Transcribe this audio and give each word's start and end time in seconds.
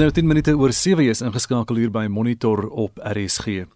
nou 0.00 0.12
10 0.12 0.26
minute 0.26 0.52
oor 0.56 0.72
7 0.72 1.04
is 1.12 1.20
ingeskakel 1.20 1.76
hier 1.76 1.90
by 1.92 2.06
Monitor 2.08 2.62
op 2.72 2.96
RSG. 3.04 3.66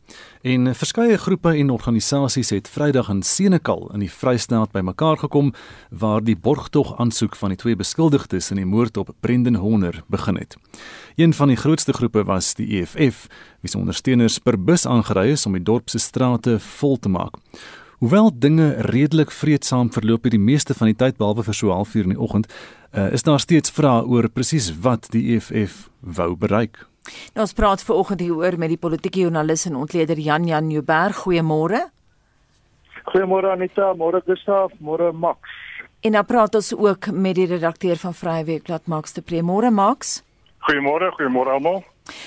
En 0.40 0.70
verskeie 0.72 1.18
groepe 1.20 1.52
en 1.52 1.72
organisasies 1.74 2.52
het 2.54 2.70
Vrydag 2.72 3.10
in 3.12 3.20
Senekal 3.22 3.90
in 3.92 4.00
die 4.00 4.08
Vrystaat 4.08 4.72
bymekaar 4.72 5.20
gekom 5.20 5.52
waar 5.90 6.24
die 6.24 6.36
borgtog 6.36 6.94
aansoek 6.96 7.36
van 7.36 7.52
die 7.52 7.60
twee 7.60 7.76
beskuldigdes 7.76 8.48
in 8.54 8.62
die 8.62 8.64
moord 8.64 8.96
op 8.96 9.12
Brendan 9.20 9.60
Horner 9.60 10.00
begin 10.08 10.40
het. 10.40 10.56
Een 11.20 11.36
van 11.36 11.52
die 11.52 11.60
grootste 11.60 11.92
groepe 11.92 12.24
was 12.24 12.54
die 12.56 12.70
EFF, 12.80 13.26
wie 13.60 13.68
se 13.70 13.78
ondersteuners 13.78 14.38
per 14.38 14.56
bus 14.56 14.86
aangery 14.86 15.34
is 15.36 15.44
om 15.46 15.52
die 15.58 15.62
dorp 15.62 15.92
se 15.92 16.00
strate 16.00 16.56
vol 16.80 16.96
te 16.96 17.12
maak. 17.12 17.36
Hoewel 18.04 18.30
dinge 18.38 18.74
redelik 18.84 19.30
vreedsaam 19.32 19.88
verloop 19.92 20.26
hierdie 20.26 20.42
meeste 20.46 20.74
van 20.76 20.90
die 20.90 20.96
tyd 21.00 21.14
behalwe 21.16 21.40
vir 21.46 21.56
so 21.56 21.70
0.5 21.72 21.94
uur 21.96 22.08
in 22.10 22.12
die 22.12 22.18
oggend, 22.20 22.50
uh, 22.92 23.06
is 23.16 23.22
daar 23.24 23.40
steeds 23.40 23.72
vrae 23.72 24.02
oor 24.04 24.28
presies 24.28 24.66
wat 24.84 25.08
die 25.14 25.22
EFF 25.32 25.86
wou 26.18 26.34
bereik. 26.36 26.82
Nou 27.32 27.46
ons 27.46 27.56
praat 27.56 27.80
ver 27.80 27.96
oggend 27.96 28.20
hieroor 28.20 28.58
met 28.60 28.74
die 28.74 28.76
politieke 28.82 29.22
joernalis 29.22 29.64
en 29.70 29.80
ontleder 29.80 30.20
Jan 30.20 30.44
Jan 30.44 30.68
Nieuwberg. 30.68 31.22
Goeiemôre. 31.22 31.80
Goeiemôre 33.08 33.54
Anita, 33.54 33.94
môre 33.96 34.20
Gustaf, 34.28 34.76
môre 34.84 35.08
Max. 35.12 35.56
En 36.04 36.12
dan 36.12 36.28
praat 36.28 36.60
ons 36.60 36.74
ook 36.76 37.08
met 37.08 37.40
die 37.40 37.48
redakteur 37.56 37.96
van 38.04 38.12
Vrye 38.12 38.44
Weekblad 38.44 38.84
Max 38.84 39.16
de 39.16 39.24
Pre. 39.24 39.40
Môre 39.40 39.72
Max. 39.72 40.18
Goeiemôre, 40.68 41.08
goeiemôre 41.16 41.56
almal. 41.56 41.80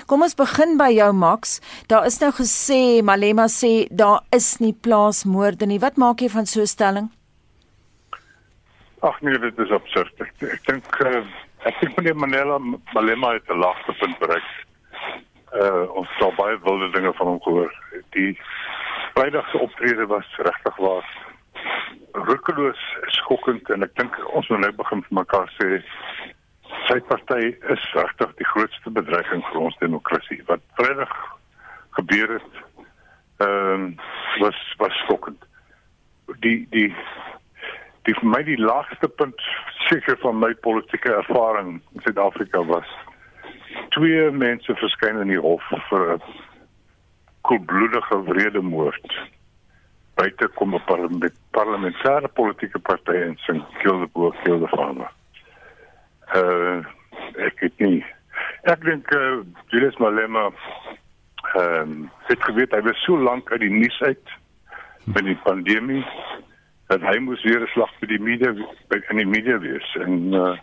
Kom 0.09 0.23
ons 0.25 0.33
begin 0.37 0.77
by 0.77 0.89
jou 0.95 1.11
Max. 1.13 1.59
Daar 1.87 2.05
is 2.09 2.17
nou 2.21 2.31
gesê, 2.33 3.03
Malema 3.05 3.45
sê 3.51 3.87
daar 3.91 4.23
is 4.33 4.57
nie 4.59 4.73
plaasmoorde 4.73 5.67
nie. 5.69 5.79
Wat 5.79 5.97
maak 6.01 6.21
jy 6.21 6.29
van 6.33 6.45
so 6.45 6.61
'n 6.61 6.67
stelling? 6.67 7.09
Ag 9.01 9.21
nee, 9.21 9.37
dit 9.37 9.59
is 9.59 9.71
absurd. 9.71 10.13
Ek, 10.19 10.33
ek 10.41 10.63
dink 10.65 11.01
uh, 11.05 11.21
ek 11.69 11.75
dink 11.81 11.97
meneer 11.97 12.15
Manela 12.15 12.57
Malema 12.93 13.33
het 13.33 13.49
'n 13.49 13.61
laagste 13.61 13.93
punt 13.99 14.17
bereik. 14.19 14.49
Uh 15.53 15.85
ons 15.93 16.09
het 16.17 16.35
baie 16.35 16.57
wilde 16.63 16.89
dinge 16.91 17.13
van 17.13 17.27
hom 17.27 17.41
gehoor. 17.41 17.73
Die 18.17 18.39
Vrydag 19.13 19.49
se 19.49 19.57
optrede 19.57 20.05
was 20.05 20.25
regtig 20.37 20.75
waar 20.75 21.05
rukkeloos 22.11 22.81
skokkend 23.07 23.69
en 23.69 23.83
ek 23.83 23.93
dink 23.95 24.17
ons 24.33 24.47
moet 24.49 24.59
nou 24.59 24.71
begin 24.71 25.03
vir 25.05 25.15
mekaar 25.21 25.49
sê 25.57 25.83
sy 26.85 26.99
party 27.09 27.55
is 27.73 27.83
regtig 27.93 28.33
die 28.39 28.47
grootste 28.51 28.91
bedreiging 28.93 29.43
vir 29.49 29.59
ons 29.67 29.77
demokrasie. 29.81 30.39
Wat 30.49 30.63
Vrydag 30.79 31.13
gebeur 31.97 32.37
het, 32.37 32.61
ehm 33.45 33.73
um, 33.73 33.95
was 34.41 34.59
was 34.77 34.95
skokkend. 35.03 35.43
Die 36.45 36.67
die 36.69 36.89
die 38.07 38.15
vir 38.19 38.29
my 38.33 38.41
die 38.47 38.59
laagste 38.61 39.09
punt 39.19 39.41
seker 39.87 40.17
van 40.21 40.39
my 40.39 40.53
politieke 40.67 41.13
ervaring 41.13 41.79
in 41.93 42.05
Suid-Afrika 42.05 42.63
was 42.69 42.93
twee 43.95 44.29
mense 44.31 44.75
verskyn 44.81 45.21
in 45.23 45.33
die 45.33 45.41
hof 45.47 45.63
vir 45.89 46.13
'n 46.15 46.21
koelbloedige 47.41 48.23
wredemoord. 48.29 49.19
Buite 50.15 50.47
kom 50.47 50.75
'n 50.75 50.83
parlementêre 51.51 52.27
politieke 52.33 52.79
party 52.79 53.17
in 53.27 53.37
St. 53.37 53.63
Kilda, 53.81 54.07
Kilda 54.43 54.67
Farmer 54.67 55.16
uh 56.35 56.83
ek 57.37 57.59
weet 57.61 57.79
nie 57.79 58.05
ek 58.63 58.83
dink 58.83 59.11
uh, 59.15 59.43
Julius 59.71 59.97
Malema 59.97 60.49
ehm 61.55 61.81
um, 61.81 62.09
het 62.27 62.41
geweet 62.43 62.73
hy 62.75 62.81
was 62.81 63.03
so 63.05 63.17
lank 63.17 63.51
uit 63.51 63.61
die 63.63 63.71
nuus 63.71 64.01
uit 64.01 64.35
met 65.05 65.23
die 65.23 65.39
pandemie 65.43 66.03
dat 66.87 67.01
hy 67.01 67.17
moes 67.19 67.43
weer 67.43 67.61
'n 67.63 67.71
slag 67.75 67.91
vir 67.99 68.07
die 68.07 68.19
media 68.19 68.51
by 68.89 68.99
in 69.09 69.23
die 69.23 69.31
media 69.35 69.57
wees 69.59 69.95
en 70.03 70.33
uh 70.33 70.57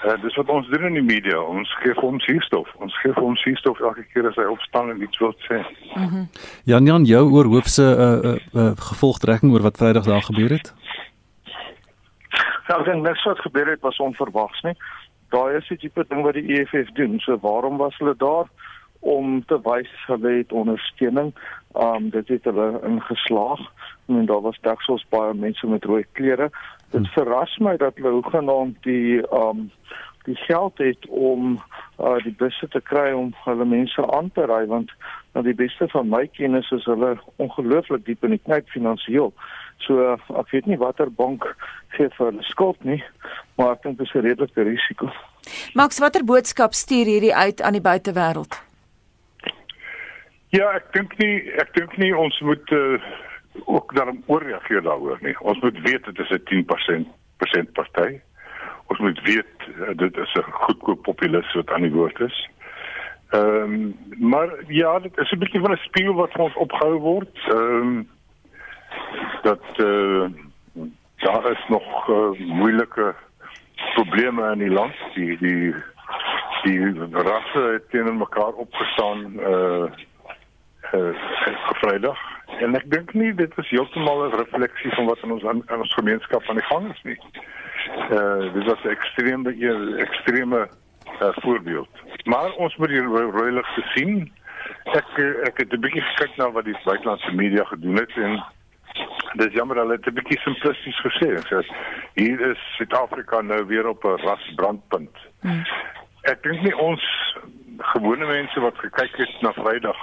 Uh, 0.00 0.14
dis 0.22 0.34
wat 0.34 0.48
ons 0.48 0.68
doen 0.72 0.86
in 0.88 0.94
die 0.96 1.04
media. 1.04 1.36
Ons 1.44 1.68
gee 1.82 1.92
hom 1.98 2.16
suurstof. 2.24 2.68
Ons 2.80 2.94
gee 3.02 3.12
hom 3.18 3.34
suurstof 3.36 3.82
elke 3.84 4.06
keer 4.14 4.30
as 4.30 4.38
hy 4.40 4.46
opstaan 4.48 4.88
en 4.88 5.02
iets 5.04 5.20
wil 5.20 5.34
sê. 5.44 5.60
Mhm. 5.94 6.04
Mm 6.04 6.28
Jan 6.64 6.86
Jan, 6.88 7.04
jou 7.04 7.20
oor 7.34 7.44
hoofse 7.52 7.84
uh, 7.84 8.30
uh, 8.30 8.38
uh 8.54 8.70
gevolgtrekking 8.76 9.52
oor 9.52 9.66
wat 9.68 9.76
Vrydag 9.76 10.08
daar 10.08 10.22
gebeur 10.22 10.56
het? 10.56 10.72
Ja, 12.70 12.76
ek 12.78 12.84
dink 12.86 13.02
niks 13.02 13.24
wat 13.26 13.40
gebeur 13.42 13.66
het 13.66 13.80
was 13.82 13.96
onverwags 13.98 14.60
nie. 14.62 14.76
Daai 15.34 15.56
is 15.58 15.66
die 15.72 15.76
tipe 15.82 16.04
ding 16.06 16.20
wat 16.22 16.36
die 16.38 16.54
EFF 16.54 16.92
doen. 16.94 17.16
So 17.18 17.34
waarom 17.42 17.80
was 17.82 17.96
hulle 17.98 18.14
daar 18.14 18.46
om 19.00 19.40
te 19.50 19.58
wys 19.64 19.90
hulle 20.06 20.36
het 20.36 20.54
ondersteuning? 20.54 21.32
Um 21.74 22.12
dit 22.14 22.28
het 22.30 22.46
hulle 22.46 22.68
ingeslaag 22.86 23.64
en 24.06 24.30
daar 24.30 24.44
was 24.46 24.62
daksels 24.62 25.02
baie 25.10 25.34
mense 25.34 25.66
met 25.66 25.84
rooi 25.84 26.04
klere. 26.12 26.46
Dit 26.94 27.02
hmm. 27.02 27.10
verras 27.16 27.56
my 27.58 27.74
dat 27.76 27.98
hulle 27.98 28.14
hoegenaamd 28.20 28.78
die 28.86 29.18
um 29.34 29.66
die 30.28 30.38
geld 30.46 30.78
het 30.78 31.08
om 31.08 31.56
uh, 31.98 32.18
die 32.22 32.34
busse 32.38 32.68
te 32.68 32.80
kry 32.80 33.10
om 33.16 33.32
hulle 33.48 33.66
mense 33.66 34.04
aan 34.14 34.30
te 34.36 34.46
ry 34.46 34.60
want 34.70 34.92
nou 35.34 35.42
die 35.42 35.56
beste 35.58 35.88
van 35.90 36.10
my 36.12 36.26
kennis 36.38 36.70
is 36.76 36.86
hulle 36.86 37.16
ongelooflik 37.42 38.04
diep 38.06 38.28
in 38.28 38.36
die 38.36 38.44
knyp 38.44 38.70
finansiëel. 38.70 39.32
So 39.86 40.16
ek 40.38 40.50
weet 40.52 40.66
nie 40.66 40.78
watter 40.78 41.10
bank 41.10 41.46
gee 41.96 42.08
vir 42.16 42.26
hulle 42.30 42.42
skuld 42.42 42.84
nie, 42.84 43.02
maar 43.56 43.72
ek 43.72 43.82
dink 43.82 43.98
dit 43.98 44.06
is 44.06 44.14
'n 44.14 44.26
redelike 44.26 44.62
risiko. 44.62 45.10
Max, 45.74 45.98
watter 45.98 46.24
boodskap 46.24 46.74
stuur 46.74 47.06
hierdie 47.06 47.34
uit 47.34 47.62
aan 47.62 47.72
die 47.72 47.80
buitewêreld? 47.80 48.60
Ja, 50.50 50.72
ek 50.74 50.92
dink 50.92 51.18
nie 51.18 51.50
ek 51.62 51.74
dink 51.74 51.96
nie 51.96 52.16
ons 52.16 52.40
moet 52.40 52.70
uh, 52.70 52.98
ook 53.66 53.94
daarom 53.94 54.22
oorreageer 54.26 54.82
daaroor 54.82 55.18
nie. 55.22 55.36
Ons 55.40 55.60
moet 55.60 55.78
weet 55.86 56.04
dit 56.04 56.18
is 56.18 56.30
'n 56.30 56.44
10% 56.44 57.06
persent 57.36 57.72
party. 57.72 58.20
Ons 58.86 58.98
moet 58.98 59.20
weet 59.22 59.54
uh, 59.78 59.94
dit 59.96 60.16
is 60.16 60.34
'n 60.34 60.42
goedkoop 60.42 61.02
populis 61.02 61.54
wat 61.54 61.70
aan 61.70 61.86
die 61.86 61.92
woord 61.92 62.20
is. 62.20 62.48
Ehm 63.30 63.62
um, 63.62 63.96
maar 64.18 64.48
ja, 64.66 64.98
dit 64.98 65.18
is 65.18 65.30
'n 65.30 65.38
bietjie 65.38 65.60
van 65.60 65.72
'n 65.72 65.86
speel 65.86 66.14
wat 66.14 66.36
ons 66.36 66.54
opgehou 66.54 66.98
word. 66.98 67.36
Ehm 67.46 67.58
um, 67.58 68.08
dat 69.42 69.64
uh, 69.76 70.24
daar 71.16 71.50
is 71.50 71.64
nog 71.68 72.08
uh, 72.08 72.38
moeilike 72.38 73.14
probleme 73.94 74.52
in 74.52 74.58
die 74.58 74.70
land 74.70 74.94
die 75.14 75.36
die 75.38 75.74
die 76.62 76.94
rasse 77.10 77.60
het 77.72 77.90
teen 77.90 78.16
mekaar 78.16 78.52
opgestaan 78.52 79.40
uh 79.40 79.86
uh 80.92 81.14
Vrydag 81.80 82.18
en 82.58 82.74
ek 82.76 82.90
dink 82.92 83.12
nie 83.14 83.32
dit 83.34 83.52
is 83.62 83.70
heeltemal 83.70 84.24
'n 84.26 84.36
refleksie 84.42 84.92
van 84.94 85.06
wat 85.06 85.22
in 85.22 85.32
ons 85.32 85.42
in 85.42 85.80
ons 85.80 85.94
gemeenskap 85.94 86.48
aan 86.48 86.60
die 86.60 86.70
gang 86.72 86.90
is 86.92 87.02
nie. 87.02 87.18
Uh 88.10 88.52
dis 88.54 88.66
wat 88.66 88.84
'n 88.84 88.94
ekstreme 88.96 89.54
ekstreme 90.06 90.68
uh, 91.22 91.28
voorbeeld. 91.44 91.88
Maar 92.24 92.52
ons 92.52 92.76
moet 92.76 92.88
hier 92.88 93.04
roeilig 93.38 93.68
sien. 93.94 94.32
Ek 94.84 95.08
ek 95.48 95.56
het 95.58 95.72
'n 95.72 95.80
bietjie 95.80 96.02
gekyk 96.02 96.36
na 96.36 96.50
wat 96.50 96.64
die 96.64 96.76
buitelandse 96.84 97.34
media 97.34 97.64
gedoen 97.64 97.96
het 97.96 98.12
en 98.16 98.44
dis 99.40 99.52
jammer 99.52 99.76
hulle 99.76 99.96
het 99.96 100.06
'n 100.06 100.14
bietjie 100.14 100.40
simplisties 100.40 101.00
gesê. 101.06 101.28
Sê 101.48 101.58
hier 102.14 102.40
is 102.40 102.58
Suid-Afrika 102.76 103.40
nou 103.40 103.66
weer 103.66 103.88
op 103.88 104.04
'n 104.04 104.20
rasbrandpunt. 104.26 105.16
Hmm. 105.40 105.64
Ek 106.22 106.42
dink 106.42 106.62
nie 106.62 106.76
ons 106.76 107.02
gewone 107.78 108.26
mense 108.26 108.60
wat 108.60 108.78
gekyk 108.78 109.16
het 109.16 109.40
na 109.40 109.52
Vrydag 109.52 110.00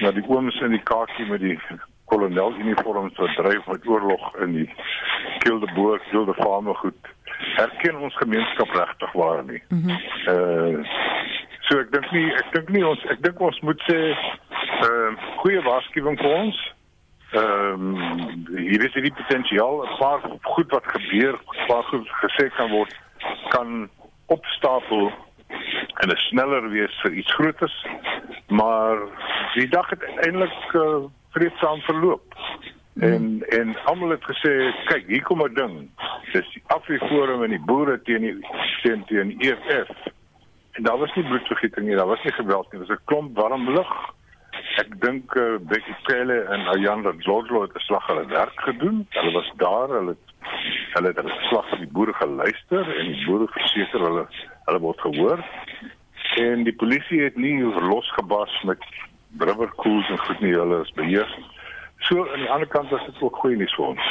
na 0.00 0.10
die 0.10 0.24
ooms 0.28 0.60
in 0.60 0.70
die 0.70 0.82
kaartjie 0.82 1.26
met 1.26 1.40
die 1.40 1.58
kolonel 2.04 2.52
uniforms 2.58 3.16
wat 3.16 3.34
dryf 3.34 3.66
met 3.66 3.86
oorlog 3.86 4.36
in 4.36 4.52
die 4.52 4.74
Kildeboer, 5.38 6.00
Kilde 6.10 6.34
Farmer 6.34 6.74
goed. 6.74 7.08
Herken 7.38 7.96
ons 7.96 8.16
gemeenskap 8.16 8.70
regtig 8.70 9.12
waar 9.12 9.44
nie. 9.44 9.62
Mm 9.68 9.82
-hmm. 9.82 9.98
Uh 10.28 10.84
so 11.60 11.78
ek 11.78 11.92
dink 11.92 12.10
nie 12.10 12.28
ek 12.34 12.52
dink 12.52 12.68
nie 12.68 12.86
ons 12.86 13.04
ek 13.04 13.22
dink 13.22 13.40
ons 13.40 13.60
moet 13.60 13.82
sê 13.88 13.98
uh 14.86 15.10
goeie 15.40 15.62
waarskuwing 15.62 16.18
vir 16.18 16.30
ons 16.30 16.72
ehm 17.32 17.96
um, 17.96 18.46
hier 18.56 18.84
is 18.84 18.92
die 18.92 19.12
potensiaal 19.12 19.84
'n 19.84 19.96
paar 19.98 20.20
goed 20.42 20.70
wat 20.70 20.86
gebeur, 20.86 21.40
paar 21.66 21.82
goed 21.82 22.08
gesê 22.08 22.48
kan 22.56 22.70
word 22.70 22.94
kan 23.48 23.88
opstapel 24.26 25.12
en 26.00 26.08
'n 26.08 26.16
sneller 26.16 26.70
wees 26.70 27.00
vir 27.02 27.12
iets 27.12 27.34
groters. 27.34 27.86
Maar 28.48 28.98
die 29.54 29.68
dag 29.68 29.90
het 29.90 30.02
eintlik 30.02 30.72
uh, 30.72 31.04
vreedsaam 31.30 31.80
verloop. 31.80 32.34
Hmm. 32.92 33.02
En 33.02 33.44
en 33.48 33.76
almal 33.84 34.08
het 34.08 34.24
gesê, 34.24 34.52
kyk, 34.84 35.06
hier 35.06 35.22
kom 35.22 35.42
'n 35.42 35.54
ding. 35.54 35.90
Dis 36.32 36.52
die 36.52 36.62
Afriforum 36.66 37.42
en 37.42 37.50
die 37.50 37.64
boere 37.64 38.02
teen 38.02 38.20
die 38.20 38.46
teen 38.82 39.04
teen 39.04 39.40
EFF. 39.40 39.88
En 40.72 40.82
daar 40.82 40.98
was 40.98 41.14
nie 41.14 41.24
bloedvergieting 41.24 41.86
nie, 41.86 41.96
daar 41.96 42.06
was 42.06 42.22
nie 42.22 42.32
geweld 42.32 42.72
nie, 42.72 42.80
dit 42.80 42.88
was 42.88 42.98
'n 42.98 43.04
klomp 43.04 43.36
warm 43.36 43.70
lug. 43.70 43.92
Ek 44.80 44.94
dink 45.02 45.34
uh, 45.36 45.58
Becky 45.68 45.94
Cele 46.06 46.38
en 46.54 46.66
Ayanda 46.72 47.12
Zodlo 47.26 47.62
het 47.62 47.74
'n 47.76 47.84
slag 47.86 48.06
hulle 48.06 48.26
werk 48.26 48.60
gedoen. 48.60 49.06
Hulle 49.10 49.32
was 49.32 49.50
daar, 49.56 49.88
hulle 49.88 50.16
hulle 50.94 51.08
het 51.08 51.16
hulle 51.16 51.36
slag 51.48 51.68
vir 51.68 51.78
die 51.78 51.92
boere 51.92 52.12
geluister 52.12 52.84
en 52.98 53.06
die 53.12 53.24
boere 53.26 53.48
verseker 53.52 54.00
hulle 54.00 54.26
hulle 54.66 54.80
word 54.80 55.00
gehoor. 55.00 55.44
En 56.36 56.64
die 56.64 56.76
polisie 56.82 57.20
het 57.22 57.36
nie 57.36 57.60
losgebars 57.62 58.62
met 58.62 58.84
rubberkoels 59.38 60.08
en 60.08 60.18
goed 60.18 60.40
nie, 60.40 60.54
hulle 60.54 60.80
is 60.82 60.92
beheer. 60.96 61.28
So 62.08 62.24
aan 62.26 62.40
die 62.42 62.50
ander 62.50 62.66
kant 62.66 62.90
was 62.90 63.02
dit 63.06 63.20
ook 63.22 63.36
goeie 63.38 63.56
nuus 63.56 63.72
vir 63.78 63.84
ons. 63.92 64.06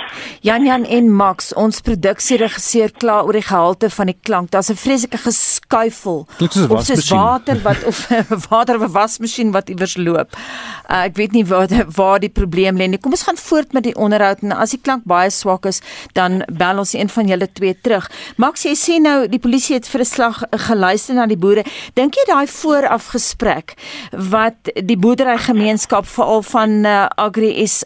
Jan 0.47 0.63
Jan 0.63 0.85
en 0.87 1.09
Max, 1.11 1.49
ons 1.59 1.81
produksieregisseur 1.83 2.93
kla 3.03 3.17
oor 3.27 3.35
die 3.35 3.43
gehalte 3.43 3.89
van 3.91 4.07
die 4.07 4.15
klank. 4.15 4.51
Daar's 4.51 4.71
'n 4.71 4.79
vreeslike 4.79 5.17
geskuifel. 5.17 6.25
Klink 6.37 6.51
soos 6.51 6.67
'n 6.67 6.71
of 6.71 6.85
soos 6.85 6.87
wasmasjien. 6.87 7.19
water 7.19 7.57
wat 7.61 7.83
of 7.83 7.97
water 8.49 8.75
of 8.75 8.83
'n 8.87 8.91
wasmasjien 8.91 9.51
wat 9.51 9.69
iewers 9.69 9.97
loop. 9.97 10.29
Uh, 10.89 11.03
ek 11.03 11.15
weet 11.15 11.31
nie 11.31 11.45
waar 11.45 11.67
waar 11.95 12.19
die 12.19 12.29
probleem 12.29 12.77
lê 12.77 12.87
nie. 12.87 12.97
Kom 12.97 13.11
ons 13.11 13.23
gaan 13.23 13.37
voort 13.37 13.73
met 13.73 13.83
die 13.83 13.95
onderhoud 13.95 14.39
en 14.41 14.51
as 14.51 14.71
die 14.71 14.81
klank 14.81 15.03
baie 15.03 15.29
swak 15.29 15.65
is, 15.65 15.81
dan 16.13 16.43
bel 16.47 16.77
ons 16.77 16.93
een 16.93 17.09
van 17.09 17.27
julle 17.27 17.51
twee 17.53 17.75
terug. 17.81 18.09
Max, 18.37 18.63
jy 18.63 18.75
sê 18.75 19.01
nou 19.01 19.27
die 19.27 19.39
polisie 19.39 19.75
het 19.75 19.87
vir 19.87 20.01
'n 20.01 20.05
slag 20.05 20.43
geluister 20.51 21.15
na 21.15 21.25
die 21.25 21.37
boere. 21.37 21.63
Dink 21.93 22.15
jy 22.15 22.23
daai 22.27 22.47
voorafgesprek 22.47 23.75
wat 24.11 24.71
die 24.75 24.97
boerderygemeenskap 24.97 26.05
veral 26.05 26.41
van 26.41 26.85
uh, 26.85 27.07
Agri 27.17 27.67
SA 27.67 27.80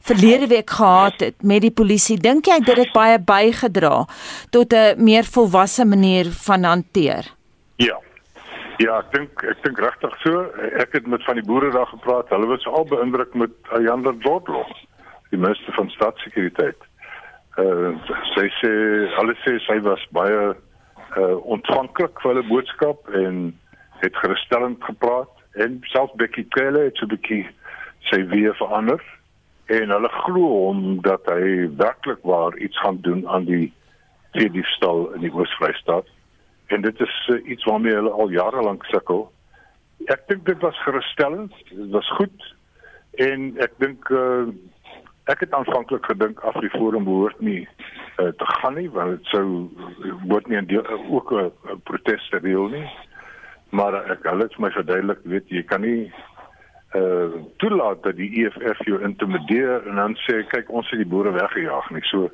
verlede 0.00 0.46
week 0.46 0.70
gehad 0.70 1.20
het 1.20 1.42
met 1.42 1.62
die 1.62 1.70
polisie, 1.70 2.18
dink 2.18 2.46
jy 2.46 2.60
dit 2.64 2.76
het 2.76 2.92
baie 2.92 3.18
bygedra 3.18 4.06
tot 4.50 4.72
'n 4.72 5.04
meer 5.04 5.24
volwasse 5.24 5.84
manier 5.84 6.26
van 6.46 6.64
hanteer? 6.64 7.24
Ja. 7.76 7.98
Ja, 8.80 8.98
ek 8.98 9.12
dink 9.12 9.42
ek 9.44 9.62
dink 9.62 9.78
regtig 9.78 10.14
so. 10.22 10.46
Ek 10.80 10.92
het 10.92 11.06
met 11.06 11.24
van 11.24 11.34
die 11.34 11.44
boere 11.44 11.70
daar 11.70 11.86
gepraat. 11.86 12.28
Hulle 12.28 12.46
was 12.46 12.66
al 12.66 12.84
beïndruk 12.84 13.34
met 13.34 13.50
Ayander 13.76 14.16
Dordlof, 14.20 14.70
die 15.30 15.38
minister 15.38 15.72
van 15.72 15.90
staatssekuriteit. 15.90 16.80
Uh 17.60 17.92
sy 18.34 18.46
sê 18.60 18.72
hulle 19.18 19.36
sê 19.44 19.58
sy 19.66 19.80
was 19.84 20.06
baie 20.16 20.54
uh 21.16 21.36
ontvanklik 21.44 22.20
vir 22.22 22.32
hulle 22.32 22.48
boodskap 22.48 23.08
en 23.12 23.58
het 24.00 24.16
gerusstellend 24.16 24.84
gepraat 24.84 25.30
en 25.60 25.80
selfs 25.92 26.16
Becky 26.16 26.46
Cele 26.56 26.86
het 26.88 26.96
so 26.96 27.04
'n 27.04 27.14
bietjie 27.14 27.44
sy 28.10 28.24
weer 28.32 28.54
verander 28.54 29.02
en 29.70 29.92
hulle 29.94 30.08
glo 30.24 30.46
hom 30.66 30.80
dat 31.06 31.28
hy 31.30 31.68
werklik 31.78 32.24
waar 32.26 32.56
iets 32.58 32.78
gaan 32.82 32.98
doen 33.06 33.22
aan 33.28 33.44
die 33.46 33.68
veediefstal 34.34 35.12
in 35.14 35.26
die 35.26 35.34
Oos-Vrystaat 35.34 36.08
en 36.74 36.82
dit 36.82 37.00
is 37.00 37.18
uh, 37.30 37.38
iets 37.50 37.64
waarmee 37.64 37.94
hulle 37.94 38.10
al 38.10 38.30
jare 38.30 38.62
lank 38.62 38.84
sukkel. 38.90 39.28
Ek 40.10 40.26
dink 40.30 40.44
dit 40.46 40.58
was 40.62 40.78
gerusstellend, 40.82 41.54
dit 41.70 41.90
was 41.94 42.10
goed 42.18 42.50
en 43.22 43.50
ek 43.62 43.74
dink 43.82 44.10
uh, 44.14 44.50
ek 45.30 45.44
het 45.46 45.54
aanvanklik 45.54 46.06
gedink 46.08 46.42
Afriforum 46.50 47.06
behoort 47.06 47.38
nie 47.42 47.62
uh, 47.62 48.30
te 48.30 48.50
gaan 48.56 48.74
nie 48.78 48.88
want 48.90 49.18
dit 49.18 49.30
sou 49.34 49.44
word 50.26 50.50
nie 50.50 50.58
'n 50.58 50.66
deel 50.66 50.86
ook 51.10 51.30
'n 51.30 51.78
protes 51.86 52.28
te 52.30 52.40
deel 52.40 52.68
nie. 52.74 52.88
Maar 53.70 53.94
ek 54.10 54.26
hulle 54.26 54.50
het 54.50 54.58
my 54.58 54.70
verduidelik, 54.70 55.22
weet 55.22 55.46
jy, 55.48 55.56
jy 55.56 55.62
kan 55.62 55.80
nie 55.80 56.12
uh 56.94 57.30
toelaat 57.56 58.02
dat 58.02 58.16
die 58.16 58.30
EFF 58.44 58.84
jou 58.84 59.02
intimideer 59.02 59.86
en 59.88 59.94
dan 59.94 60.16
sê 60.26 60.40
kyk 60.50 60.70
ons 60.70 60.88
het 60.90 60.98
die 60.98 61.08
boere 61.08 61.30
weggejaag 61.30 61.90
nie. 61.90 62.02
So 62.10 62.30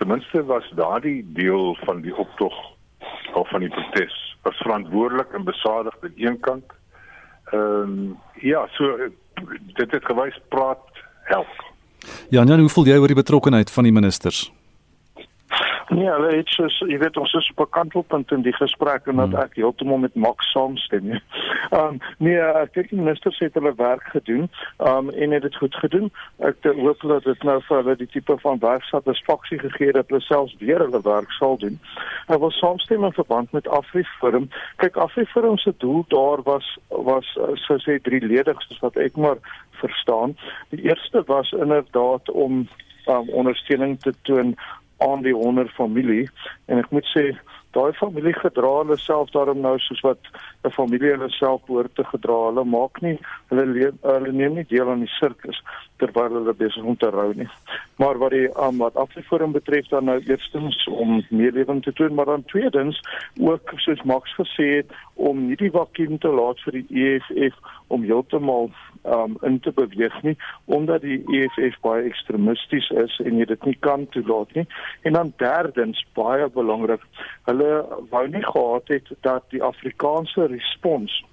ten 0.00 0.08
minste 0.08 0.44
was 0.44 0.70
daardie 0.76 1.20
deel 1.36 1.76
van 1.84 2.00
die 2.00 2.16
optog 2.16 2.54
of 3.34 3.48
van 3.48 3.60
die 3.60 3.68
protes 3.68 4.16
was 4.42 4.56
verantwoordelik 4.56 5.32
en 5.32 5.44
besadig 5.44 5.96
aan 6.00 6.16
een 6.16 6.40
kant. 6.40 6.64
Ehm 7.52 7.82
um, 7.82 8.18
ja, 8.40 8.66
so 8.72 8.96
dit 9.76 9.90
het 9.90 10.04
gewys 10.04 10.40
praat 10.48 11.04
help. 11.24 11.52
Ja, 12.28 12.42
Jan, 12.42 12.60
hoe 12.60 12.68
voel 12.68 12.86
jy 12.86 12.96
oor 12.96 13.12
die 13.12 13.22
betrokkeheid 13.22 13.70
van 13.70 13.84
die 13.84 13.92
ministers? 13.92 14.52
Nee, 15.92 16.08
hulle 16.08 16.30
het 16.36 16.48
soos 16.48 16.78
jy 16.88 16.96
weet 17.02 17.16
ons 17.20 17.32
is 17.36 17.50
op 17.52 17.66
'n 17.66 17.70
kantelpunt 17.70 18.30
in 18.32 18.42
die 18.42 18.52
gesprek 18.56 19.06
en 19.06 19.16
dat 19.16 19.32
Hmm. 19.32 19.42
ek 19.42 19.54
heeltemal 19.54 19.98
met 19.98 20.14
Max 20.14 20.50
saamstem. 20.52 21.04
nie. 21.08 21.22
Um 21.70 21.98
nee, 22.18 22.38
ek 22.40 22.74
dink 22.74 22.88
die 22.88 22.98
ministers 22.98 23.38
het 23.38 23.54
hulle 23.54 23.74
werk 23.76 24.02
gedoen 24.02 24.48
um 24.78 25.10
en 25.10 25.30
het 25.30 25.42
dit 25.42 25.56
goed 25.56 25.74
gedoen. 25.74 26.10
Ek 26.38 26.56
hoop 26.62 27.00
dat 27.00 27.24
dit 27.24 27.42
nou 27.42 27.60
vir 27.62 27.76
hulle 27.76 27.96
die 27.96 28.06
tipe 28.06 28.38
van 28.38 28.58
werksatisfaksie 28.58 29.58
gegee 29.58 29.86
het 29.86 29.94
dat 29.94 30.08
hulle 30.08 30.20
selfs 30.20 30.56
weer 30.58 30.78
hulle 30.78 31.02
werk 31.02 31.30
sal 31.30 31.58
doen. 31.58 31.78
Ek 32.28 32.38
wil 32.38 32.50
saamstem 32.50 33.04
in 33.04 33.12
verband 33.12 33.52
met 33.52 33.68
Afriforum. 33.68 34.48
Kyk, 34.76 34.96
Afriforum 34.96 35.58
se 35.58 35.74
doel 35.78 36.04
daar 36.08 36.42
was 36.42 36.78
was 36.88 37.36
uh, 37.40 37.54
sou 37.54 37.78
sê 37.78 38.00
drieledig 38.02 38.62
soos 38.62 38.78
wat 38.80 38.96
ek 38.96 39.16
maar 39.16 39.36
verstaan. 39.70 40.36
Die 40.68 40.82
eerste 40.82 41.22
was 41.26 41.52
inderdaad 41.52 42.30
om 42.30 42.68
um, 43.08 43.28
ondersteuning 43.28 44.00
te 44.00 44.12
toon 44.22 44.56
aan 45.08 45.22
die 45.26 45.34
honder 45.34 45.68
familie 45.76 46.28
en 46.66 46.82
ek 46.82 46.90
moet 46.94 47.08
sê 47.14 47.30
daai 47.72 47.92
familie 47.98 48.34
gedra 48.36 48.70
hulle 48.80 48.96
self 49.00 49.30
daarom 49.34 49.60
nou 49.64 49.78
soos 49.78 50.00
wat 50.06 50.30
'n 50.64 50.70
familie 50.70 51.14
hulle 51.14 51.30
self 51.30 51.64
behoort 51.66 51.94
te 51.94 52.04
gedra. 52.04 52.38
Hulle 52.48 52.64
maak 52.64 53.00
nie 53.02 53.18
hulle 53.50 53.66
leef, 53.66 53.94
hulle 54.02 54.32
neem 54.32 54.54
nie 54.54 54.66
deel 54.68 54.90
aan 54.90 55.04
die 55.06 55.14
sirkus 55.18 55.62
terwyl 56.02 56.36
hulle 56.38 56.54
besig 56.54 56.84
om 56.84 56.96
te 56.96 57.10
rou 57.10 57.32
nie. 57.34 57.48
Maar 57.96 58.18
wat 58.18 58.30
die 58.30 58.48
um, 58.66 58.78
wat 58.78 58.96
Afriforum 58.96 59.52
betref 59.52 59.88
dan 59.88 60.04
nou 60.04 60.18
eerstens 60.26 60.86
om 60.86 61.22
meelewing 61.30 61.82
te 61.82 61.92
toon, 61.92 62.14
maar 62.14 62.26
dan 62.26 62.44
tweedens 62.44 63.00
ook 63.38 63.72
soos 63.76 64.02
Max 64.02 64.34
gesê 64.34 64.68
het 64.76 64.90
om 65.14 65.46
nie 65.46 65.56
die 65.56 65.70
vakuum 65.70 66.18
te 66.18 66.28
laat 66.28 66.60
vir 66.64 66.80
die 66.80 67.04
EFF 67.04 67.58
om 67.88 68.02
heeltemal 68.02 68.70
um 69.04 69.36
in 69.42 69.58
te 69.60 69.72
beweeg 69.74 70.14
nie 70.22 70.36
omdat 70.64 71.02
die 71.02 71.18
EFF 71.34 71.78
baie 71.82 72.04
ekstremisties 72.06 72.88
is 73.02 73.16
en 73.24 73.40
jy 73.40 73.46
dit 73.50 73.64
nie 73.66 73.76
kan 73.86 74.06
toelaat 74.14 74.52
nie. 74.54 74.66
En 75.02 75.18
dan 75.18 75.32
derdens 75.42 75.98
baie 76.14 76.46
belangrik, 76.54 77.02
hulle 77.50 77.61
wou 78.10 78.28
nie 78.28 78.44
gehad 78.44 78.88
het 78.88 79.08
dat 79.20 79.44
die 79.48 79.62
Afrikaanse 79.62 80.46
respons 80.46 81.24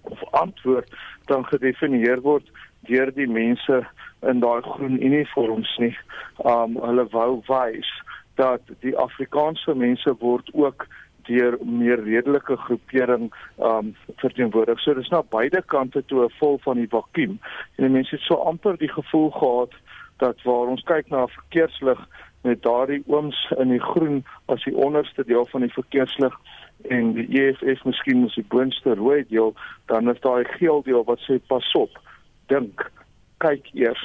of 0.00 0.24
antwoord 0.30 0.92
dan 1.24 1.46
gedefinieer 1.46 2.20
word 2.20 2.50
deur 2.88 3.12
die 3.14 3.28
mense 3.28 3.82
in 4.20 4.40
daai 4.40 4.62
groen 4.62 5.02
uniforms 5.04 5.76
nie. 5.78 5.96
Um 6.44 6.78
hulle 6.80 7.06
wou 7.12 7.42
wys 7.48 7.88
dat 8.40 8.62
die 8.84 8.96
Afrikaanse 8.96 9.74
mense 9.74 10.14
word 10.20 10.48
ook 10.52 10.86
deur 11.28 11.58
meer 11.64 12.00
redelike 12.04 12.56
groepering 12.56 13.28
um 13.58 13.94
verteenwoordig. 14.22 14.80
So 14.80 14.94
dis 14.94 15.12
na 15.12 15.22
beide 15.22 15.62
kante 15.66 16.02
toe 16.06 16.24
'n 16.24 16.36
vol 16.38 16.58
van 16.64 16.76
die 16.76 16.88
vakuum. 16.88 17.38
En 17.76 17.84
die 17.84 17.94
mense 17.98 18.16
het 18.16 18.24
so 18.24 18.34
amper 18.34 18.76
die 18.78 18.92
gevoel 18.92 19.30
gehad 19.30 19.72
dat 20.16 20.42
waar 20.42 20.72
ons 20.72 20.82
kyk 20.82 21.08
na 21.08 21.22
'n 21.22 21.36
verkeerslig 21.38 22.00
met 22.42 22.62
daardie 22.62 23.02
ooms 23.06 23.38
in 23.58 23.68
die 23.74 23.82
groen 23.82 24.22
as 24.52 24.64
die 24.64 24.76
onderste 24.76 25.24
deel 25.24 25.46
van 25.50 25.60
die 25.60 25.72
verkeerslig 25.72 26.36
en 26.88 27.12
die 27.12 27.26
EFF 27.40 27.84
miskien 27.84 28.24
as 28.24 28.34
die 28.38 28.46
boonste 28.48 28.94
rooi 28.94 29.24
deel, 29.28 29.52
dan 29.92 30.08
is 30.10 30.20
daai 30.24 30.44
geel 30.56 30.82
deel 30.86 31.04
wat 31.04 31.20
sê 31.26 31.36
pas 31.52 31.72
op. 31.76 31.98
Dink, 32.48 32.86
kyk 33.44 33.68
eers. 33.76 34.00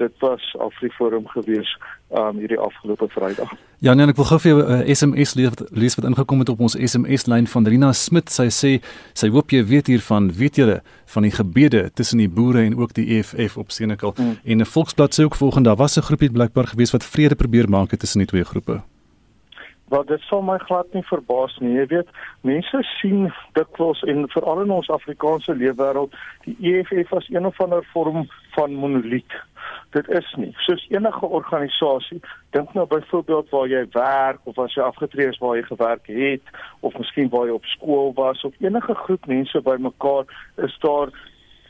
Dit 0.00 0.12
was 0.18 0.44
Afriforum 0.58 1.26
gewees 1.28 1.76
um 2.08 2.38
hierdie 2.40 2.58
afgelope 2.58 3.08
Vrydag. 3.12 3.50
Ja, 3.84 3.92
nee, 3.94 4.06
ek 4.08 4.16
wil 4.16 4.26
gou 4.30 4.38
vir 4.40 4.50
jou 4.50 4.60
'n 4.62 4.80
uh, 4.80 4.94
SMS 4.94 5.34
lees 5.36 5.50
wat, 5.52 5.62
lees 5.76 5.96
wat 5.98 6.06
ingekom 6.08 6.38
het 6.40 6.48
op 6.48 6.60
ons 6.60 6.76
SMS 6.76 7.26
lyn 7.28 7.46
van 7.46 7.66
Rina 7.66 7.92
Smit. 7.92 8.30
Sy 8.32 8.48
sê 8.48 8.70
sy 9.12 9.28
hoop 9.28 9.52
jy 9.52 9.60
weet 9.64 9.86
hiervan, 9.92 10.30
weet 10.32 10.56
julle 10.56 10.80
van 11.14 11.22
die 11.22 11.34
gebede 11.36 11.90
tussen 11.92 12.18
die 12.18 12.28
boere 12.28 12.64
en 12.64 12.78
ook 12.80 12.94
die 12.94 13.18
EFF 13.18 13.56
op 13.56 13.70
Senekal. 13.70 14.14
Hmm. 14.16 14.38
En 14.44 14.60
'n 14.60 14.64
Volksblad 14.64 15.12
sê 15.12 15.24
ook 15.24 15.36
volgende, 15.36 15.68
daar 15.68 15.76
was 15.76 15.96
'n 15.96 16.08
groepie 16.08 16.32
blykbaar 16.32 16.66
gewees 16.72 16.92
wat 16.92 17.04
vrede 17.04 17.36
probeer 17.36 17.68
maak 17.68 17.88
tussen 17.96 18.18
die 18.18 18.26
twee 18.26 18.44
groepe. 18.44 18.80
Wat 19.88 20.06
dit 20.06 20.20
sal 20.20 20.42
my 20.42 20.58
glad 20.58 20.86
nie 20.92 21.02
verbaas 21.02 21.58
nie. 21.58 21.74
Jy 21.74 21.86
weet, 21.86 22.08
mense 22.40 22.82
sien 23.00 23.32
dikwels 23.52 24.02
en 24.02 24.28
veral 24.28 24.60
in 24.62 24.70
ons 24.70 24.90
Afrikaanse 24.90 25.54
leefwêreld 25.54 26.14
die 26.44 26.56
EFF 26.60 27.12
as 27.12 27.28
een 27.28 27.46
of 27.46 27.60
ander 27.60 27.84
vorm 27.92 28.28
van 28.54 28.74
monoliet. 28.74 29.32
Dit 29.90 30.08
is 30.08 30.34
nie. 30.38 30.52
Soos 30.66 30.86
enige 30.88 31.26
organisasie, 31.26 32.20
dink 32.54 32.72
nou 32.74 32.86
byvoorbeeld 32.86 33.48
waar 33.50 33.66
jy 33.68 33.82
werk 33.92 34.38
of 34.46 34.58
as 34.62 34.74
jy 34.78 34.84
afgetree 34.86 35.26
is 35.32 35.38
waar 35.42 35.56
jy 35.58 35.64
gewerk 35.66 36.06
het 36.06 36.52
of 36.86 36.94
miskien 36.98 37.30
waar 37.32 37.48
jy 37.50 37.56
op 37.58 37.66
skool 37.74 38.12
was 38.14 38.44
of 38.46 38.54
enige 38.62 38.94
groep 38.94 39.26
mense 39.26 39.62
bymekaar, 39.66 40.30
is 40.62 40.76
daar 40.86 41.10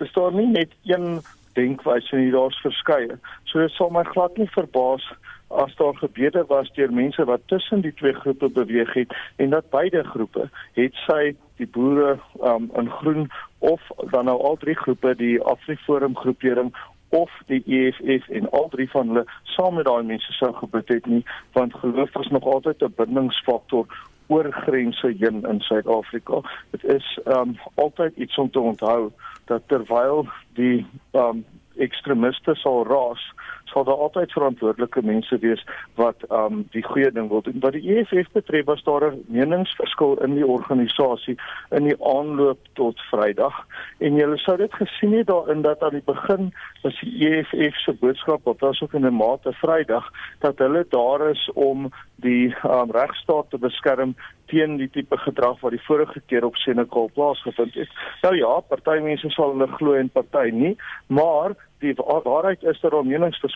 is 0.01 0.13
daar 0.13 0.33
nie 0.33 0.49
net 0.49 0.73
een 0.89 1.21
denkwyse 1.57 2.17
nie, 2.17 2.31
daar's 2.33 2.61
verskeie. 2.65 3.17
So 3.49 3.61
dit 3.61 3.73
sal 3.77 3.93
my 3.93 4.05
glad 4.13 4.37
nie 4.37 4.49
verbaas 4.53 5.05
as 5.51 5.75
daar 5.81 5.97
gebede 5.99 6.45
was 6.49 6.71
deur 6.77 6.93
mense 6.93 7.25
wat 7.25 7.41
tussen 7.47 7.81
die 7.83 7.95
twee 7.99 8.15
groepe 8.15 8.49
beweeg 8.49 8.93
het 8.95 9.17
en 9.37 9.51
dat 9.51 9.71
beide 9.71 10.05
groepe 10.13 10.47
het 10.79 11.01
sy 11.09 11.33
die 11.59 11.67
boere 11.67 12.19
um, 12.47 12.71
in 12.79 12.91
groen 13.01 13.27
of 13.59 13.83
dan 14.13 14.31
nou 14.31 14.39
al 14.39 14.57
drie 14.63 14.77
groepe 14.79 15.17
die 15.19 15.41
Afriforum 15.43 16.17
groepering 16.17 16.71
of 17.11 17.31
die 17.47 17.63
EFF 17.67 18.29
en 18.29 18.51
al 18.51 18.69
drie 18.69 18.91
van 18.91 19.09
hulle 19.09 19.25
saam 19.43 19.75
met 19.75 19.85
daai 19.85 20.03
mense 20.03 20.33
sou 20.33 20.53
gebid 20.55 20.89
het 20.89 21.07
nie 21.07 21.25
want 21.53 21.75
geloof 21.75 22.17
is 22.21 22.31
nog 22.35 22.45
altyd 22.45 22.83
'n 22.83 22.95
bindingsfaktor 22.97 23.87
oor 24.31 24.53
grense 24.53 25.15
heen 25.19 25.43
in 25.43 25.61
Suid-Afrika. 25.61 26.41
Dit 26.71 26.85
is 26.85 27.19
um 27.25 27.59
altyd 27.75 28.17
iets 28.17 28.39
om 28.39 28.51
te 28.51 28.61
onthou 28.61 29.11
dat 29.45 29.63
terwyl 29.67 30.29
die 30.55 30.87
um 31.11 31.45
ekstremiste 31.77 32.55
sal 32.55 32.85
raas, 32.87 33.23
sal 33.73 33.85
daar 33.85 34.03
altyd 34.07 34.33
verantwoordelike 34.33 35.03
mense 35.03 35.39
wees 35.39 35.65
wat 35.95 36.25
um 36.29 36.65
die 36.75 36.83
goeie 36.83 37.11
ding 37.13 37.29
wil 37.29 37.43
doen. 37.43 37.61
Wat 37.61 37.73
die 37.73 37.97
EFF 37.97 38.31
betref 38.33 38.65
was 38.65 38.83
daar 38.85 39.11
'n 39.11 39.25
meningsverskil 39.29 40.19
in 40.25 40.35
die 40.35 40.47
organisasie 40.47 41.37
in 41.71 41.85
die 41.85 41.99
aanloop 42.05 42.59
tot 42.73 43.01
Vrydag 43.11 43.67
en 43.99 44.17
jy 44.17 44.37
sou 44.37 44.57
dit 44.57 44.75
gesien 44.75 45.13
het 45.13 45.27
daarin 45.27 45.63
dat 45.63 45.83
aan 45.83 45.99
die 45.99 46.07
begin 46.07 46.53
was 46.83 47.01
die 47.01 47.29
EFF 47.29 47.77
se 47.85 47.93
boodskap 47.93 48.45
wat 48.45 48.61
was 48.61 48.83
ook 48.83 48.95
in 48.95 49.07
'n 49.07 49.15
mate 49.15 49.53
Vrydag 49.53 50.11
dat 50.39 50.59
hulle 50.59 50.87
daar 50.89 51.31
is 51.31 51.51
om 51.55 51.91
die 52.17 52.55
um, 52.65 52.91
regstaat 52.91 53.51
te 53.51 53.59
beskerm 53.59 54.15
teen 54.51 54.77
die 54.77 54.91
tipe 54.91 55.17
gedrag 55.17 55.61
wat 55.61 55.75
die 55.75 55.85
vorige 55.87 56.21
keer 56.27 56.45
op 56.45 56.57
Senekal 56.57 57.11
plaasgevind 57.15 57.75
het. 57.75 57.89
Nou 58.23 58.37
ja, 58.37 58.61
party 58.73 58.99
mense 59.05 59.31
sal 59.31 59.55
hulle 59.55 59.69
glo 59.79 59.95
en 59.99 60.11
party 60.11 60.51
nie, 60.55 60.77
maar 61.07 61.55
die 61.81 61.95
waarheid 61.97 62.63
is 62.63 62.81
dat 62.81 62.93
daar 62.93 63.07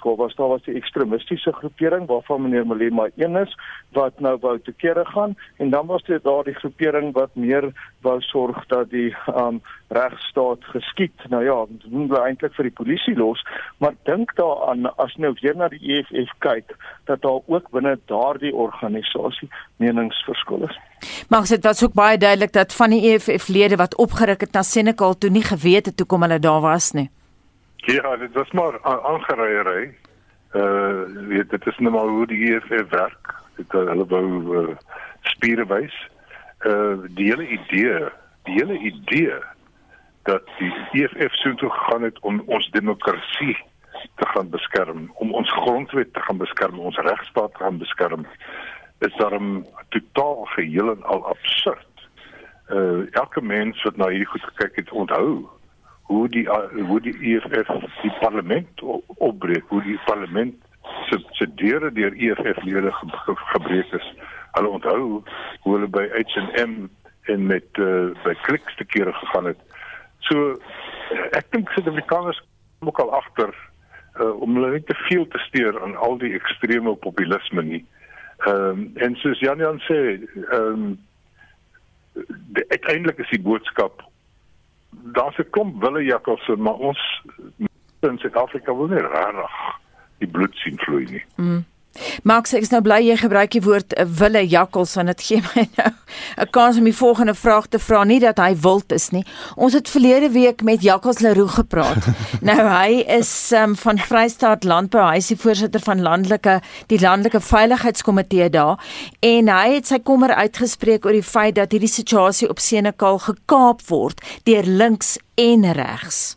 meningsverskil 0.05 0.17
was. 0.17 0.35
Daar 0.35 0.49
was 0.49 0.63
die 0.65 0.75
ekstremistiese 0.75 1.53
groepering 1.53 2.07
waarvan 2.07 2.43
meneer 2.43 2.67
Malema 2.67 3.09
een 3.17 3.37
is 3.37 3.55
wat 3.93 4.21
nou 4.21 4.39
wou 4.41 4.59
te 4.61 4.73
kere 4.73 5.05
gaan 5.05 5.37
en 5.59 5.71
dan 5.71 5.87
was 5.87 6.03
dit 6.05 6.23
daar 6.23 6.45
die 6.45 6.55
groepering 6.55 7.13
wat 7.13 7.35
meer 7.35 7.73
wou 8.03 8.21
sorg 8.21 8.67
dat 8.67 8.91
die 8.91 9.15
um 9.27 9.61
regstaat 9.89 10.65
geskied. 10.65 11.29
Nou 11.29 11.45
ja, 11.45 11.65
dit 11.69 11.91
moet 11.91 12.19
eintlik 12.19 12.55
vir 12.55 12.65
die 12.65 12.75
polisie 12.75 13.17
los, 13.17 13.45
maar 13.79 13.95
dink 14.05 14.35
daaraan 14.37 14.89
as 14.97 15.15
nou 15.17 15.35
weer 15.41 15.57
na 15.57 15.69
die 15.69 15.81
EFF 15.81 16.33
kyk 16.39 16.77
dat 17.07 17.23
daar 17.23 17.41
ook 17.47 17.71
binne 17.71 17.99
daardie 18.07 18.55
organisasie 18.55 19.49
meningsverskil 19.77 20.67
is. 20.69 20.79
Maar 21.29 21.47
dit 21.47 21.65
was 21.65 21.85
ook 21.85 21.93
baie 21.95 22.19
duidelik 22.19 22.53
dat 22.53 22.75
van 22.75 22.91
die 22.91 23.13
EFF 23.13 23.49
lede 23.49 23.77
wat 23.77 23.97
opgeruk 23.97 24.41
het 24.41 24.53
na 24.53 24.63
Senekal 24.63 25.19
toe 25.19 25.31
nie 25.31 25.45
geweet 25.45 25.87
het 25.87 25.97
toe 25.97 26.07
kom 26.07 26.23
hulle 26.23 26.39
daar 26.39 26.61
was 26.61 26.93
nie. 26.93 27.11
Ja, 27.87 28.17
dit 28.17 28.33
was 28.33 28.51
maar 28.51 28.83
aangereiery. 28.83 29.95
Uh 30.53 31.03
weet 31.29 31.51
dit 31.51 31.67
is 31.67 31.79
nou 31.79 31.95
maar 31.95 32.07
hoe 32.07 32.27
die 32.27 32.55
EFF 32.55 32.89
werk. 32.89 33.35
Dit 33.57 33.73
hulle 33.73 34.07
wou 34.07 34.59
uh, 34.59 34.77
spiere 35.21 35.67
wys. 35.67 36.09
Uh 36.61 36.97
die 37.09 37.27
hele 37.27 37.49
idee, 37.49 38.09
die 38.43 38.55
hele 38.55 38.79
idee 38.79 39.37
dat 40.23 40.43
die 40.59 40.73
EFF 40.93 41.35
so 41.35 41.55
toe 41.55 41.71
gegaan 41.71 42.03
het 42.03 42.19
om 42.21 42.43
ons 42.47 42.71
demokrasie 42.71 43.57
te 44.15 44.27
gaan 44.27 44.51
beskerm, 44.51 45.11
om 45.15 45.33
ons 45.33 45.53
grondwet 45.53 46.13
te 46.13 46.21
gaan 46.21 46.39
beskerm, 46.39 46.79
ons 46.79 46.97
regstaat 46.97 47.53
te 47.53 47.59
gaan 47.59 47.79
beskerm, 47.79 48.27
is 48.99 49.17
daarom 49.17 49.67
totaal 49.89 50.45
geheel 50.45 50.91
en 50.91 51.03
al 51.03 51.27
absurd. 51.27 52.09
Uh 52.69 53.05
elke 53.11 53.43
mens 53.43 53.83
wat 53.83 53.97
na 53.97 54.09
hierdie 54.09 54.33
goed 54.33 54.49
gekyk 54.55 54.77
het, 54.77 54.91
onthou 54.91 55.49
hoe 56.05 56.29
die 56.29 56.49
hoe 56.89 57.01
die 57.01 57.17
EFF 57.35 57.71
die 58.03 58.13
parlement 58.21 58.83
opbreek, 59.07 59.65
hoe 59.69 59.83
die 59.83 59.99
parlement 60.05 60.55
se 61.09 61.19
se 61.33 61.49
deure 61.55 61.93
deur 61.93 62.13
EFF 62.13 62.63
lede 62.63 62.93
ge, 62.93 63.35
gebreek 63.35 63.93
is. 63.93 64.11
Hulle 64.53 64.69
onthou 64.69 65.23
hoe 65.61 65.73
hulle 65.77 65.89
by 65.89 66.05
H&M 66.13 66.75
en 67.33 67.47
met 67.47 67.81
uh, 67.81 68.13
by 68.25 68.35
Clicks 68.43 68.77
te 68.77 68.85
kere 68.85 69.13
gegaan 69.13 69.49
het. 69.53 69.61
So 70.29 70.59
ek 71.33 71.49
dink 71.57 71.73
Suid-Afrikaners 71.73 72.41
moet 72.85 73.01
al 73.01 73.15
agter 73.17 73.53
uh, 74.21 74.35
om 74.45 74.57
hulle 74.59 74.77
nie 74.77 74.85
te 74.85 74.97
veel 75.09 75.29
te 75.33 75.41
steur 75.49 75.81
aan 75.83 75.97
al 75.97 76.19
die 76.21 76.35
ekstreme 76.37 76.97
populisme 77.09 77.65
nie. 77.65 77.85
Ehm 78.45 78.71
um, 78.71 78.87
en 79.01 79.17
soos 79.23 79.41
Jan 79.41 79.63
Jan 79.63 79.81
sê, 79.89 80.01
ehm 80.53 80.69
um, 80.69 80.89
uiteindelik 82.69 83.19
is 83.25 83.31
die 83.33 83.43
boodskap 83.43 84.05
daar's 85.13 85.39
'n 85.39 85.51
klomp 85.51 85.83
willejakkalse, 85.83 86.57
maar 86.57 86.75
ons 86.75 87.23
in 88.01 88.19
Suid-Afrika 88.19 88.77
wil 88.77 88.87
nie 88.87 89.01
regtig 89.01 89.55
die 90.19 90.29
bloed 90.29 90.55
sien 90.57 90.79
vloei 90.79 91.05
nie. 91.11 91.25
Mm. 91.37 91.65
Max, 92.23 92.55
ek 92.57 92.67
is 92.67 92.73
nou 92.73 92.81
bly 92.85 93.01
jy 93.05 93.17
gebruik 93.21 93.53
die 93.55 93.63
woord 93.65 93.95
eh, 93.95 94.07
wille 94.21 94.43
jakkals 94.49 94.95
want 94.99 95.13
dit 95.13 95.25
gee 95.29 95.43
my 95.55 95.65
nou 95.79 95.93
'n 96.43 96.51
kans 96.55 96.79
om 96.79 96.85
die 96.85 96.97
volgende 96.97 97.35
vraag 97.35 97.67
te 97.69 97.79
vra, 97.79 98.05
nie 98.05 98.21
dat 98.21 98.39
hy 98.39 98.55
wild 98.55 98.93
is 98.93 99.11
nie. 99.11 99.25
Ons 99.57 99.75
het 99.75 99.89
verlede 99.89 100.31
week 100.31 100.63
met 100.63 100.83
Jakkals 100.83 101.19
Leroux 101.19 101.55
gepraat. 101.55 102.07
nou 102.49 102.61
hy 102.69 103.03
is 103.19 103.53
um, 103.53 103.77
van 103.77 103.99
Vrystaat 103.99 104.65
Landbou, 104.65 105.03
hy 105.03 105.19
is 105.23 105.33
die 105.33 105.39
voorsitter 105.39 105.81
van 105.81 106.03
landelike 106.03 106.61
die 106.87 107.01
landelike 107.01 107.41
veiligheidskomitee 107.41 108.51
daar 108.51 108.79
en 109.21 109.49
hy 109.49 109.75
het 109.75 109.87
sy 109.87 109.99
kommer 109.99 110.35
uitgespreek 110.35 111.07
oor 111.07 111.17
die 111.17 111.23
feit 111.23 111.55
dat 111.59 111.73
hierdie 111.73 111.91
situasie 111.91 112.49
op 112.51 112.59
Senekal 112.59 113.19
gekaap 113.19 113.83
word 113.89 114.21
deur 114.45 114.65
links 114.67 115.19
en 115.35 115.73
regs. 115.73 116.37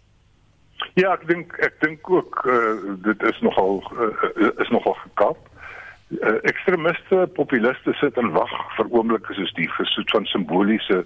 Ja, 0.98 1.14
ek 1.14 1.28
dink 1.30 1.54
ek 1.62 1.76
dink 1.84 2.10
ook 2.10 2.40
uh, 2.50 2.96
dit 3.06 3.24
is 3.30 3.42
nogal 3.46 3.84
uh, 3.94 4.50
is 4.58 4.72
nogal 4.74 4.98
gekap. 5.04 5.47
Uh, 6.08 6.38
ekstremiste, 6.48 7.28
populiste 7.36 7.94
sit 8.00 8.18
en 8.18 8.32
wag 8.32 8.54
vir 8.78 8.88
oomblikke 8.96 9.34
soos 9.36 9.52
die 9.58 9.68
vir 9.76 9.90
soet 9.92 10.12
van 10.16 10.26
simboliese 10.26 11.02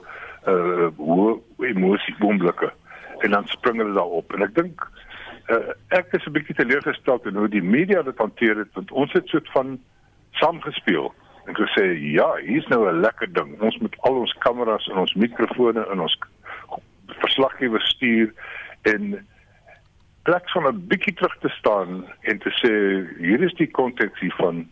uh 0.49 0.89
hoe 0.97 1.39
emosie 1.65 2.13
oomblikke 2.19 2.69
en 3.25 3.33
dan 3.33 3.47
spring 3.49 3.81
hulle 3.81 3.97
daarop 3.97 4.33
en 4.33 4.45
ek 4.45 4.53
dink 4.57 4.85
uh, 5.49 5.73
ek 5.97 6.13
is 6.17 6.25
'n 6.25 6.35
bietjie 6.37 6.55
teleurgestel 6.55 7.21
in 7.25 7.35
hoe 7.35 7.49
die 7.49 7.65
media 7.65 8.01
dit 8.05 8.17
hanteer 8.17 8.61
het 8.61 8.69
want 8.77 8.91
ons 8.91 9.13
het 9.17 9.27
soet 9.27 9.49
van 9.57 9.79
saamgespeel 10.37 11.09
en 11.45 11.55
gesê 11.55 11.85
ja, 12.13 12.35
hier's 12.45 12.67
nou 12.67 12.89
'n 12.89 12.99
lekker 12.99 13.33
ding. 13.33 13.61
Ons 13.61 13.77
met 13.77 13.95
al 13.99 14.15
ons 14.15 14.35
kameras 14.39 14.87
en 14.87 14.97
ons 14.97 15.13
mikrofone 15.13 15.87
en 15.91 15.99
ons 15.99 16.19
verslaggewers 17.07 17.89
stuur 17.89 18.33
en 18.81 19.27
plek 20.23 20.49
van 20.49 20.67
'n 20.67 20.87
bietjie 20.87 21.13
terug 21.13 21.37
te 21.39 21.49
staan 21.49 22.05
en 22.21 22.37
te 22.39 22.51
sê 22.61 22.71
hier 23.17 23.41
is 23.41 23.53
die 23.53 23.71
konteks 23.71 24.19
hiervan. 24.19 24.69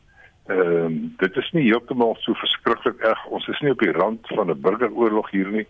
Ehm 0.49 0.85
um, 0.85 1.13
dit 1.17 1.35
is 1.37 1.51
nie 1.51 1.67
heeltemal 1.67 2.15
so 2.19 2.33
verskriklik 2.33 3.03
erg. 3.05 3.25
Ons 3.29 3.47
is 3.47 3.59
nie 3.61 3.71
op 3.71 3.83
die 3.85 3.91
rand 3.93 4.27
van 4.33 4.49
'n 4.49 4.61
burgeroorlog 4.61 5.29
hier 5.29 5.47
nie. 5.47 5.67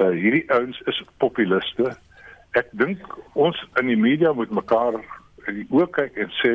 Uh 0.00 0.10
hierdie 0.10 0.50
ouens 0.50 0.80
is 0.90 1.02
populiste. 1.16 1.94
Ek 2.58 2.66
dink 2.70 2.98
ons 3.34 3.66
in 3.80 3.86
die 3.86 3.96
media 3.96 4.32
moet 4.32 4.50
mekaar 4.50 4.98
in 5.46 5.54
die 5.60 5.68
oë 5.70 5.86
kyk 5.90 6.16
en 6.16 6.34
sê 6.42 6.52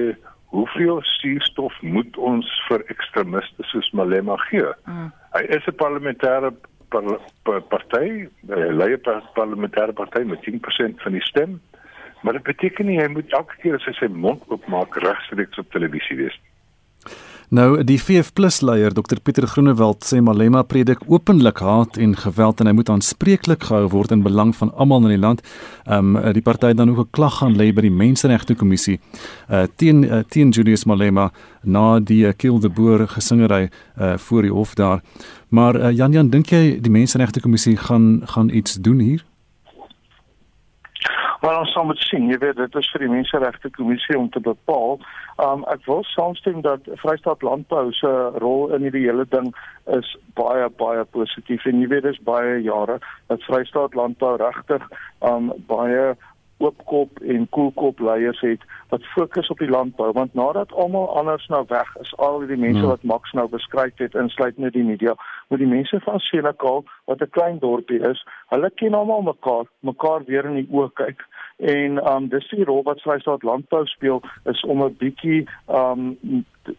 hoeveel 0.52 1.00
suurstof 1.02 1.82
moet 1.82 2.18
ons 2.18 2.50
vir 2.68 2.84
ekstremiste 2.88 3.64
soos 3.72 3.90
Malema 3.92 4.36
gee? 4.50 4.74
Mm. 4.86 5.12
Hy 5.34 5.44
is 5.56 5.68
'n 5.68 5.80
parlementêre 5.80 6.52
par, 6.90 7.04
par, 7.44 7.62
party, 7.62 8.28
'n 8.48 8.78
leier 8.78 9.00
parlementêre 9.40 9.94
party 9.94 10.24
met 10.24 10.44
10% 10.44 11.02
van 11.02 11.12
die 11.12 11.28
stem. 11.32 11.62
Maar 12.22 12.34
dit 12.34 12.44
beteken 12.44 12.86
nie 12.86 13.00
hy 13.00 13.08
moet 13.08 13.32
elke 13.32 13.56
keer 13.62 13.76
as 13.76 13.86
hy 13.86 13.94
sy 13.94 14.08
mond 14.08 14.44
oopmaak 14.48 14.96
regstreeks 14.96 15.58
op 15.58 15.72
televisie 15.72 16.18
wees 16.18 16.38
nie. 16.44 16.52
Nou 17.50 17.84
die 17.84 17.98
VF+ 18.00 18.32
leier 18.62 18.94
Dr 18.94 19.20
Pieter 19.24 19.48
Groenewald 19.48 20.06
sê 20.08 20.22
Malema 20.22 20.64
predik 20.64 21.04
openlik 21.08 21.60
haat 21.60 21.98
en 21.98 22.16
geweld 22.16 22.60
en 22.60 22.70
hy 22.70 22.74
moet 22.74 22.90
aanspreeklik 22.90 23.68
gehou 23.68 23.90
word 23.92 24.12
in 24.12 24.24
belang 24.24 24.54
van 24.56 24.72
almal 24.76 25.04
in 25.10 25.16
die 25.16 25.22
land. 25.22 25.44
Ehm 25.86 26.16
um, 26.16 26.34
die 26.34 26.42
party 26.42 26.74
dan 26.74 26.90
ook 26.90 27.00
'n 27.00 27.12
klag 27.12 27.38
gaan 27.38 27.56
lê 27.56 27.74
by 27.74 27.82
die 27.82 27.92
Menseregte 27.92 28.56
Kommissie 28.56 29.00
uh 29.50 29.66
teen 29.76 30.04
uh, 30.04 30.24
teen 30.30 30.50
Julius 30.50 30.86
Malema 30.86 31.32
na 31.64 32.00
die 32.00 32.26
uh, 32.26 32.34
Kill 32.38 32.60
the 32.60 32.70
Boer 32.70 33.08
gesingery 33.08 33.70
uh 34.00 34.18
voor 34.18 34.42
die 34.42 34.52
hof 34.52 34.76
daar. 34.76 35.02
Maar 35.50 35.76
uh, 35.76 35.92
Jan 35.92 36.12
Jan 36.12 36.30
dink 36.30 36.50
jy 36.50 36.80
die 36.82 36.92
Menseregte 36.92 37.40
Kommissie 37.40 37.78
gaan 37.78 38.22
gaan 38.26 38.50
iets 38.50 38.74
doen 38.74 39.00
hier? 39.00 39.24
Maar 41.44 41.60
ons 41.60 41.72
sal 41.76 41.84
moet 41.84 42.00
sien, 42.00 42.30
jy 42.32 42.38
weet 42.40 42.56
dit 42.56 42.76
is 42.80 42.88
vir 42.94 43.04
die 43.04 43.10
menseregte 43.12 43.68
kommissie 43.76 44.16
om 44.16 44.30
te 44.32 44.40
bepaal. 44.40 44.94
Um 45.44 45.66
ek 45.74 45.82
wil 45.90 46.06
saamstem 46.08 46.62
dat 46.64 46.88
Vrystaat 47.02 47.44
Landbou 47.44 47.90
se 47.98 48.12
rol 48.40 48.72
in 48.78 48.86
hierdie 48.88 49.04
hele 49.10 49.26
ding 49.34 49.50
is 49.98 50.14
baie 50.40 50.70
baie 50.80 51.04
positief 51.18 51.66
en 51.68 51.82
jy 51.84 51.90
weet 51.92 52.08
dis 52.08 52.22
baie 52.30 52.62
jare 52.64 52.96
dat 53.28 53.44
Vrystaat 53.50 53.98
Landbou 54.00 54.38
regtig 54.40 54.88
um 55.34 55.52
baie 55.68 56.14
oopkop 56.64 57.20
en 57.20 57.48
koelkop 57.50 58.00
leiers 58.00 58.40
het 58.46 58.62
wat 58.90 59.06
fokus 59.16 59.50
op 59.50 59.60
die 59.60 59.70
landbou 59.70 60.12
want 60.16 60.34
nadat 60.34 60.72
almal 60.84 61.10
anders 61.18 61.48
nou 61.48 61.64
weg 61.68 61.96
is 62.02 62.14
al 62.18 62.40
die 62.48 62.58
mense 62.58 62.84
ja. 62.84 62.92
wat 62.94 63.04
Max 63.04 63.32
nou 63.32 63.48
beskryf 63.50 63.98
het 63.98 64.16
insluit 64.24 64.58
net 64.58 64.76
die 64.78 64.86
media 64.88 65.16
met 65.50 65.60
die 65.64 65.70
mense 65.70 66.00
van 66.06 66.20
Senekal 66.20 66.84
wat 67.12 67.22
'n 67.22 67.36
klein 67.38 67.60
dorpie 67.60 68.02
is 68.12 68.24
hulle 68.54 68.70
ken 68.82 68.94
almal 68.94 69.22
mekaar 69.22 69.66
mekaar 69.80 70.24
weer 70.30 70.46
in 70.46 70.60
die 70.62 70.70
oë 70.72 70.90
kyk 70.94 71.26
en 71.58 72.00
um 72.14 72.28
dis 72.30 72.50
die 72.50 72.64
rol 72.64 72.84
wat 72.84 73.02
Vrystaat 73.02 73.44
Landbou 73.44 73.86
speel 73.86 74.22
is 74.46 74.62
om 74.64 74.84
'n 74.84 74.96
bietjie 74.98 75.48
um 75.68 76.18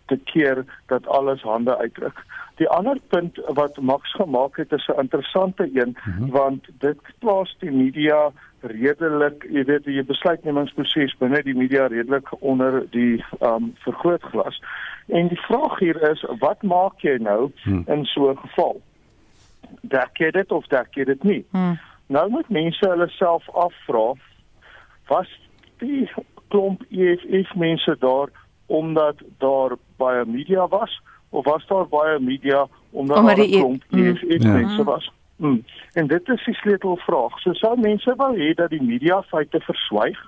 te 0.06 0.16
keer 0.24 0.64
dat 0.86 1.06
alles 1.06 1.42
hande 1.42 1.76
uitdruk. 1.76 2.24
Die 2.56 2.68
ander 2.68 2.98
punt 3.08 3.40
wat 3.46 3.80
Max 3.80 4.12
gemaak 4.12 4.56
het 4.56 4.72
is 4.72 4.86
'n 4.86 5.00
interessante 5.00 5.70
een 5.72 5.96
mm 6.04 6.12
-hmm. 6.12 6.30
want 6.30 6.68
dit 6.78 6.98
plaas 7.18 7.56
die 7.58 7.70
media 7.70 8.32
redelik, 8.60 9.44
jy 9.50 9.64
weet, 9.64 9.84
die 9.84 10.04
besluitnemingsproses 10.04 11.16
binne 11.20 11.42
die 11.42 11.56
media 11.56 11.86
redelik 11.86 12.28
onder 12.40 12.84
die 12.90 13.24
um 13.40 13.74
vergrootglas. 13.84 14.60
En 15.06 15.28
die 15.28 15.40
vraag 15.40 15.78
hier 15.78 16.10
is 16.10 16.24
wat 16.38 16.62
maak 16.62 17.00
jy 17.04 17.16
nou 17.20 17.50
hmm. 17.62 17.84
in 17.86 18.04
so 18.04 18.30
'n 18.30 18.36
geval? 18.36 18.80
Dek 19.80 20.16
jy 20.18 20.30
dit 20.30 20.52
of 20.52 20.66
dek 20.66 20.94
jy 20.94 21.04
dit 21.04 21.22
nie? 21.22 21.44
Hmm. 21.50 21.78
Nou 22.06 22.30
moet 22.30 22.48
mense 22.48 22.88
hulle 22.88 23.08
self 23.08 23.50
afvra 23.50 24.12
was 25.08 25.28
die 25.78 26.10
klomp 26.48 26.82
EFF 26.90 27.54
mense 27.54 27.96
daar 27.98 28.28
omdat 28.66 29.16
daar 29.38 29.76
baie 29.96 30.24
media 30.26 30.68
was 30.68 31.00
of 31.30 31.44
was 31.44 31.66
daar 31.66 31.88
baie 31.88 32.18
media 32.20 32.66
omdat 32.90 33.16
Omdat 33.18 33.36
daar 33.36 33.44
'n 33.44 33.50
die 33.50 33.56
E- 33.56 33.60
klomp 33.60 33.82
mm. 33.90 34.06
EFF 34.06 34.42
Ja. 34.42 34.52
mense 34.52 34.84
was? 34.84 35.12
Hmm. 35.36 35.64
En 35.92 36.06
dit 36.06 36.28
is 36.28 36.44
die 36.44 36.54
sleutelvraag. 36.54 37.38
So 37.40 37.52
sou 37.52 37.80
mense 37.80 38.14
wou 38.16 38.36
hê 38.38 38.54
dat 38.54 38.70
die 38.70 38.82
media 38.82 39.22
feite 39.22 39.60
verswyg. 39.60 40.18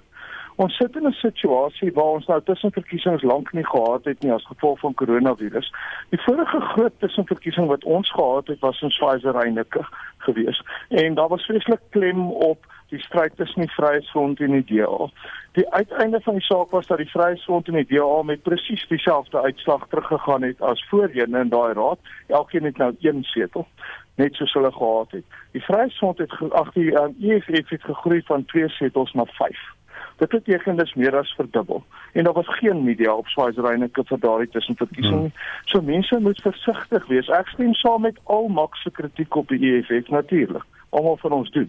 Ons 0.57 0.77
sit 0.77 0.97
in 0.97 1.07
'n 1.07 1.13
situasie 1.13 1.93
waar 1.93 2.17
ons 2.17 2.27
nou 2.27 2.41
tussenverkiesings 2.43 3.23
lank 3.23 3.53
nie 3.53 3.67
gehad 3.67 4.05
het 4.05 4.23
nie 4.23 4.33
as 4.33 4.47
gevolg 4.47 4.79
van 4.79 4.95
koronavirus. 4.95 5.73
Die 6.09 6.21
vorige 6.21 6.61
groot 6.61 6.93
tussenverkiesing 6.99 7.67
wat 7.67 7.85
ons 7.85 8.11
gehad 8.11 8.47
het 8.47 8.59
was 8.61 8.81
in 8.83 8.91
Schweizerreinike 8.91 9.87
geweest 10.19 10.63
en 10.89 11.15
daar 11.15 11.29
was 11.29 11.45
vreeslik 11.45 11.81
klem 11.91 12.31
op 12.31 12.67
die 12.89 13.01
stryd 13.01 13.37
tussen 13.37 13.61
die 13.61 13.71
Vryheidsfront 13.71 14.41
en 14.41 14.53
die 14.53 14.65
DA. 14.65 15.11
Die 15.53 15.71
uiteinde 15.71 16.21
van 16.21 16.35
die 16.35 16.43
saak 16.43 16.71
was 16.71 16.87
dat 16.87 16.99
die 16.99 17.11
Vryheidsfront 17.11 17.69
en 17.69 17.75
die 17.75 17.87
DA 17.87 18.23
met 18.23 18.43
presies 18.43 18.87
dieselfde 18.89 19.43
uitslag 19.43 19.87
teruggegaan 19.89 20.43
het 20.43 20.61
as 20.61 20.85
voorheen 20.89 21.35
in 21.35 21.49
daai 21.49 21.73
raad. 21.73 21.99
Elkeen 22.27 22.65
het 22.65 22.77
nou 22.77 22.95
een 23.01 23.25
setel 23.25 23.67
net 24.15 24.35
soos 24.35 24.53
hulle 24.53 24.73
gehad 24.73 25.11
het. 25.11 25.25
Die 25.53 25.65
Vryheidsfront 25.65 26.19
het 26.19 26.33
ag 26.51 26.73
die 26.73 26.93
um, 27.01 27.17
EFF 27.21 27.69
het 27.69 27.83
gegroei 27.83 28.23
van 28.25 28.45
2 28.45 28.69
setels 28.69 29.13
na 29.13 29.25
5. 29.25 29.76
Dit 30.17 30.29
beteken 30.29 30.77
dis 30.77 30.95
meer 30.95 31.17
as 31.17 31.33
verdubbel. 31.37 31.85
En 32.13 32.25
daar 32.25 32.33
was 32.33 32.59
geen 32.59 32.85
media 32.85 33.13
op 33.15 33.27
Swaaierreinike 33.29 34.05
vir 34.05 34.21
daardie 34.21 34.49
tussenverkiesing 34.49 35.21
nie. 35.27 35.33
So 35.65 35.83
mense 35.83 36.21
moet 36.21 36.41
versigtig 36.41 37.07
wees. 37.07 37.29
Ek 37.29 37.53
stem 37.53 37.75
saam 37.75 38.07
met 38.09 38.21
al 38.25 38.49
Max 38.49 38.83
se 38.83 38.91
kritiek 38.91 39.37
op 39.37 39.53
die 39.53 39.61
EFF 39.73 40.09
natuurlik. 40.09 40.65
Almal 40.91 41.17
van 41.21 41.33
ons 41.33 41.51
doen. 41.51 41.69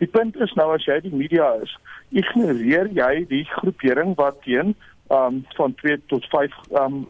Die 0.00 0.08
punt 0.08 0.36
is 0.40 0.54
nou 0.56 0.70
as 0.74 0.86
jy 0.88 1.00
die 1.04 1.12
media 1.14 1.50
is, 1.62 1.76
ignoreer 2.08 2.88
jy 2.96 3.26
die 3.28 3.44
groepering 3.58 4.16
wat 4.16 4.40
teen 4.46 4.72
um 5.12 5.42
van 5.58 5.74
2 5.74 6.00
tot 6.08 6.26
5 6.32 6.54
um 6.80 7.02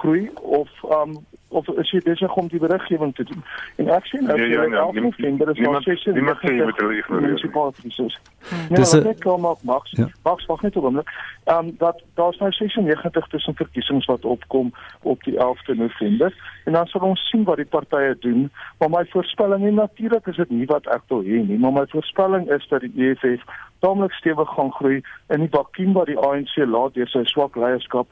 groei 0.00 0.30
of 0.42 0.70
um 0.90 1.14
of 1.48 1.68
is 1.68 1.90
jy 1.90 2.00
besig 2.04 2.34
om 2.34 2.48
die 2.48 2.58
beriggewing 2.58 3.14
te 3.14 3.24
doen? 3.24 3.42
En 3.76 3.88
ek 3.88 4.06
sien 4.06 4.24
nou 4.24 4.40
ja, 4.40 4.60
niemand- 4.66 4.94
November 4.94 5.48
is 5.50 5.54
daar 5.54 5.62
niemand- 5.64 5.84
96 5.84 6.14
niemand 6.14 6.38
sê 6.38 6.54
jy 6.54 6.64
moet 6.64 6.76
hulle 6.76 6.96
ignoreer. 6.98 7.26
munisipale 7.28 7.72
verkiesings. 7.72 8.18
Nee, 8.50 8.78
Dis 8.78 8.92
wat 8.92 9.00
een- 9.00 9.06
net 9.06 9.22
kom 9.22 9.44
op 9.44 9.62
Max. 9.62 9.90
Ja. 9.90 10.08
Max 10.22 10.46
wag 10.46 10.62
net 10.62 10.74
'n 10.74 10.78
oomblik. 10.78 11.08
Ehm 11.44 11.58
um, 11.66 11.74
dat 11.78 12.02
daar's 12.14 12.38
nou 12.38 12.52
96 12.52 13.26
tussen 13.26 13.54
verkiesings 13.54 14.06
wat 14.06 14.24
opkom 14.24 14.72
op 15.02 15.22
die 15.22 15.36
11de 15.38 15.74
November 15.74 16.34
en 16.64 16.72
dan 16.72 16.86
sal 16.86 17.00
ons 17.00 17.28
sien 17.28 17.44
wat 17.44 17.56
die 17.56 17.64
partye 17.66 18.16
doen. 18.20 18.50
Maar 18.78 18.90
my 18.90 19.04
voorspelling 19.08 19.64
en 19.66 19.74
natuurlik 19.74 20.26
is 20.26 20.36
dit 20.36 20.50
nie 20.50 20.66
wat 20.66 20.86
ek 20.86 21.02
wil 21.08 21.22
hê 21.22 21.46
nie, 21.46 21.58
maar 21.58 21.72
my 21.72 21.86
voorspelling 21.88 22.50
is 22.50 22.66
dat 22.68 22.80
die 22.80 22.92
EFF 22.96 23.42
taamlik 23.80 24.12
stewig 24.12 24.48
gaan 24.48 24.72
groei 24.72 25.02
in 25.28 25.40
die 25.40 25.48
vakuum 25.50 25.92
wat 25.92 26.06
die 26.06 26.18
ANC 26.18 26.56
laat 26.56 26.94
deur 26.94 27.06
sy 27.08 27.24
swak 27.24 27.56
leierskap 27.56 28.06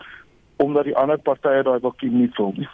omdat 0.56 0.84
die 0.84 0.96
ander 0.96 1.18
partye 1.18 1.62
daai 1.62 1.80
vakuum 1.80 2.18
nie 2.20 2.30
vul 2.36 2.52
nie. 2.56 2.68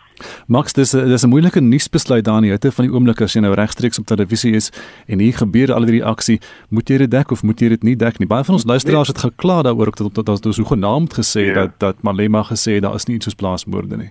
Max, 0.47 0.73
dis 0.73 0.91
dis 0.91 1.23
'n 1.25 1.29
moeilike 1.29 1.61
nuusbesluit 1.61 2.25
daar 2.25 2.37
in 2.37 2.43
die 2.43 2.51
hitte 2.51 2.73
van 2.73 2.85
die 2.87 2.95
oomblik 2.95 3.21
as 3.23 3.33
jy 3.35 3.41
nou 3.41 3.55
regstreeks 3.55 3.99
op 3.99 4.07
televisie 4.07 4.53
is 4.55 4.71
en 5.09 5.19
hier 5.19 5.33
gebeur 5.33 5.73
al 5.73 5.83
hierdie 5.85 6.05
aksie, 6.05 6.41
moet 6.71 6.89
jy 6.89 6.99
dit 6.99 7.11
dek 7.11 7.31
of 7.31 7.43
moet 7.43 7.61
jy 7.61 7.69
dit 7.69 7.83
nie 7.83 7.97
dek 7.97 8.19
nie? 8.19 8.27
Baie 8.29 8.45
van 8.45 8.55
ons 8.55 8.65
luisteraars 8.67 9.09
het 9.09 9.19
gekla 9.19 9.63
daaroor 9.63 9.87
ook 9.87 9.97
dat 9.97 10.15
dat 10.15 10.27
dat 10.27 10.47
is 10.47 10.57
so 10.57 10.65
genaamd 10.65 11.15
gesê 11.15 11.41
Ja. 11.47 11.55
dat 11.55 11.79
dat 11.79 12.03
Malema 12.03 12.43
gesê 12.43 12.81
daar 12.81 12.95
is 12.95 13.07
nie 13.07 13.17
iets 13.17 13.25
soos 13.25 13.35
plaasmoorde 13.35 13.97
nie. 13.97 14.11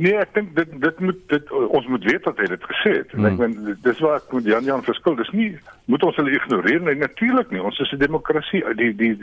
Nee, 0.00 0.14
ek 0.16 0.32
dink 0.34 0.54
dit 0.56 0.80
dit 0.80 1.00
moet 1.00 1.16
dit 1.28 1.50
ons 1.52 1.86
moet 1.86 2.04
weet 2.04 2.24
wat 2.24 2.38
hy 2.38 2.46
dit 2.46 2.62
gesê 2.62 2.92
het. 3.02 3.12
En 3.12 3.24
ek 3.26 3.32
Hmm. 3.36 3.38
meen 3.38 3.76
dis 3.82 3.98
waar 4.00 4.16
ek 4.16 4.32
met 4.32 4.44
Jan 4.44 4.64
Jan 4.64 4.82
verskil. 4.82 5.14
Dis 5.16 5.30
nie 5.32 5.58
moet 5.86 6.02
ons 6.02 6.16
hulle 6.16 6.30
ignoreer 6.32 6.80
nie. 6.80 6.94
Natuurlik 6.94 7.50
nie. 7.50 7.60
Ons 7.62 7.78
is 7.80 7.92
'n 7.92 7.98
demokrasie. 7.98 8.62
Die 8.76 8.94
die 8.96 9.18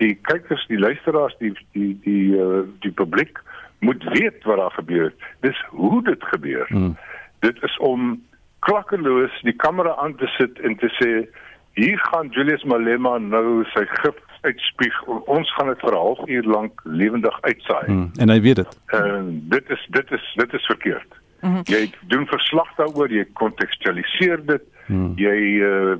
die 0.00 0.14
kykers, 0.28 0.64
die 0.72 0.80
luisteraars, 0.80 1.36
die 1.40 1.52
die 1.76 1.92
die 2.04 2.36
uh, 2.36 2.64
die 2.84 2.92
publiek 2.92 3.40
moet 3.84 4.02
weet 4.12 4.44
wat 4.48 4.60
daar 4.60 4.74
gebeur 4.76 5.04
het. 5.10 5.28
Dis 5.46 5.60
hoe 5.68 6.02
dit 6.04 6.24
gebeur. 6.32 6.66
Hmm. 6.68 6.96
Dit 7.44 7.62
is 7.62 7.76
om 7.78 8.16
klakkeloos 8.66 9.36
die 9.46 9.56
kamera 9.56 9.94
aan 9.96 10.16
te 10.20 10.28
sit 10.36 10.60
en 10.60 10.76
te 10.76 10.90
sê 10.98 11.12
hier 11.80 11.98
gaan 12.10 12.28
Julius 12.34 12.64
Malema 12.68 13.16
nou 13.18 13.64
sy 13.72 13.86
gif 14.02 14.18
uitspieg. 14.40 14.96
Ons 15.08 15.52
gaan 15.54 15.68
dit 15.72 15.80
vir 15.84 15.92
'n 15.92 16.04
halfuur 16.04 16.44
lank 16.56 16.80
lewendig 16.84 17.40
uitsaai. 17.40 17.86
Hmm. 17.86 18.10
En 18.18 18.28
hy 18.28 18.40
weet 18.40 18.56
dit. 18.56 18.78
En 18.86 19.40
dit 19.48 19.70
is 19.70 19.86
dit 19.90 20.12
is 20.12 20.32
dit 20.34 20.52
is 20.52 20.66
verkeerd. 20.66 21.20
Mm 21.40 21.52
-hmm. 21.52 21.62
Jy 21.64 21.90
doen 22.08 22.26
verslag 22.26 22.74
daaroor, 22.76 23.12
jy 23.12 23.24
kontekstualiseer 23.32 24.46
dit. 24.46 24.62
Mm. 24.86 25.12
Jy 25.16 25.38
uh, 25.64 25.96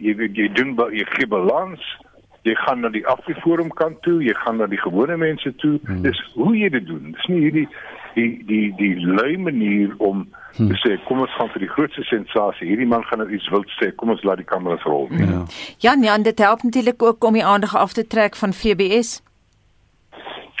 jy 0.00 0.30
jy 0.32 0.48
doen 0.52 0.74
jy 0.90 1.04
gee 1.04 1.26
balans. 1.26 1.82
Jy 2.42 2.54
gaan 2.58 2.80
na 2.82 2.88
die 2.90 3.06
afdeforum 3.06 3.70
kant 3.78 4.00
toe, 4.02 4.18
jy 4.24 4.34
gaan 4.34 4.58
na 4.58 4.66
die 4.66 4.80
gewone 4.80 5.16
mense 5.16 5.54
toe. 5.62 5.76
Mm. 5.82 6.02
Dis 6.02 6.20
hoe 6.34 6.56
jy 6.58 6.68
dit 6.74 6.86
doen. 6.86 7.12
Dis 7.16 7.28
nie 7.30 7.40
hierdie 7.44 7.68
die 8.14 8.30
die 8.46 8.66
die 8.76 8.94
lui 9.00 9.38
manier 9.40 9.94
om 9.98 10.26
hmm. 10.56 10.68
te 10.68 10.76
sê 10.82 10.98
kom 11.06 11.22
ons 11.24 11.32
gaan 11.38 11.48
vir 11.54 11.64
die 11.64 11.70
grootste 11.70 12.04
sensasie. 12.04 12.68
Hierdie 12.68 12.88
man 12.88 13.06
gaan 13.08 13.22
nou 13.24 13.28
iets 13.32 13.48
wild 13.48 13.70
sê. 13.78 13.88
Kom 13.96 14.12
ons 14.12 14.24
laat 14.26 14.42
die 14.42 14.48
kameras 14.48 14.84
rol. 14.84 15.06
nie. 15.10 15.24
Ja. 15.24 15.44
Jan 15.86 16.04
Jan, 16.04 16.26
dit 16.28 16.38
help 16.44 16.62
natuurlik 16.62 17.02
ook 17.02 17.24
om 17.24 17.38
die 17.38 17.44
aandag 17.44 17.76
af 17.76 17.92
te 17.96 18.06
trek 18.06 18.36
van 18.36 18.52
FBS. 18.52 19.22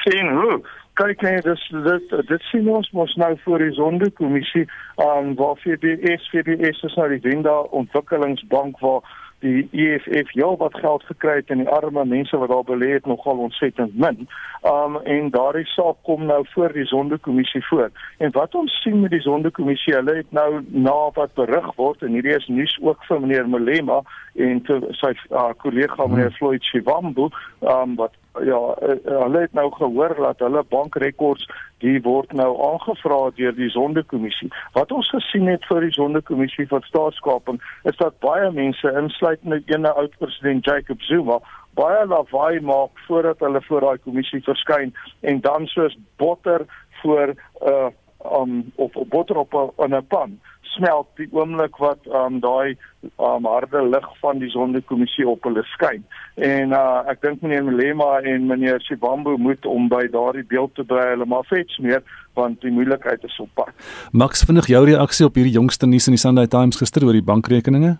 sien 0.02 0.30
hoe 0.34 0.60
kyk 1.00 1.22
net 1.24 1.46
dis 1.46 1.62
dit 1.86 2.14
dit 2.28 2.46
sien 2.50 2.68
ons 2.68 2.88
mos 2.96 3.12
nou 3.20 3.30
voor 3.44 3.62
die 3.64 3.74
sondekommissie 3.76 4.64
aan 5.00 5.32
um, 5.32 5.34
waar 5.38 5.56
FBS 5.62 6.28
FBS 6.32 6.82
is 6.88 6.96
nou 7.00 7.08
die 7.12 7.22
Wenda 7.24 7.54
ontwikkelingsbank 7.80 8.80
waar 8.84 9.06
die 9.42 9.68
EFF 9.72 10.32
heel 10.32 10.56
wat 10.56 10.78
geld 10.78 11.02
gekry 11.10 11.34
het 11.40 11.50
en 11.50 11.62
die 11.64 11.68
arme 11.68 12.04
mense 12.04 12.38
wat 12.38 12.48
daar 12.52 12.66
belê 12.66 12.92
het 12.92 13.06
nogal 13.06 13.42
ontsettend 13.46 13.96
min. 13.98 14.28
Um 14.62 14.96
en 15.02 15.30
daardie 15.34 15.66
saak 15.66 15.98
kom 16.06 16.24
nou 16.26 16.44
voor 16.54 16.72
die 16.72 16.86
sondekommissie 16.86 17.64
voor. 17.66 17.90
En 18.18 18.30
wat 18.32 18.54
ons 18.54 18.80
sien 18.82 19.00
met 19.00 19.10
die 19.10 19.20
sondekommissie, 19.20 19.94
hulle 19.94 20.14
het 20.22 20.30
nou 20.30 20.62
na 20.70 20.98
wat 21.18 21.34
berig 21.34 21.74
word 21.76 22.02
en 22.02 22.14
hierdie 22.14 22.36
is 22.36 22.46
nuus 22.46 22.78
ook 22.80 23.04
vir 23.08 23.20
meneer 23.20 23.48
Malema 23.48 24.02
en 24.34 24.62
vir 24.66 24.86
sy 25.02 25.12
uh, 25.30 25.50
kollega 25.64 26.06
meneer 26.06 26.34
Floyd 26.38 26.62
Shivambu, 26.70 27.28
um 27.60 27.98
wat 27.98 28.14
ja, 28.40 28.60
uh, 28.82 28.96
hulle 29.04 29.40
het 29.40 29.52
nou 29.52 29.70
gehoor 29.74 30.14
dat 30.16 30.38
hulle 30.38 30.64
bankrekords 30.68 31.46
die 31.78 32.00
word 32.02 32.32
nou 32.32 32.50
aangevra 32.70 33.30
deur 33.36 33.54
die 33.56 33.70
sondekommissie. 33.70 34.48
Wat 34.72 34.92
ons 34.92 35.08
gesien 35.10 35.46
het 35.50 35.64
vir 35.68 35.80
die 35.80 35.92
sondekommissie 35.92 36.66
van 36.70 36.84
staatskaping 36.86 37.60
is 37.84 37.96
dat 37.96 38.18
baie 38.24 38.50
mense 38.50 38.94
insluitende 39.02 39.62
ene 39.66 39.92
oud 39.92 40.14
president 40.18 40.64
Jacob 40.64 41.02
Zuma 41.02 41.40
baie 41.74 42.06
lawaai 42.06 42.60
maak 42.60 42.98
voordat 43.06 43.40
hulle 43.40 43.62
voor 43.64 43.80
daai 43.80 43.98
kommissie 44.04 44.42
verskyn 44.44 44.94
en 45.20 45.40
dan 45.40 45.66
soos 45.66 45.96
botter 46.20 46.66
voor 47.02 47.34
'n 47.34 47.38
uh, 47.68 47.88
um 48.24 48.72
of 48.76 48.92
botter 49.08 49.36
op 49.36 49.54
'n 49.78 50.06
pan 50.08 50.38
smelt 50.62 51.08
die 51.20 51.28
oomblik 51.32 51.76
wat 51.76 52.06
um 52.06 52.40
daai 52.40 52.76
um 53.18 53.46
harde 53.46 53.82
lig 53.88 54.06
van 54.20 54.38
die 54.38 54.50
sondekommissie 54.50 55.28
op 55.28 55.44
hulle 55.48 55.64
skyn. 55.74 56.04
En 56.34 56.72
uh 56.76 57.02
ek 57.12 57.20
dink 57.24 57.42
meneer 57.42 57.64
Malema 57.64 58.20
en 58.20 58.46
meneer 58.46 58.80
Sibambo 58.80 59.36
moet 59.36 59.66
om 59.66 59.88
by 59.88 60.06
daardie 60.12 60.46
beeld 60.54 60.74
te 60.74 60.84
bly 60.84 61.08
hulle 61.12 61.26
maar 61.26 61.44
vets 61.50 61.78
meer 61.78 62.02
want 62.38 62.60
die 62.60 62.72
moeilikheid 62.72 63.24
is 63.24 63.40
op 63.40 63.50
pad. 63.54 63.74
Max, 64.12 64.44
vinnig 64.48 64.66
jou 64.66 64.84
reaksie 64.88 65.26
op 65.26 65.34
hierdie 65.34 65.58
jongste 65.58 65.86
nuus 65.86 66.08
in 66.08 66.16
die 66.16 66.22
Sunday 66.22 66.46
Times 66.46 66.80
gister 66.80 67.04
oor 67.04 67.12
die 67.12 67.28
bankrekeninge? 67.32 67.98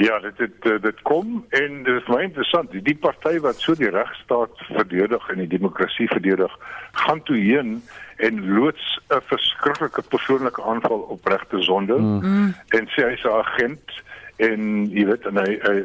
Ja, 0.00 0.18
dit 0.18 0.36
dit 0.36 0.52
eh, 0.60 0.80
dit 0.80 1.02
kom 1.02 1.44
en 1.48 1.82
dit 1.82 1.94
is 1.94 2.06
baie 2.08 2.24
interessant. 2.24 2.70
Die, 2.72 2.80
die 2.82 2.96
party 2.96 3.34
wat 3.44 3.60
so 3.60 3.74
die 3.76 3.90
regstaat 3.92 4.62
verdedig 4.70 5.26
en 5.28 5.42
die 5.42 5.50
demokrasie 5.52 6.06
verdedig, 6.08 6.54
gaan 7.02 7.20
toe 7.28 7.36
heen 7.36 7.82
en 8.16 8.38
loods 8.54 8.86
'n 9.12 9.20
verskriklike 9.28 10.02
persoonlike 10.08 10.62
aanval 10.62 11.04
op 11.12 11.26
regte 11.26 11.60
sonde 11.62 11.98
mm. 11.98 12.54
en 12.78 12.88
sê 12.96 13.10
hy's 13.10 13.24
'n 13.28 13.36
agent 13.44 14.00
en 14.36 14.88
jy 14.88 15.04
weet 15.04 15.26
en 15.26 15.36
hy, 15.36 15.58
hy 15.68 15.76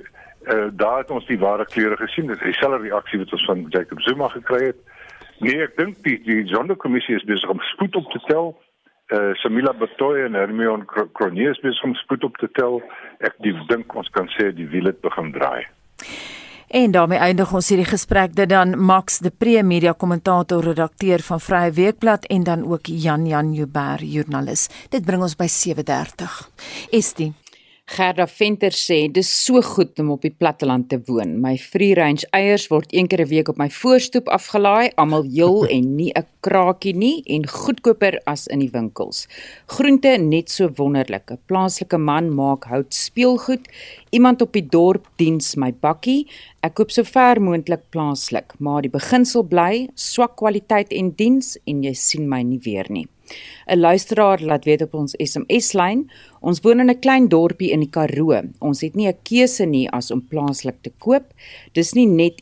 uh, 0.47 0.67
daar 0.71 1.03
het 1.03 1.11
ons 1.11 1.27
die 1.27 1.39
ware 1.39 1.65
kleure 1.65 1.97
gesien. 1.97 2.27
Dit 2.27 2.39
is 2.39 2.55
dieselfde 2.55 2.87
reaksie 2.87 3.19
wat 3.19 3.31
ons 3.31 3.45
van 3.45 3.65
Jacob 3.69 4.01
Zuma 4.01 4.27
gekry 4.27 4.65
het. 4.65 4.79
Nee, 5.43 5.59
ek 5.59 5.75
dink 5.75 5.99
die 6.07 6.21
die 6.23 6.47
sondekommissie 6.47 7.15
is 7.15 7.27
besig 7.27 7.49
om 7.51 7.59
spoed 7.75 7.95
op 7.95 8.11
te 8.11 8.23
tel 8.31 8.55
uh, 9.13 9.33
Samila 9.41 9.73
Batoy 9.73 10.25
en 10.25 10.33
Hermione 10.33 10.85
Cronje 11.13 11.49
is 11.49 11.61
besig 11.63 11.83
om 11.83 11.95
spoed 11.95 12.23
op 12.23 12.37
te 12.37 12.49
tel. 12.57 12.81
Ek 13.19 13.37
dink 13.41 13.95
ons 13.95 14.09
kan 14.15 14.29
sê 14.37 14.51
die 14.55 14.67
wiel 14.71 14.91
het 14.91 15.01
begin 15.01 15.31
draai. 15.35 15.65
En 16.75 16.91
daarmee 16.91 17.21
eindig 17.21 17.53
ons 17.53 17.69
hierdie 17.69 17.87
gesprek 17.87 18.33
dit 18.35 18.49
dan 18.49 18.73
Max 18.79 19.19
de 19.23 19.29
Pre 19.31 19.61
media 19.63 19.93
kommentator 19.93 20.63
redakteur 20.65 21.21
van 21.23 21.39
Vrye 21.39 21.71
Weekblad 21.71 22.25
en 22.25 22.43
dan 22.43 22.65
ook 22.65 22.89
Jan 22.89 23.27
Jan 23.29 23.53
Joubert 23.53 24.01
joernalis. 24.01 24.67
Dit 24.89 25.05
bring 25.05 25.21
ons 25.21 25.37
by 25.37 25.47
7:30. 25.47 26.49
Estie 26.91 27.33
Gerda 27.85 28.25
Venter 28.25 28.73
sê 28.73 28.95
dis 29.13 29.27
so 29.29 29.61
goed 29.61 29.99
om 30.01 30.07
op 30.15 30.23
die 30.25 30.33
platteland 30.33 30.87
te 30.89 30.97
woon. 31.05 31.35
My 31.43 31.53
free 31.61 31.93
range 31.93 32.25
eiers 32.33 32.65
word 32.71 32.89
een 32.89 33.05
keer 33.07 33.21
'n 33.21 33.29
week 33.29 33.47
op 33.47 33.59
my 33.61 33.69
voorstoep 33.69 34.27
afgelaai, 34.27 34.89
almal 34.97 35.23
heel 35.29 35.67
en 35.75 35.95
nie 35.95 36.09
'n 36.09 36.25
kraakie 36.41 36.95
nie 36.95 37.21
en 37.27 37.47
goedkoper 37.47 38.19
as 38.25 38.47
in 38.47 38.59
die 38.59 38.71
winkels. 38.73 39.27
Groente 39.67 40.17
net 40.17 40.49
so 40.49 40.69
wonderlik. 40.75 41.29
'n 41.31 41.39
Plaaslike 41.45 41.97
man 41.97 42.33
maak 42.33 42.63
hout 42.63 42.93
speelgoed 42.93 43.69
iemand 44.09 44.41
op 44.41 44.51
die 44.53 44.67
dorp 44.67 45.05
diens 45.17 45.55
my 45.55 45.71
bakkie. 45.71 46.27
Ek 46.63 46.73
koop 46.73 46.91
so 46.91 47.03
ver 47.03 47.39
moontlik 47.39 47.83
plaaslik, 47.91 48.53
maar 48.59 48.81
die 48.81 48.89
beginsel 48.89 49.43
bly 49.43 49.89
swak 49.93 50.35
kwaliteit 50.37 50.91
en 50.91 51.13
diens 51.15 51.57
en 51.67 51.83
jy 51.83 51.93
sien 51.93 52.27
my 52.27 52.41
nie 52.41 52.59
weer 52.59 52.89
nie. 52.89 53.07
'n 53.67 53.79
Luisteraar 53.79 54.41
laat 54.41 54.65
weet 54.65 54.81
op 54.81 54.93
ons 54.93 55.15
SMS-lyn, 55.17 56.09
ons 56.41 56.61
woon 56.61 56.79
in 56.79 56.89
'n 56.89 56.99
klein 56.99 57.27
dorpie 57.27 57.71
in 57.71 57.79
die 57.79 57.89
Karoo. 57.89 58.41
Ons 58.59 58.81
het 58.81 58.95
nie 58.95 59.07
'n 59.07 59.17
keuse 59.23 59.65
nie 59.65 59.89
as 59.89 60.11
om 60.11 60.27
plaaslik 60.27 60.81
te 60.81 60.91
koop. 60.97 61.33
Dis 61.75 61.91
nie 61.91 62.05
net 62.07 62.39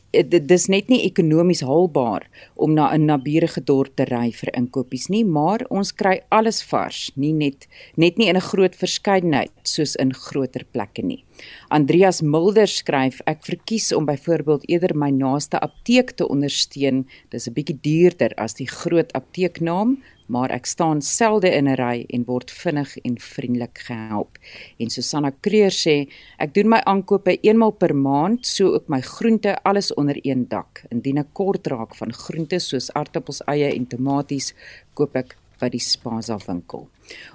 dis 0.48 0.68
net 0.70 0.90
nie 0.92 1.00
ekonomies 1.08 1.64
haalbaar 1.66 2.28
om 2.54 2.74
na 2.74 2.94
'n 2.94 3.06
naburige 3.06 3.60
dorp 3.60 3.96
te 3.96 4.04
ry 4.04 4.30
vir 4.30 4.50
inkopies 4.54 5.08
nie, 5.10 5.24
maar 5.24 5.66
ons 5.70 5.90
kry 5.92 6.20
alles 6.30 6.62
vars, 6.62 7.10
nie 7.16 7.32
net 7.32 7.66
net 7.96 8.16
nie 8.16 8.28
in 8.28 8.36
'n 8.36 8.48
groot 8.50 8.74
verskeidenheid 8.76 9.50
soos 9.64 9.96
in 9.96 10.12
groter 10.12 10.64
plekke 10.72 11.02
nie. 11.02 11.24
Andreas 11.68 12.22
Mulder 12.22 12.68
skryf 12.68 13.20
ek 13.26 13.42
verkies 13.42 13.92
om 13.92 14.06
byvoorbeeld 14.06 14.68
eerder 14.68 14.94
my 14.96 15.10
naaste 15.10 15.58
apteek 15.58 16.12
te 16.16 16.28
ondersteun. 16.28 17.06
Dis 17.30 17.48
'n 17.48 17.54
bietjie 17.54 17.78
duurder 17.82 18.32
as 18.36 18.54
die 18.54 18.68
groot 18.68 19.12
apteeknaam, 19.12 19.98
maar 20.26 20.50
ek 20.50 20.66
staan 20.66 21.02
selde 21.02 21.50
in 21.50 21.68
'n 21.68 21.76
ry 21.76 22.06
en 22.08 22.24
word 22.24 22.50
vinnig 22.50 22.96
en 23.04 23.18
vriendelik 23.18 23.78
gehelp. 23.78 24.38
En 24.78 24.90
Susanna 24.90 25.30
Kreer 25.40 25.70
sê, 25.70 26.08
ek 26.38 26.54
doen 26.54 26.68
my 26.68 26.80
aankope 26.84 27.38
eenmal 27.40 27.72
per 27.72 27.94
maand, 27.94 28.46
so 28.46 28.74
ook 28.74 28.88
my 28.88 29.00
groente 29.24 29.62
alles 29.62 29.94
onder 29.94 30.18
een 30.22 30.44
dak. 30.48 30.82
Indien 30.92 31.22
ek 31.22 31.30
kort 31.32 31.64
raak 31.72 31.94
van 31.96 32.12
groente 32.12 32.58
soos 32.60 32.90
aartappels, 32.92 33.40
eie 33.48 33.70
en 33.72 33.86
tomaties, 33.88 34.50
koop 34.98 35.16
ek 35.16 35.32
by 35.62 35.70
die 35.72 35.80
Spaza 35.80 36.36
winkel. 36.44 36.84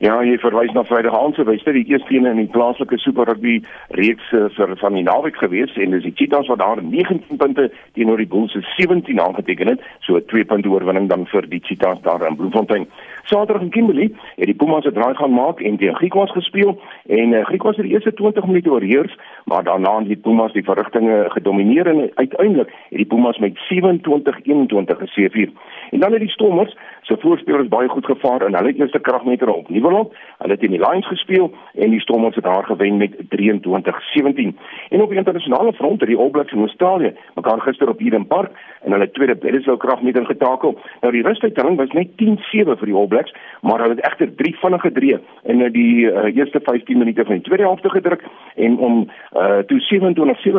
Ja, 0.00 0.14
jy 0.24 0.38
verwys 0.40 0.70
na 0.72 0.80
Vrydag 0.88 1.12
aand 1.12 1.36
se 1.36 1.44
wedstryd, 1.44 1.76
die 1.76 1.92
eerste 1.92 2.14
een 2.14 2.24
in 2.24 2.38
die 2.40 2.48
plaaslike 2.48 2.96
Super 3.02 3.26
Rugby 3.28 3.58
reeks 3.98 4.30
uh, 4.32 4.46
vir 4.56 4.70
van 4.80 4.94
die 4.96 5.02
naweek 5.04 5.36
gewees 5.36 5.74
en 5.76 5.92
dis 5.92 6.06
die 6.06 6.14
Cheetahs 6.16 6.48
wat 6.48 6.62
daar 6.62 6.80
19 6.80 7.36
punte 7.36 7.66
teenoor 7.98 8.16
die 8.16 8.28
Bulls 8.30 8.54
se 8.56 8.62
17 8.78 9.20
aangeteken 9.20 9.68
het, 9.74 9.84
so 10.00 10.16
'n 10.16 10.24
2 10.32 10.44
punte 10.48 10.72
oorwinning 10.72 11.10
dan 11.10 11.26
vir 11.26 11.44
die 11.52 11.60
Cheetahs 11.60 12.00
daar 12.00 12.24
in 12.26 12.36
Bloemfontein. 12.36 12.88
Saterdag 13.28 13.62
in 13.62 13.70
Kimberley 13.70 14.08
het 14.36 14.48
die 14.48 14.56
Pumas 14.56 14.86
'n 14.88 14.96
draai 14.96 15.14
gaan 15.14 15.34
maak 15.34 15.60
en 15.60 15.76
teen 15.76 15.94
Griekwas 15.94 16.32
gespeel 16.32 16.80
en 17.06 17.32
uh, 17.32 17.44
Griekwas 17.44 17.76
het 17.76 17.84
die 17.84 17.92
eerste 17.92 18.14
20 18.14 18.46
minute 18.46 18.70
oorheers, 18.70 19.18
maar 19.44 19.64
daarna 19.64 19.98
het 19.98 20.08
die 20.08 20.16
Pumas 20.16 20.52
die 20.52 20.64
verrigtinge 20.64 21.26
gedomeineer 21.28 21.86
en 21.86 22.10
uiteindelik 22.14 22.72
het 22.88 22.98
die 23.04 23.06
Pumas 23.12 23.38
met 23.38 23.52
27-21 23.68 24.96
geseëvier. 24.96 25.50
En 25.90 26.00
dan 26.00 26.12
het 26.12 26.20
die 26.20 26.30
Stormers 26.30 26.76
se 27.10 27.16
voorspelers 27.20 27.68
baie 27.68 27.88
goed 27.88 28.06
gevaar 28.06 28.46
in 28.46 28.54
hulle 28.54 28.72
eerste 28.72 29.00
kragmeter 29.00 29.50
op 29.52 29.68
Nieuweland. 29.68 30.12
Hulle 30.38 30.54
het 30.54 30.62
in 30.62 30.74
die 30.76 30.80
Lions 30.80 31.06
gespeel 31.06 31.50
en 31.74 31.90
die 31.90 32.00
Stormers 32.00 32.34
het 32.34 32.44
daar 32.44 32.64
gewen 32.64 32.96
met 32.96 33.16
23-17. 33.36 34.54
En 34.88 35.02
op 35.02 35.08
die 35.08 35.18
internasionale 35.18 35.72
front 35.72 36.00
het 36.00 36.08
die 36.08 36.18
All 36.18 36.30
Blacks 36.30 36.52
in 36.52 36.66
Australië 36.66 37.12
mekaar 37.34 37.60
gister 37.60 37.88
op 37.88 38.00
Eden 38.00 38.26
Park 38.26 38.50
en 38.82 38.92
hulle 38.92 39.10
tweede 39.10 39.36
Bledisloe 39.36 39.76
kragmeter 39.76 40.26
getakel. 40.26 40.78
Nou 41.00 41.12
die 41.12 41.22
rustuittelling 41.22 41.76
was 41.76 41.92
net 41.98 42.14
10-7 42.22 42.78
vir 42.78 42.86
die 42.92 42.94
All 42.94 43.10
Blacks, 43.10 43.34
maar 43.60 43.82
hulle 43.82 43.98
het 43.98 44.04
egter 44.06 44.34
drie 44.34 44.54
vinnige 44.62 44.92
drie 44.92 45.18
in 45.42 45.64
die 45.72 46.06
uh, 46.06 46.30
eerste 46.36 46.60
15 46.62 46.98
minute 46.98 47.24
van 47.24 47.34
die 47.34 47.46
tweede 47.48 47.66
helfte 47.66 47.90
gedruk 47.90 48.22
en 48.54 48.78
om 48.78 49.10
uh, 49.36 49.58
toe 49.66 49.80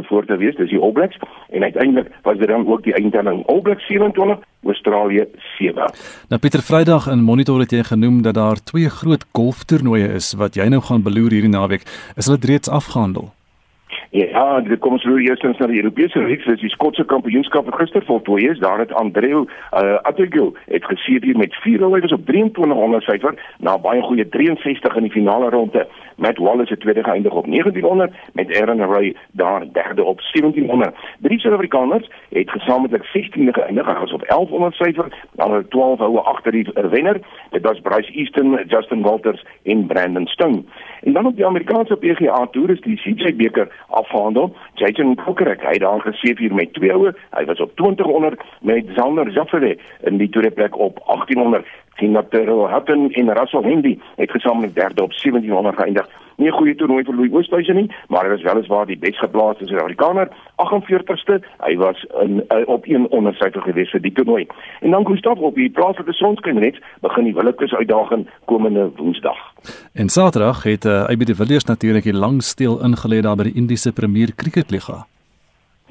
27-7 0.02 0.08
voor 0.08 0.26
te 0.26 0.38
wees, 0.38 0.56
dis 0.56 0.70
die 0.70 0.80
All 0.80 0.92
Blacks 0.92 1.20
en 1.50 1.64
uiteindelik 1.64 2.12
was 2.22 2.38
dit 2.38 2.48
dan 2.48 2.68
ook 2.68 2.84
die 2.84 2.94
eindtelling 2.94 3.46
All 3.48 3.62
Blacks 3.62 3.88
27 3.88 4.40
Australië 4.66 5.26
7. 5.58 5.92
Nou 6.30 6.40
Pieter 6.42 6.62
Vrydag 6.62 7.08
in 7.08 7.24
Monitor 7.24 7.60
het 7.60 7.72
jy 7.72 7.84
genoem 7.84 8.22
dat 8.22 8.34
daar 8.34 8.64
twee 8.64 8.90
groot 8.90 9.26
golftoernooie 9.32 10.08
is 10.14 10.34
wat 10.34 10.56
jy 10.56 10.68
nou 10.68 10.82
gaan 10.82 11.04
beloer 11.04 11.32
hierdie 11.32 11.54
naweek. 11.54 11.88
Is 12.16 12.26
hulle 12.26 12.40
reeds 12.42 12.70
afgehandel? 12.70 13.32
Ja, 14.12 14.60
dit 14.60 14.80
kom 14.84 14.98
ons 14.98 15.04
nou 15.08 15.22
eerstens 15.24 15.60
na 15.62 15.70
die 15.72 15.78
Europese 15.80 16.20
reeks, 16.20 16.44
dis 16.44 16.60
die 16.60 16.72
Skotse 16.74 17.06
kampioenskap 17.08 17.70
wat 17.70 17.78
gister 17.80 18.04
voltooi 18.04 18.50
is. 18.50 18.60
Daar 18.60 18.82
het 18.84 18.92
Andreu 19.00 19.46
uh, 19.46 19.94
Attegil 20.04 20.50
het 20.66 20.84
geseëd 20.84 21.24
hier 21.24 21.38
met 21.40 21.56
4 21.64 21.80
hoëdes 21.80 22.12
op 22.12 22.26
2300 22.28 23.08
syfer 23.08 23.40
na 23.64 23.78
baie 23.80 24.02
goeie 24.04 24.28
63 24.30 24.98
in 25.00 25.08
die 25.08 25.14
finale 25.16 25.50
ronde. 25.56 25.86
Matt 26.20 26.44
Wallace 26.44 26.76
het 26.76 26.84
tweede 26.84 27.04
geëindig 27.08 27.32
op 27.32 27.48
1900 27.48 28.12
met 28.34 28.52
Aaron 28.60 28.84
Ray 28.92 29.16
daar 29.32 29.64
derde 29.72 30.04
op 30.04 30.20
1700. 30.34 30.96
Drie 31.20 31.40
Suid-Afrikaners 31.40 32.12
het 32.32 32.50
gesamentlik 32.50 33.04
16de 33.04 33.52
geëindig, 33.52 33.86
hulle 33.86 34.00
was 34.00 34.14
op 34.14 34.28
1100 34.28 34.76
syfer, 34.76 35.28
dan 35.32 35.54
het 35.54 35.70
12 35.70 36.00
houe 36.00 36.20
agter 36.20 36.52
die 36.52 36.68
wenner. 36.74 37.20
Dit 37.50 37.62
was 37.62 37.80
Bryce 37.80 38.12
Easton, 38.12 38.60
Justin 38.68 39.02
Walters 39.02 39.46
en 39.64 39.86
Brandon 39.86 40.28
Stone. 40.28 40.64
En 41.02 41.14
dan 41.14 41.26
op 41.26 41.36
die 41.36 41.46
Amerikaanse 41.46 41.96
PGA 41.96 42.48
Tour 42.52 42.70
is 42.70 42.82
die 42.82 42.98
CJ 42.98 43.36
beker 43.36 43.72
afgehandel. 43.88 44.56
Jason 44.74 45.16
Kokkerek, 45.16 45.62
hy 45.62 45.76
het 45.76 45.80
daar 45.82 46.02
gesien 46.02 46.38
hier 46.38 46.54
met 46.54 46.74
twee 46.74 46.94
oue. 46.94 47.14
Hy 47.30 47.46
was 47.46 47.60
op 47.60 47.76
2000 47.76 48.42
met 48.62 48.86
Xander 48.94 49.32
Zaffere 49.32 49.78
in 50.04 50.18
die 50.18 50.30
tweede 50.30 50.52
plek 50.52 50.78
op 50.78 51.04
1800. 51.06 51.68
Tina 51.96 52.24
Terrell 52.24 52.68
Hutton 52.74 53.12
en 53.12 53.34
Russell 53.34 53.64
Hendy 53.64 54.00
het 54.16 54.32
gesamentlik 54.32 54.76
derde 54.76 55.04
op 55.04 55.14
1700 55.14 55.76
geëindig. 55.76 56.08
Nie 56.36 56.50
'n 56.50 56.58
goeie 56.58 56.76
toernooi 56.76 57.04
vir 57.04 57.16
Louis 57.16 57.32
Oosthuizen 57.32 57.76
nie, 57.76 57.92
maar 58.08 58.24
hy 58.24 58.30
was 58.30 58.42
weliswaar 58.42 58.86
die 58.86 58.98
besgeplaaste 58.98 59.68
Suid-Afrikaner, 59.68 60.28
48ste. 60.56 61.42
Hy 61.58 61.76
was 61.78 62.06
in 62.22 62.44
uh, 62.50 62.58
op 62.66 62.88
een 62.88 63.10
ondersyfer 63.10 63.62
gewees 63.62 63.90
vir 63.90 64.02
die 64.02 64.12
toernooi. 64.12 64.48
En 64.80 64.92
dan 64.92 65.06
Gustav 65.06 65.38
op 65.38 65.56
die 65.56 65.70
plaaslike 65.70 66.14
sonskynnet 66.14 66.80
begin 67.02 67.24
die 67.24 67.34
Willekeurs 67.34 67.74
uitdaging 67.74 68.30
komende 68.46 68.92
Woensdag. 68.96 69.38
En 69.94 70.10
Saterdag 70.10 70.64
het 70.64 70.86
uh, 70.86 71.04
AB 71.04 71.26
de 71.26 71.36
Villiers 71.36 71.66
natuurlik 71.66 72.06
'n 72.06 72.16
lang 72.16 72.44
steel 72.44 72.80
ingelê 72.84 73.22
daar 73.22 73.36
by 73.36 73.44
die 73.44 73.56
Indiese 73.56 73.94
Premier 73.94 74.36
Cricketliga. 74.36 75.11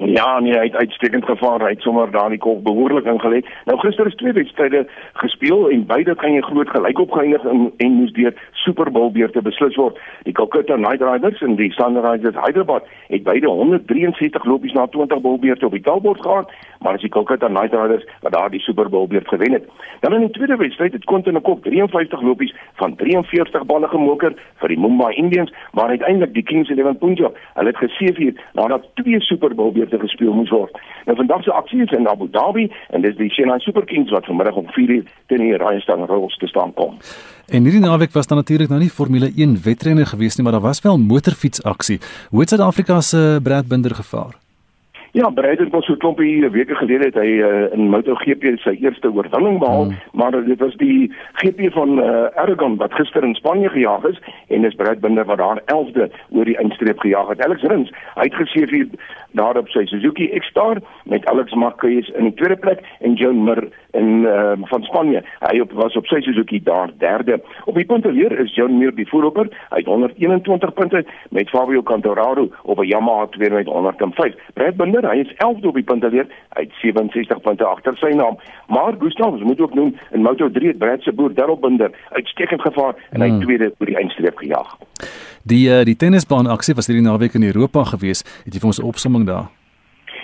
Ja, 0.05 0.39
nee, 0.39 0.57
hy 0.57 0.63
het 0.63 0.75
uitstekend 0.75 1.25
gevaar. 1.25 1.61
Hy 1.61 1.75
het 1.75 1.81
sommer 1.81 2.11
daardie 2.11 2.39
kop 2.41 2.63
behoorlik 2.63 3.05
ingelê. 3.05 3.43
Nou 3.65 3.77
gister 3.79 4.07
is 4.09 4.15
twee 4.17 4.33
wedstryde 4.33 4.87
gespeel 5.13 5.69
en 5.69 5.85
beide 5.85 6.15
kan 6.15 6.33
jy 6.33 6.41
groot 6.41 6.69
gelyk 6.69 6.99
opgeëindig 6.99 7.45
en, 7.45 7.67
en 7.77 7.91
moes 7.99 8.13
deur 8.17 8.33
Super 8.63 8.89
Bowl 8.91 9.11
beurte 9.13 9.43
beslis 9.45 9.77
word. 9.77 9.99
Die 10.25 10.33
Calcutta 10.33 10.75
Knight 10.75 11.05
Riders 11.05 11.41
en 11.45 11.53
die 11.59 11.69
Sunrisers 11.75 12.39
Hyderabad 12.45 12.87
het 13.13 13.23
beide 13.23 13.47
163 13.47 14.45
lopies 14.49 14.73
na 14.73 14.87
20 14.87 15.21
Bowl 15.21 15.37
beurte 15.39 15.65
op 15.69 15.77
die 15.77 15.83
tellbord 15.85 16.25
gehad, 16.25 16.49
maar 16.79 16.97
as 16.97 17.05
die 17.05 17.13
Calcutta 17.13 17.47
Knight 17.53 17.77
Riders 17.77 18.07
wat 18.25 18.33
daardie 18.33 18.61
Super 18.65 18.89
Bowl 18.89 19.07
beurt 19.07 19.29
gewen 19.29 19.53
het. 19.53 19.69
Dan 19.99 20.17
in 20.17 20.25
die 20.25 20.33
tweede 20.33 20.57
wedstryd 20.57 20.97
het 20.97 21.05
Quinton 21.05 21.37
de 21.37 21.41
Kock 21.45 21.61
53 21.63 22.21
lopies 22.21 22.55
van 22.81 22.95
43 22.95 23.65
balle 23.69 23.87
gemoker 23.93 24.33
vir 24.65 24.73
die 24.73 24.79
Mumbai 24.79 25.13
Indians, 25.13 25.53
maar 25.77 25.93
uiteindelik 25.93 26.33
die 26.33 26.43
Kings 26.43 26.69
11 26.73 26.97
Punjab, 26.97 27.37
hulle 27.53 27.69
het 27.69 27.77
geseëvier 27.85 28.41
nadat 28.57 28.89
twee 28.97 29.21
Super 29.21 29.55
Bowl 29.55 29.71
beurte 29.71 29.90
gespeel 29.99 30.33
moes 30.33 30.49
word. 30.49 30.79
Nou 31.05 31.17
vandag 31.17 31.43
se 31.43 31.51
aksie 31.51 31.81
is 31.83 31.91
in 31.91 32.07
Abu 32.07 32.27
Dhabi 32.31 32.71
en 32.89 33.01
dis 33.01 33.15
die 33.15 33.29
Chennai 33.29 33.59
Super 33.59 33.85
Kings 33.85 34.11
wat 34.11 34.25
vanmiddag 34.25 34.55
om 34.55 34.65
4:00 34.65 35.07
teen 35.27 35.37
die 35.37 35.57
Rajasthan 35.57 36.05
Royals 36.05 36.37
te 36.37 36.47
staan 36.47 36.73
kom. 36.73 36.97
En 37.47 37.63
hierdie 37.63 37.81
naweek 37.81 38.11
was 38.11 38.27
dan 38.27 38.37
natuurlik 38.37 38.69
nou 38.69 38.79
nie 38.79 38.89
Formule 38.89 39.31
1 39.35 39.57
wedrenne 39.63 40.05
gewees 40.05 40.35
nie, 40.35 40.43
maar 40.43 40.53
daar 40.53 40.67
was 40.69 40.81
wel 40.81 40.97
motorfietsaksie. 40.97 41.99
Hoe 42.29 42.39
het 42.39 42.49
Suid-Afrika 42.49 43.01
se 43.01 43.39
Brad 43.43 43.67
Binder 43.67 43.95
gevaar? 43.95 44.35
Ja, 45.13 45.29
Breiter 45.29 45.69
was 45.69 45.85
so 45.85 45.93
'n 45.93 45.97
klompie 45.97 46.49
weke 46.49 46.75
gelede 46.75 47.05
het 47.05 47.15
hy 47.15 47.31
uh, 47.43 47.73
in 47.73 47.89
MotoGP 47.89 48.43
sy 48.63 48.77
eerste 48.79 49.11
oorwinning 49.11 49.59
behaal, 49.59 49.85
mm. 49.85 49.97
maar 50.11 50.31
dit 50.31 50.59
was 50.59 50.75
die 50.75 51.11
GP 51.33 51.67
van 51.73 51.99
uh, 51.99 52.31
Aragon 52.35 52.77
wat 52.77 52.93
gister 52.93 53.23
in 53.23 53.35
Spanje 53.35 53.69
gejaag 53.69 54.03
is 54.03 54.21
en 54.47 54.65
is 54.65 54.75
Breit 54.75 54.99
Binder 54.99 55.25
wat 55.25 55.37
daar 55.37 55.59
11de 55.65 56.07
oor 56.29 56.45
die 56.45 56.57
eindstreep 56.57 56.99
gejaag 56.99 57.27
het. 57.27 57.43
Alex 57.43 57.61
Rins, 57.61 57.91
hy 58.15 58.23
het 58.23 58.39
gesê 58.39 58.63
vir 58.67 58.87
daar 59.31 59.57
op 59.57 59.67
sy 59.67 59.85
Suzuki 59.85 60.29
X-Star 60.39 60.79
met 61.03 61.25
Alex 61.25 61.53
Marquez 61.53 62.07
in 62.15 62.23
die 62.23 62.33
tweede 62.33 62.55
plek 62.55 62.79
en 62.99 63.13
John 63.13 63.43
Mir 63.43 63.67
in 63.91 64.23
uh, 64.23 64.53
van 64.71 64.83
Spanje. 64.83 65.23
Hy 65.39 65.59
op, 65.59 65.71
was 65.71 65.95
op 65.99 66.07
sy 66.07 66.21
Suzuki 66.21 66.61
daar 66.63 66.91
derde. 66.97 67.41
Op 67.65 67.75
die 67.75 67.85
punteleer 67.85 68.31
is 68.39 68.55
John 68.55 68.77
Mir 68.77 68.95
die 68.95 69.07
voorloper. 69.07 69.51
Hy 69.69 69.83
het 69.83 69.91
121 69.91 70.73
punte 70.73 71.03
met 71.29 71.49
Fabio 71.49 71.81
Quartararo 71.81 72.49
op 72.63 72.79
'n 72.79 72.87
Yamaha 72.87 73.27
2 73.35 73.49
met 73.49 73.67
105. 73.67 74.35
Breit 74.53 74.77
Binder 74.77 75.00
Binder, 75.01 75.17
hy 75.17 75.25
is 75.25 75.33
11de 75.41 75.67
op 75.67 75.77
die 75.77 75.83
punteleer. 75.83 76.27
Hy 76.55 76.65
het 76.65 76.73
67 76.81 77.41
punte 77.41 77.65
agter 77.65 77.97
sy 77.97 78.11
naam. 78.17 78.37
Maar 78.69 78.97
Gustav, 78.99 79.33
ons 79.33 79.43
moet 79.43 79.59
ook 79.59 79.73
noem 79.73 79.95
in 80.11 80.25
Moto3 80.25 80.73
het 80.73 80.77
Brad 80.77 81.01
se 81.01 81.13
boer 81.13 81.33
Darryl 81.33 81.59
Binder 81.59 81.91
uitstekend 82.09 82.61
gevaar 82.61 82.93
en 83.09 83.21
hy 83.21 83.29
hmm. 83.29 83.41
tweede 83.41 83.71
oor 83.79 83.89
die 83.89 83.97
eindstreep 83.97 84.37
gejaag. 84.37 84.75
Die 85.43 85.63
uh, 85.69 85.81
die 85.87 85.97
tennisbaan 85.97 86.49
aksie 86.53 86.77
was 86.77 86.91
hierdie 86.91 87.05
naweek 87.05 87.39
in 87.39 87.47
Europa 87.49 87.83
gewees. 87.95 88.21
Het 88.45 88.53
jy 88.53 88.61
vir 88.61 88.73
ons 88.73 88.81
'n 88.81 88.91
opsomming 88.93 89.25
daar? 89.25 89.49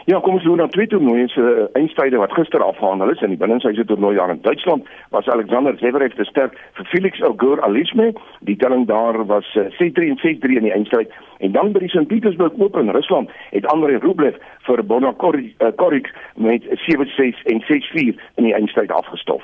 Ja, 0.08 0.22
kom 0.24 0.38
ons 0.38 0.46
loop 0.48 0.56
na 0.56 0.70
twee 0.72 0.88
toernooie 0.88 1.26
se 1.28 1.42
uh, 1.44 1.64
eindstryde 1.76 2.16
wat 2.22 2.32
gister 2.32 2.64
afgehandel 2.64 3.10
is 3.12 3.22
in 3.26 3.34
die 3.34 3.40
binnenshuise 3.42 3.84
toernooi 3.90 4.14
daar 4.16 4.32
in 4.32 4.40
Duitsland. 4.42 4.86
Was 5.12 5.28
Alexander 5.28 5.76
Zverev 5.82 6.14
te 6.16 6.24
sterk 6.24 6.56
vir 6.78 6.88
Felix 6.94 7.20
Auger-Aliassime. 7.28 8.14
Die 8.48 8.56
telling 8.56 8.86
daar 8.88 9.20
was 9.28 9.50
uh, 9.60 9.66
6-3 9.76 10.08
en 10.14 10.22
6-3 10.24 10.62
in 10.62 10.68
die 10.70 10.72
eindstryd. 10.72 11.12
En 11.44 11.52
dan 11.52 11.74
by 11.76 11.82
die 11.84 11.92
St. 11.92 12.06
Petersburg 12.08 12.56
Open 12.56 12.88
in 12.88 12.96
Rusland 12.96 13.36
het 13.52 13.68
Andrei 13.74 14.00
Rublev 14.00 14.40
vir 14.70 14.86
Borna 14.88 15.12
Koric 15.20 16.08
uh, 16.08 16.16
met 16.40 16.64
7-6 16.88 17.44
en 17.52 17.62
6-4 17.68 18.16
in 18.40 18.48
die 18.48 18.56
eindstryd 18.56 18.96
afgestof. 18.96 19.44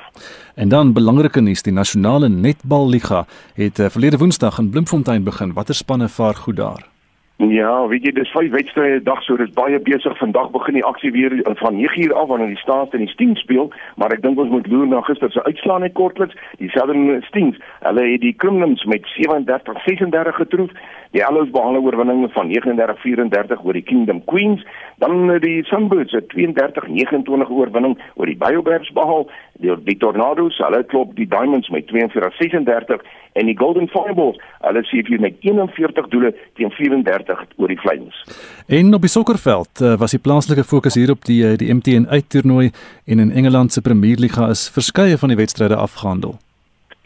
En 0.56 0.72
dan 0.72 0.96
belangrike 0.96 1.44
nuus, 1.44 1.68
die 1.68 1.76
nasionale 1.76 2.32
netballiga 2.32 3.26
het 3.60 3.84
uh, 3.84 3.92
verlede 3.92 4.24
Woensdag 4.24 4.64
in 4.64 4.72
Bloemfontein 4.72 5.28
begin. 5.28 5.54
Watter 5.60 5.76
spanne 5.76 6.08
vaar 6.08 6.40
goed 6.40 6.56
daar? 6.64 6.93
Ja, 7.38 7.88
weet 7.90 8.04
jy, 8.06 8.12
dis 8.14 8.30
vyf 8.30 8.52
wedstrye 8.54 9.00
dag, 9.02 9.24
so 9.26 9.34
dis 9.42 9.50
baie 9.58 9.80
besig. 9.82 10.14
Vandag 10.20 10.52
begin 10.54 10.76
die 10.78 10.84
aksie 10.86 11.10
weer 11.16 11.34
eh, 11.34 11.56
van 11.58 11.80
9uur 11.80 12.14
af 12.14 12.28
wanneer 12.30 12.52
die 12.54 12.62
Stars 12.62 12.94
en 12.94 13.02
die 13.02 13.10
Stings 13.10 13.42
speel, 13.42 13.72
maar 13.98 14.14
ek 14.14 14.22
dink 14.22 14.38
ons 14.38 14.52
moet 14.54 14.70
loer 14.70 14.86
na 14.92 15.02
gister 15.08 15.34
se 15.34 15.42
uitslae 15.48 15.82
net 15.82 15.96
kortliks. 15.98 16.38
Die 16.62 16.70
Southern 16.76 17.24
Stings, 17.26 17.58
hulle 17.82 18.06
het 18.06 18.22
die 18.22 18.36
Criminals 18.38 18.86
met 18.86 19.10
37-36 19.18 20.38
getroof. 20.44 20.78
Die 21.18 21.26
Allows 21.26 21.50
behaal 21.50 21.74
'n 21.74 21.86
oorwinning 21.86 22.30
van 22.38 22.54
39-34 22.54 23.66
oor 23.66 23.74
die 23.74 23.86
Kingdom 23.90 24.22
Queens. 24.30 24.62
Dan 25.02 25.32
eh, 25.32 25.42
die 25.42 25.64
Sunbirds 25.66 26.14
het 26.14 26.30
32-29 26.38 27.50
oorwinning 27.50 27.98
oor 28.14 28.30
die 28.30 28.38
Biobears 28.38 28.94
behaal. 28.94 29.26
Die, 29.62 29.74
die 29.86 29.98
Tornadoes, 29.98 30.58
hulle 30.58 30.84
klop 30.90 31.16
die 31.16 31.28
Diamonds 31.30 31.70
met 31.70 31.86
42-36 31.92 33.04
en 33.34 33.50
die 33.50 33.58
Golden 33.58 33.88
Fireballs, 33.88 34.40
hulle 34.66 34.82
sê 34.90 35.04
vir 35.06 35.22
met 35.22 35.38
41 35.46 36.10
doele 36.14 36.34
teen 36.58 36.74
34 36.74 37.44
oor 37.62 37.70
die 37.72 37.80
Flames. 37.82 38.24
En 38.68 38.94
op 38.94 39.06
die 39.06 39.14
sokkerveld 39.14 39.82
uh, 39.82 39.94
was 40.02 40.16
die 40.18 40.22
plaaslike 40.22 40.66
fokus 40.66 40.98
hier 40.98 41.14
op 41.14 41.26
die 41.30 41.44
uh, 41.46 41.54
die 41.58 41.70
MTN 41.74 42.10
uittoernooi 42.10 42.72
en 43.06 43.20
in 43.20 43.32
Engeland 43.32 43.74
se 43.74 43.82
Premier 43.82 44.18
League 44.18 44.50
is 44.50 44.70
verskeie 44.74 45.18
van 45.18 45.34
die 45.34 45.38
wedstryde 45.38 45.78
afgehandel. 45.78 46.40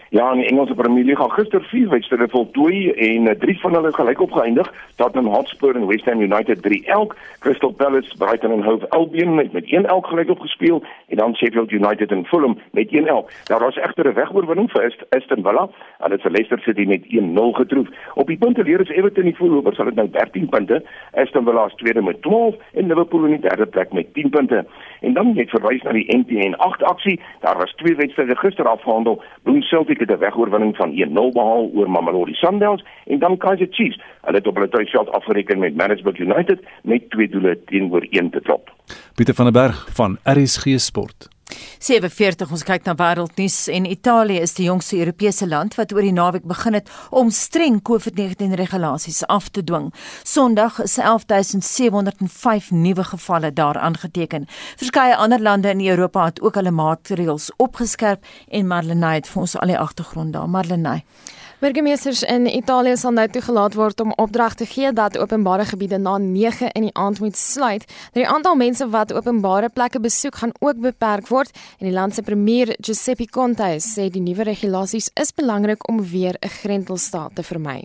Ja, 0.10 0.32
in 0.32 0.44
Engelse 0.44 0.74
Premier 0.74 1.04
League 1.04 1.30
gister 1.30 1.64
vier 1.64 1.90
wedstryde 1.90 2.28
voltooi 2.30 2.92
en 2.92 3.26
uh, 3.28 3.32
drie 3.40 3.60
van 3.60 3.74
hulle 3.74 3.92
gelyk 3.92 4.22
opgeëindig. 4.22 4.74
Tottenham 4.96 5.34
Hotspur 5.34 5.76
en 5.76 5.88
West 5.88 6.06
Ham 6.06 6.22
United 6.22 6.62
3 6.62 6.86
elk, 6.86 7.16
Crystal 7.40 7.72
Palace, 7.72 8.18
Brighton 8.18 8.52
en 8.52 8.64
Hove 8.64 8.90
Albion 8.90 9.36
met 9.36 9.52
met 9.52 9.66
1 9.66 9.86
elk 9.86 10.08
gelyk 10.08 10.30
opgespeel 10.30 10.84
en 11.08 11.18
dan 11.18 11.36
Sheffield 11.36 11.72
United 11.72 12.12
en 12.12 12.26
Fulham 12.26 12.58
met 12.72 12.92
1 12.92 13.08
elk. 13.08 13.32
Daar 13.44 13.60
was 13.60 13.76
egter 13.76 14.08
'n 14.08 14.14
wegoorwinning 14.14 14.72
vir 14.72 14.96
Aston 15.10 15.44
Villa. 15.44 15.70
Hulle 15.98 16.14
het 16.14 16.22
vir 16.22 16.32
Leicester 16.32 16.60
City 16.60 16.86
met 16.86 17.04
1-0 17.08 17.52
getroof. 17.52 17.88
Op 18.14 18.28
die 18.28 18.38
punteleer 18.38 18.80
is 18.82 18.90
Everton 18.90 19.24
die 19.24 19.36
voorlopers, 19.36 19.78
hulle 19.78 19.90
het 19.90 19.98
nou 19.98 20.10
13 20.10 20.50
punte. 20.50 20.84
Aston 21.12 21.44
Villa 21.44 21.66
is 21.66 21.74
tweede 21.74 22.02
met 22.02 22.22
12 22.22 22.56
en 22.74 22.88
Liverpool 22.88 23.24
in 23.24 23.32
die 23.32 23.50
derde 23.50 23.66
plek 23.66 23.94
met 23.94 24.14
10 24.14 24.30
punte. 24.30 24.66
En 25.02 25.14
dan 25.14 25.34
net 25.34 25.50
verwys 25.50 25.82
na 25.82 25.92
die 25.92 26.18
MTN 26.18 26.54
8 26.54 26.84
aksie. 26.84 27.20
Daar 27.40 27.58
was 27.58 27.74
twee 27.74 27.96
wedstryde 27.96 28.36
gister 28.36 28.68
afgehandel. 28.68 29.22
Bloem 29.44 29.62
Celtic 29.62 29.97
het 30.00 30.10
'n 30.10 30.18
wegoorwinning 30.18 30.76
van 30.76 30.90
1-0 30.92 31.32
behaal 31.32 31.70
oor 31.74 31.90
Mamelodi 31.90 32.34
Sundowns 32.34 32.86
en 33.06 33.20
dan 33.20 33.38
Kaizer 33.38 33.68
Chiefs. 33.70 34.02
Hulle 34.22 34.38
het 34.38 34.48
op 34.48 34.56
hulle 34.56 34.70
tuisveld 34.70 35.12
afgereken 35.12 35.60
met 35.60 35.76
Maritzburg 35.76 36.18
United 36.18 36.60
met 36.84 37.10
twee 37.10 37.30
doele 37.30 37.64
teenoor 37.66 38.08
1 38.10 38.30
te 38.30 38.40
klop. 38.42 38.74
Pieter 39.16 39.36
van 39.36 39.46
der 39.46 39.54
Berg 39.54 39.88
van 39.94 40.18
RSG 40.24 40.80
Sport. 40.80 41.37
47 41.80 42.52
ons 42.52 42.64
kyk 42.68 42.86
na 42.86 42.96
wêreldnuus 42.98 43.68
en 43.74 43.86
Italië 43.86 44.42
is 44.42 44.54
die 44.58 44.68
jongste 44.68 44.98
Europese 45.00 45.48
land 45.48 45.78
wat 45.80 45.94
oor 45.94 46.06
die 46.06 46.14
naweek 46.16 46.48
begin 46.48 46.78
het 46.78 46.92
om 47.10 47.30
streng 47.30 47.80
COVID-19 47.90 48.58
regulasies 48.60 49.24
af 49.28 49.50
te 49.50 49.64
dwing. 49.64 49.92
Sondag 50.24 50.82
is 50.84 50.98
11705 50.98 52.72
nuwe 52.72 53.04
gevalle 53.04 53.54
daar 53.54 53.78
aangeteken. 53.78 54.48
Verskeie 54.78 55.16
ander 55.16 55.42
lande 55.42 55.70
in 55.70 55.86
Europa 55.86 56.26
het 56.26 56.42
ook 56.42 56.56
hulle 56.56 56.72
maatreëls 56.72 57.52
opgeskerp 57.58 58.26
en 58.48 58.68
Marlenae 58.68 59.22
het 59.22 59.28
vir 59.32 59.42
ons 59.42 59.58
al 59.58 59.74
die 59.74 59.80
agtergrond 59.80 60.34
daar. 60.34 60.50
Marlenae 60.50 61.04
Burgemeesters 61.58 62.22
in 62.24 62.46
Italië 62.46 62.94
sal 63.02 63.16
nou 63.18 63.24
toegelaat 63.34 63.74
word 63.74 64.02
om 64.04 64.12
opdrag 64.22 64.54
te 64.60 64.66
gee 64.70 64.92
dat 64.94 65.18
openbare 65.18 65.66
gebiede 65.66 65.98
na 65.98 66.18
9 66.22 66.70
in 66.78 66.86
die 66.86 66.94
aand 66.94 67.18
moet 67.20 67.38
sluit. 67.38 67.88
Die 68.14 68.28
aantal 68.30 68.56
mense 68.56 68.86
wat 68.94 69.14
openbare 69.14 69.72
plekke 69.74 70.00
besoek 70.00 70.38
gaan 70.38 70.54
ook 70.60 70.78
beperk 70.86 71.34
word 71.34 71.50
en 71.80 71.90
die 71.90 71.96
land 71.98 72.14
se 72.14 72.22
premier 72.22 72.76
Giuseppe 72.78 73.26
Conte 73.26 73.74
sê 73.82 74.06
die 74.14 74.22
nuwe 74.22 74.46
regulasies 74.46 75.10
is 75.18 75.34
belangrik 75.34 75.90
om 75.90 76.04
weer 76.06 76.38
'n 76.38 76.54
grendelstaat 76.62 77.36
te 77.36 77.44
vermy. 77.44 77.82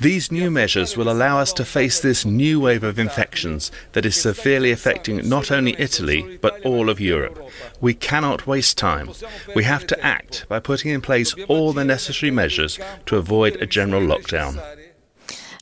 These 0.00 0.32
new 0.32 0.50
measures 0.50 0.96
will 0.96 1.10
allow 1.10 1.38
us 1.38 1.52
to 1.52 1.64
face 1.64 2.00
this 2.00 2.24
new 2.24 2.60
wave 2.60 2.82
of 2.82 2.98
infections 2.98 3.70
that 3.92 4.06
is 4.06 4.16
severely 4.16 4.72
affecting 4.72 5.28
not 5.28 5.50
only 5.50 5.76
Italy, 5.78 6.38
but 6.40 6.60
all 6.64 6.90
of 6.90 7.00
Europe. 7.00 7.38
We 7.80 7.94
cannot 7.94 8.46
waste 8.46 8.78
time. 8.78 9.10
We 9.54 9.64
have 9.64 9.86
to 9.88 10.04
act 10.04 10.46
by 10.48 10.60
putting 10.60 10.90
in 10.90 11.00
place 11.00 11.34
all 11.46 11.72
the 11.72 11.84
necessary 11.84 12.30
measures 12.30 12.78
to 13.06 13.16
avoid 13.16 13.56
a 13.56 13.66
general 13.66 14.02
lockdown. 14.02 14.60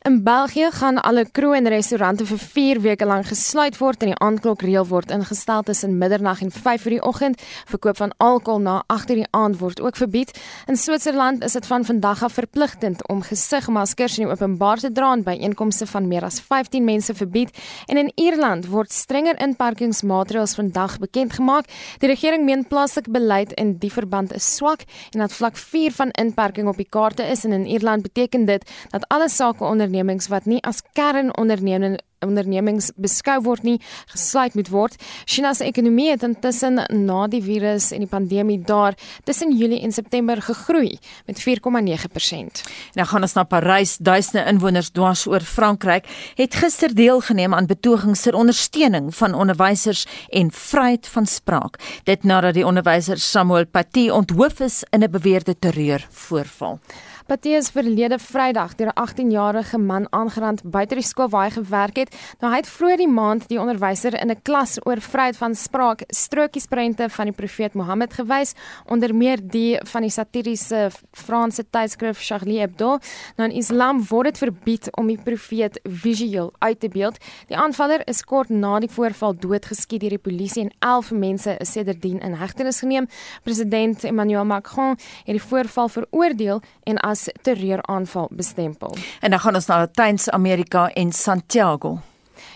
In 0.01 0.23
België 0.23 0.71
gaan 0.73 0.97
alle 1.03 1.27
kroë 1.29 1.59
en 1.59 1.67
restaurante 1.69 2.25
vir 2.25 2.39
4 2.41 2.79
weke 2.81 3.05
lank 3.05 3.27
gesluit 3.29 3.77
word 3.77 4.01
en 4.01 4.09
die 4.09 4.21
aandklokreël 4.25 4.87
word 4.89 5.11
ingestel 5.13 5.61
tussen 5.69 5.99
middernag 6.01 6.41
en 6.41 6.51
5:00 6.51 6.87
in 6.87 6.95
die 6.95 7.03
oggend. 7.03 7.43
Verkoop 7.69 7.97
van 7.97 8.15
alkohol 8.17 8.61
na 8.61 8.83
8:00 8.87 9.11
in 9.11 9.21
die 9.21 9.27
aand 9.31 9.59
word 9.59 9.81
ook 9.81 9.97
verbied. 9.97 10.31
In 10.67 10.77
Switserland 10.77 11.45
is 11.45 11.53
dit 11.53 11.67
van 11.67 11.85
vandag 11.85 12.23
af 12.23 12.33
verpligtend 12.33 13.09
om 13.09 13.23
gesigmaskers 13.23 14.19
in 14.19 14.29
openbaar 14.29 14.79
te 14.79 14.93
dra 14.93 15.17
by 15.17 15.37
einkomste 15.41 15.87
van 15.87 16.09
meer 16.09 16.25
as 16.25 16.41
15 16.41 16.85
mense 16.85 17.15
verbied. 17.15 17.51
En 17.87 17.97
in 17.97 18.13
Ierland 18.15 18.67
word 18.67 18.93
strenger 18.93 19.41
inperkingsmaatreëls 19.41 20.55
vandag 20.55 20.99
bekend 20.99 21.33
gemaak. 21.33 21.65
Die 21.99 22.09
regering 22.09 22.45
meen 22.45 22.67
plaaslike 22.67 23.11
beleid 23.11 23.53
in 23.53 23.77
die 23.79 23.93
verband 23.93 24.33
is 24.33 24.57
swak 24.57 24.81
en 25.11 25.19
dat 25.19 25.33
vlak 25.33 25.57
4 25.57 25.93
van 25.93 26.11
inperking 26.11 26.69
op 26.69 26.77
die 26.77 26.89
kaarte 26.89 27.23
is 27.23 27.45
en 27.45 27.53
in 27.53 27.67
Ierland 27.67 28.03
beteken 28.03 28.45
dit 28.45 28.71
dat 28.91 29.05
alle 29.09 29.29
sake 29.29 29.65
onder 29.65 29.90
ondernemings 29.91 30.31
wat 30.31 30.47
nie 30.47 30.63
as 30.63 30.83
kernonderneming 30.95 31.99
ondernemings 32.21 32.91
beskou 33.01 33.39
word 33.47 33.65
nie 33.65 33.79
gesluit 34.13 34.53
moet 34.59 34.69
word. 34.69 34.97
China 35.25 35.55
se 35.57 35.65
ekonomie 35.65 36.11
het 36.11 36.25
intussen 36.27 36.77
na 37.07 37.23
die 37.33 37.41
virus 37.41 37.91
en 37.97 38.05
die 38.05 38.11
pandemie 38.11 38.59
daar 38.61 38.97
tussen 39.25 39.55
Julie 39.57 39.81
en 39.81 39.93
September 39.93 40.43
gegroei 40.45 40.99
met 41.27 41.41
4,9%. 41.41 42.61
Nou 42.99 43.07
gaan 43.09 43.25
ons 43.25 43.37
na 43.39 43.45
Parys. 43.49 43.97
Duisende 43.97 44.45
inwoners 44.53 44.91
dwars 44.93 45.25
oor 45.27 45.41
Frankryk 45.41 46.09
het 46.37 46.59
gister 46.61 46.93
deelgeneem 46.95 47.57
aan 47.57 47.71
betogings 47.71 48.27
ter 48.27 48.37
ondersteuning 48.37 49.15
van 49.17 49.35
onderwysers 49.35 50.05
en 50.29 50.53
vryheid 50.53 51.09
van 51.09 51.27
spraak. 51.27 51.81
Dit 52.05 52.25
nadat 52.25 52.59
die 52.61 52.67
onderwyser 52.67 53.17
Samuel 53.17 53.65
Paty 53.67 54.11
onthoof 54.13 54.61
is 54.61 54.85
in 54.91 55.03
'n 55.03 55.11
beweerde 55.11 55.57
terreurvoorval. 55.59 56.81
Patie 57.27 57.55
is 57.55 57.71
verlede 57.71 58.19
Vrydag 58.19 58.75
deur 58.75 58.89
'n 58.89 59.01
18-jarige 59.01 59.79
man 59.79 60.07
aangerand 60.13 60.63
buite 60.65 60.95
die 60.95 61.05
skool 61.05 61.29
waar 61.29 61.45
hy 61.45 61.51
gewerk 61.51 61.97
het. 61.97 62.17
Nou 62.41 62.53
hy 62.53 62.59
het 62.59 62.69
vroeër 62.69 62.97
die 62.97 63.09
maand 63.09 63.49
die 63.49 63.61
onderwyser 63.61 64.15
in 64.21 64.31
'n 64.31 64.43
klas 64.43 64.79
oor 64.87 65.01
vryheid 65.01 65.37
van 65.37 65.55
spraak 65.55 66.03
strokiesprente 66.09 67.09
van 67.09 67.25
die 67.25 67.35
profeet 67.35 67.75
Mohammed 67.75 68.13
gewys, 68.13 68.55
onder 68.87 69.15
meer 69.15 69.39
die 69.43 69.79
van 69.85 70.03
die 70.03 70.11
satiriese 70.11 70.91
Franse 71.13 71.65
tydskrif 71.71 72.19
Charlie 72.19 72.61
Hebdo. 72.61 72.99
Nou 73.37 73.49
in 73.51 73.57
Islam 73.57 74.05
word 74.09 74.25
dit 74.25 74.39
verbied 74.39 74.97
om 74.97 75.07
die 75.07 75.21
profeet 75.23 75.81
visueel 75.83 76.53
uit 76.59 76.81
te 76.81 76.89
beeld. 76.89 77.19
Die 77.47 77.57
aanvaller 77.57 78.03
is 78.07 78.25
kort 78.25 78.49
na 78.49 78.79
die 78.79 78.91
voorval 78.91 79.35
doodgeskiet 79.37 80.01
deur 80.01 80.11
die 80.11 80.19
polisie 80.19 80.63
en 80.63 80.73
11 80.79 81.11
mense 81.11 81.57
is 81.59 81.73
sedertdien 81.73 82.21
in 82.21 82.33
hegtenis 82.33 82.79
geneem. 82.79 83.09
President 83.43 84.05
Emmanuel 84.05 84.45
Macron 84.45 84.97
het 85.25 85.37
die 85.37 85.43
voorval 85.43 85.89
veroordeel 85.89 86.63
en 86.83 86.99
as 87.11 87.29
terreuraanval 87.43 88.29
bestempel. 88.31 88.97
En 89.21 89.31
dan 89.31 89.41
gaan 89.41 89.55
ons 89.55 89.67
na 89.67 89.79
Latyns-Amerika 89.79 90.89
en 90.95 91.13
Santiago. 91.13 91.99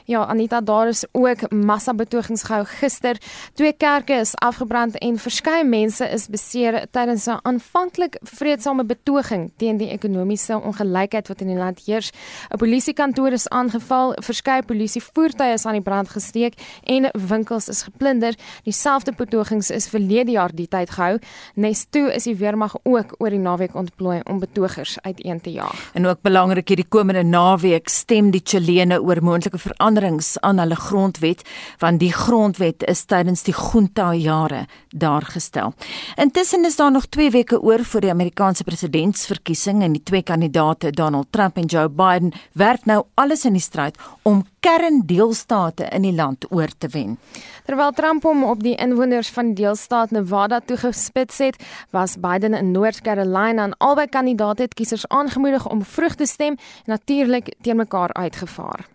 Ja, 0.07 0.27
Anita, 0.27 0.61
daar 0.61 0.89
is 0.89 1.05
ook 1.13 1.51
massa 1.51 1.95
betogings 1.95 2.43
gehou 2.43 2.65
gister. 2.69 3.17
Twee 3.53 3.73
kerke 3.73 4.13
is 4.13 4.35
afgebrand 4.35 4.99
en 4.99 5.17
verskeie 5.19 5.65
mense 5.65 6.05
is 6.13 6.27
beseer 6.29 6.77
tydens 6.91 7.25
'n 7.27 7.39
aanvanklik 7.43 8.19
vredesame 8.21 8.85
betoging 8.85 9.53
teen 9.57 9.77
die 9.77 9.89
ekonomiese 9.89 10.61
ongelykheid 10.61 11.29
wat 11.29 11.41
in 11.41 11.47
die 11.47 11.57
land 11.57 11.81
heers. 11.87 12.11
'n 12.51 12.57
Polisiekantoor 12.57 13.33
is 13.33 13.49
aangeval, 13.49 14.13
verskeie 14.21 14.63
polisievoertuie 14.63 15.53
is 15.53 15.67
aan 15.67 15.73
die 15.73 15.83
brand 15.83 16.09
gesteek 16.09 16.55
en 16.83 17.11
winkels 17.29 17.69
is 17.69 17.83
geplunder. 17.83 18.35
Dieselfde 18.63 19.13
betogings 19.13 19.71
is 19.71 19.89
verlede 19.89 20.31
jaar 20.31 20.55
die 20.55 20.69
tyd 20.69 20.91
gehou. 20.91 21.19
Nes 21.55 21.87
toe 21.91 22.13
is 22.15 22.25
die 22.25 22.37
weermag 22.37 22.75
ook 22.83 23.15
oor 23.19 23.31
die 23.31 23.39
naweek 23.39 23.75
ontplooi 23.75 24.21
om 24.25 24.39
betogers 24.39 24.99
uiteen 25.01 25.41
te 25.41 25.51
jaag. 25.51 25.91
En 25.95 26.07
ook 26.07 26.21
belangrik 26.21 26.69
hierdie 26.69 26.89
komende 26.89 27.23
naweek 27.23 27.89
stem 27.89 28.31
die 28.31 28.43
Chilene 28.45 29.03
oor 29.03 29.23
moontlike 29.23 29.59
veranderinge 29.59 29.94
veranderings 29.95 30.41
aan 30.41 30.59
hulle 30.59 30.77
grondwet 30.77 31.43
want 31.79 32.01
die 32.01 32.13
grondwet 32.13 32.83
is 32.89 33.05
tydens 33.07 33.45
die 33.47 33.55
junta 33.55 34.13
jare 34.15 34.67
daar 34.91 35.23
gestel. 35.23 35.75
Intussen 36.17 36.65
is 36.65 36.77
daar 36.77 36.91
nog 36.91 37.07
2 37.07 37.31
weke 37.31 37.61
oor 37.61 37.85
vir 37.85 38.01
die 38.01 38.11
Amerikaanse 38.11 38.65
presidentsverkiesing 38.65 39.83
en 39.83 39.93
die 39.93 40.03
twee 40.03 40.23
kandidaate 40.23 40.91
Donald 40.91 41.31
Trump 41.31 41.57
en 41.57 41.67
Joe 41.67 41.89
Biden 41.89 42.33
werk 42.53 42.87
nou 42.87 43.05
alles 43.15 43.45
in 43.45 43.53
die 43.53 43.63
stryd 43.63 43.99
om 44.23 44.45
kerndeelstate 44.61 45.89
in 45.93 46.03
die 46.03 46.15
land 46.15 46.47
oor 46.51 46.71
te 46.79 46.89
wen. 46.89 47.19
Terwyl 47.67 47.93
Trump 47.93 48.25
hom 48.25 48.45
op 48.45 48.63
die 48.63 48.75
inwoners 48.81 49.29
van 49.29 49.53
die 49.53 49.65
deelstaat 49.65 50.11
Nevada 50.11 50.61
toegespits 50.61 51.39
het, 51.39 51.61
was 51.93 52.17
Biden 52.21 52.55
in 52.55 52.73
North 52.73 53.03
Carolina 53.05 53.69
en 53.69 53.77
albei 53.79 54.09
kandidaate 54.09 54.63
het 54.63 54.75
kiesers 54.75 55.09
aangemoedig 55.09 55.69
om 55.69 55.85
vroeg 55.85 56.15
te 56.15 56.27
stem 56.27 56.57
en 56.57 56.97
natuurlik 56.97 57.55
teen 57.63 57.77
mekaar 57.77 58.13
uitgevaar. 58.13 58.94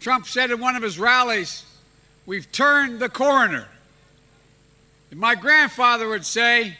Trump 0.00 0.26
said 0.26 0.50
in 0.50 0.60
one 0.60 0.76
of 0.76 0.82
his 0.82 0.98
rallies, 0.98 1.64
We've 2.26 2.50
turned 2.50 3.00
the 3.00 3.08
corner. 3.08 3.66
And 5.10 5.20
my 5.20 5.34
grandfather 5.34 6.08
would 6.08 6.24
say, 6.24 6.76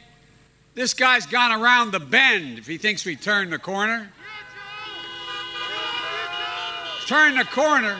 This 0.73 0.93
guy's 0.93 1.25
gone 1.25 1.61
around 1.61 1.91
the 1.91 1.99
bend 1.99 2.57
if 2.57 2.67
he 2.67 2.77
thinks 2.77 3.05
we 3.05 3.15
turned 3.15 3.53
the 3.53 3.59
corner. 3.59 4.11
Turn 7.07 7.35
the 7.35 7.45
corner. 7.45 7.97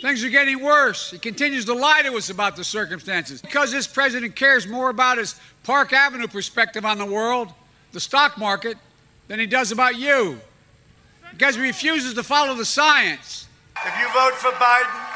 Things 0.00 0.22
are 0.24 0.30
getting 0.30 0.62
worse. 0.62 1.10
He 1.10 1.18
continues 1.18 1.64
to 1.66 1.74
lie 1.74 2.02
to 2.02 2.16
us 2.16 2.30
about 2.30 2.56
the 2.56 2.64
circumstances. 2.64 3.40
Because 3.40 3.72
this 3.72 3.86
president 3.86 4.36
cares 4.36 4.66
more 4.66 4.90
about 4.90 5.18
his 5.18 5.40
Park 5.64 5.92
Avenue 5.92 6.26
perspective 6.26 6.84
on 6.84 6.98
the 6.98 7.06
world, 7.06 7.52
the 7.92 8.00
stock 8.00 8.38
market, 8.38 8.76
than 9.28 9.40
he 9.40 9.46
does 9.46 9.72
about 9.72 9.96
you. 9.96 10.38
Because 11.32 11.56
he 11.56 11.62
refuses 11.62 12.14
to 12.14 12.22
follow 12.22 12.54
the 12.54 12.64
science. 12.64 13.45
If 13.86 13.98
you 14.00 14.08
vote 14.12 14.34
for 14.34 14.50
Biden, 14.58 15.06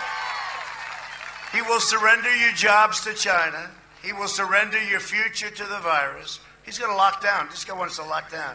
he 1.53 1.61
will 1.63 1.81
surrender 1.81 2.35
your 2.37 2.53
jobs 2.53 3.01
to 3.01 3.13
China. 3.15 3.69
He 4.01 4.13
will 4.13 4.29
surrender 4.29 4.81
your 4.85 5.01
future 5.01 5.51
to 5.51 5.65
the 5.65 5.81
virus. 5.81 6.39
He's 6.63 6.79
going 6.79 6.93
to 6.93 6.97
lock 6.97 7.21
down. 7.21 7.49
This 7.51 7.65
guy 7.65 7.77
wants 7.77 7.97
to 7.97 8.05
lock 8.05 8.31
down. 8.31 8.55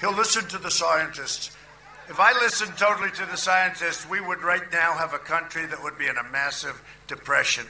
He'll 0.00 0.14
listen 0.14 0.44
to 0.48 0.58
the 0.58 0.70
scientists. 0.70 1.56
If 2.08 2.18
I 2.18 2.32
listened 2.32 2.76
totally 2.76 3.10
to 3.12 3.26
the 3.26 3.36
scientists, 3.36 4.08
we 4.08 4.20
would 4.20 4.40
right 4.40 4.72
now 4.72 4.94
have 4.94 5.14
a 5.14 5.18
country 5.18 5.66
that 5.66 5.82
would 5.82 5.98
be 5.98 6.06
in 6.06 6.16
a 6.16 6.24
massive 6.32 6.82
depression. 7.06 7.66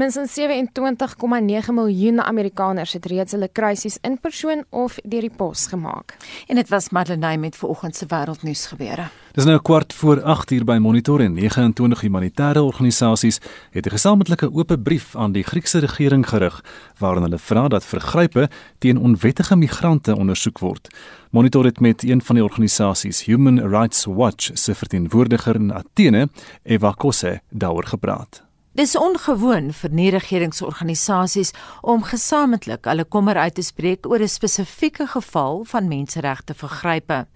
Minstens 0.00 0.38
27,9 0.38 1.74
miljoen 1.74 2.22
Amerikaners 2.22 2.92
het 2.92 3.06
reeds 3.06 3.34
hulle 3.36 3.48
krisis 3.52 3.98
in 4.00 4.14
persoon 4.20 4.64
of 4.70 4.96
deur 5.04 5.26
die 5.26 5.32
pos 5.36 5.66
gemaak. 5.68 6.14
En 6.48 6.56
dit 6.56 6.68
was 6.72 6.88
Madeleine 6.88 7.40
met 7.42 7.56
vanoggend 7.56 7.96
se 7.96 8.06
wêreldnuus 8.08 8.62
gebeure. 8.72 9.10
Dis 9.36 9.44
nou 9.44 9.58
kwart 9.60 9.92
voor 9.92 10.22
8 10.22 10.50
uur 10.50 10.64
by 10.64 10.78
Monitor 10.80 11.20
en 11.20 11.36
29 11.36 12.00
humanitêre 12.00 12.64
organisasies 12.64 13.40
het 13.70 13.86
'n 13.86 13.90
gesamentlike 13.90 14.52
oop 14.52 14.76
brief 14.82 15.16
aan 15.16 15.32
die 15.32 15.44
Griekse 15.44 15.78
regering 15.78 16.28
gerig 16.28 16.64
waarin 16.98 17.22
hulle 17.22 17.38
vra 17.38 17.68
dat 17.68 17.84
vergrype 17.84 18.48
teen 18.78 18.98
onwettige 18.98 19.56
migrante 19.56 20.16
ondersoek 20.16 20.58
word. 20.58 20.88
Monitor 21.30 21.64
het 21.64 21.80
met 21.80 22.02
een 22.02 22.22
van 22.22 22.34
die 22.34 22.44
organisasies 22.44 23.24
Human 23.24 23.68
Rights 23.68 24.04
Watch 24.04 24.50
se 24.52 24.74
verteenwoordiger 24.74 25.54
in 25.54 25.74
Athene, 25.74 26.28
Eva 26.62 26.92
Kosse, 26.96 27.40
daaroor 27.50 27.84
gepraat. 27.84 28.49
Dis 28.80 28.94
ongewoon 28.96 29.66
vir 29.76 29.92
nie-regeringsorganisasies 29.92 31.50
om 31.84 32.00
gesamentlik 32.08 32.86
hulle 32.88 33.04
kommer 33.04 33.36
uit 33.36 33.58
te 33.58 33.64
spreek 33.66 34.06
oor 34.08 34.22
'n 34.24 34.28
spesifieke 34.28 35.06
geval 35.06 35.64
van 35.68 35.88
menseregte 35.88 36.54
vergrype. 36.54 37.26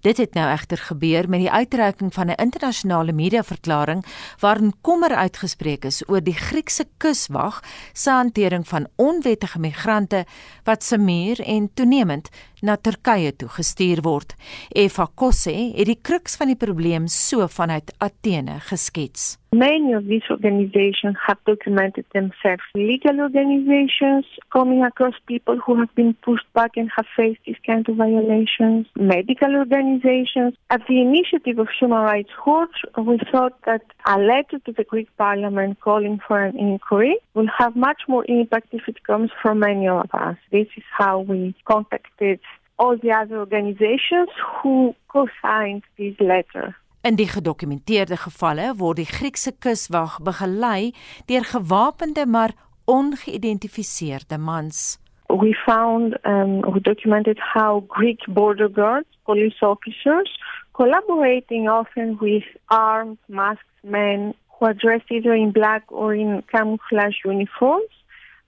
Dit 0.00 0.16
het 0.16 0.34
nou 0.34 0.46
egter 0.52 0.78
gebeur 0.78 1.28
met 1.28 1.40
die 1.40 1.50
uitreiking 1.50 2.14
van 2.14 2.30
'n 2.30 2.38
internasionale 2.38 3.12
mediaverklaring 3.12 4.04
waarin 4.38 4.74
kommer 4.80 5.14
uitgespreek 5.14 5.84
is 5.84 6.08
oor 6.08 6.22
die 6.22 6.38
Griekse 6.38 6.86
kuswag 6.98 7.62
se 7.92 8.10
hantering 8.10 8.68
van 8.68 8.86
onwettige 8.96 9.58
migrante 9.58 10.24
wat 10.64 10.84
se 10.84 10.98
muur 10.98 11.40
en 11.40 11.70
toenemend 11.74 12.28
na 12.62 12.78
Turkye 12.78 13.34
toe 13.36 13.50
gestuur 13.58 14.02
word. 14.06 14.34
Eva 14.74 15.08
Kosse 15.14 15.52
het 15.52 15.90
die 15.90 15.98
kruks 15.98 16.38
van 16.40 16.52
die 16.52 16.58
probleem 16.58 17.10
so 17.10 17.46
vanuit 17.50 17.94
Athene 17.98 18.60
geskets. 18.70 19.36
Many 19.54 19.92
of 19.92 20.06
these 20.06 20.22
organizations 20.30 21.14
have 21.26 21.36
documented 21.44 22.06
themselves 22.14 22.62
legal 22.74 23.20
organizations 23.20 24.24
coming 24.50 24.82
across 24.82 25.12
people 25.26 25.58
who 25.58 25.78
have 25.78 25.94
been 25.94 26.14
pushed 26.24 26.50
back 26.54 26.70
and 26.76 26.90
have 26.96 27.04
faced 27.14 27.40
these 27.44 27.58
kind 27.66 27.86
of 27.86 27.96
violations, 27.96 28.86
medical 28.96 29.54
organizations. 29.54 30.54
At 30.70 30.80
the 30.88 31.02
initiative 31.02 31.58
of 31.58 31.68
Human 31.78 32.00
Rights 32.00 32.30
Watch, 32.46 32.78
we 32.96 33.18
thought 33.30 33.60
that 33.66 33.82
a 34.06 34.18
letter 34.18 34.58
to 34.64 34.72
the 34.72 34.84
Greek 34.84 35.14
parliament 35.18 35.80
calling 35.80 36.18
for 36.26 36.42
an 36.42 36.58
inquiry 36.58 37.18
will 37.34 37.48
have 37.58 37.76
much 37.76 38.00
more 38.08 38.24
impact 38.28 38.68
if 38.72 38.88
it 38.88 39.04
comes 39.04 39.30
from 39.42 39.58
many 39.58 39.86
of 39.86 40.08
us. 40.14 40.38
This 40.50 40.68
is 40.78 40.84
how 40.96 41.20
we 41.20 41.54
contacted 41.66 42.40
all 42.76 42.96
the 42.98 43.12
other 43.12 43.38
organizations 43.38 44.30
who 44.62 44.94
co-signed 45.06 45.84
this 45.96 46.18
letter. 46.18 46.76
In 47.02 47.16
die 47.16 47.28
gedokumenteerde 47.28 48.16
gevalle 48.16 48.74
word 48.78 48.96
die 48.96 49.10
Griekse 49.10 49.52
kuswag 49.58 50.20
begelei 50.22 50.92
deur 51.26 51.44
gewapende 51.44 52.26
maar 52.26 52.52
ongeïdentifiseerde 52.84 54.38
mans. 54.38 54.98
We 55.26 55.54
found 55.54 56.18
um, 56.22 56.60
we 56.60 56.80
documented 56.80 57.38
how 57.38 57.84
Greek 57.88 58.24
border 58.28 58.68
guards, 58.68 59.08
police 59.24 59.60
officers, 59.62 60.38
collaborating 60.72 61.68
often 61.68 62.16
with 62.20 62.44
armed, 62.66 63.18
masked 63.26 63.82
men 63.82 64.34
who 64.48 64.66
are 64.66 64.74
dressed 64.74 65.10
either 65.10 65.34
in 65.34 65.52
black 65.52 65.82
or 65.88 66.14
in 66.14 66.42
camouflage 66.46 67.24
uniforms, 67.24 67.90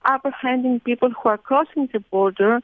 apprehending 0.03 0.79
people 0.79 1.09
who 1.09 1.29
are 1.29 1.37
crossing 1.37 1.89
the 1.91 1.99
border 1.99 2.61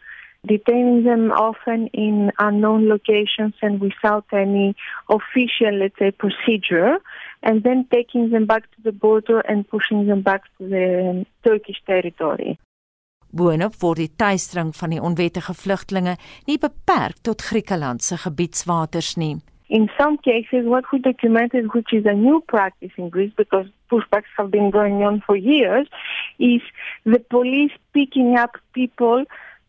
detaining 0.48 1.04
them 1.04 1.32
often 1.32 1.88
in 1.94 2.32
unknown 2.40 2.88
locations 2.88 3.54
and 3.62 3.80
without 3.80 4.26
any 4.34 4.76
official, 5.10 5.74
let's 5.78 5.98
say, 6.00 6.12
procedure, 6.12 6.98
and 7.44 7.64
then 7.64 7.88
taking 7.92 8.30
them 8.32 8.46
back 8.46 8.64
to 8.72 8.82
the 8.84 8.92
border 8.92 9.40
and 9.42 9.68
pushing 9.68 10.08
them 10.08 10.22
back 10.22 10.44
to 10.58 10.68
the 10.68 11.26
Turkish 11.44 11.82
territory. 11.86 12.58
Boonop 13.32 13.78
word 13.80 14.02
die 14.02 14.12
tuistring 14.20 14.74
van 14.76 14.92
die 14.92 15.00
onwettige 15.00 15.54
vlugtelinge 15.56 16.18
nie 16.50 16.58
beperk 16.60 17.22
tot 17.24 17.46
Griekeland 17.48 18.04
se 18.04 18.18
gebiedswaters 18.26 19.16
nie. 19.16 19.38
In 19.72 19.88
some 19.98 20.18
cases, 20.18 20.66
what 20.66 20.84
we 20.92 21.00
documented, 21.00 21.72
which 21.74 21.94
is 21.94 22.06
a 22.06 22.12
new 22.12 22.42
practice 22.42 22.92
in 22.98 23.08
Greece 23.10 23.32
because 23.38 23.68
pushbacks 23.90 24.34
have 24.36 24.52
been 24.52 24.70
going 24.70 25.02
on 25.02 25.22
for 25.26 25.38
years, 25.38 25.88
is 26.40 26.62
the 27.06 27.20
police 27.30 27.72
picking 27.94 28.36
up 28.38 28.58
people 28.74 29.24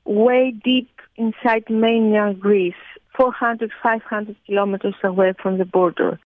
way 0.04 0.52
deep 0.64 0.90
inside 1.16 1.68
mainland 1.68 2.40
Greece, 2.40 2.74
400, 3.16 3.70
500 3.82 4.36
kilometers 4.46 4.94
away 5.02 5.34
from 5.40 5.58
the 5.58 5.64
border. 5.64 6.18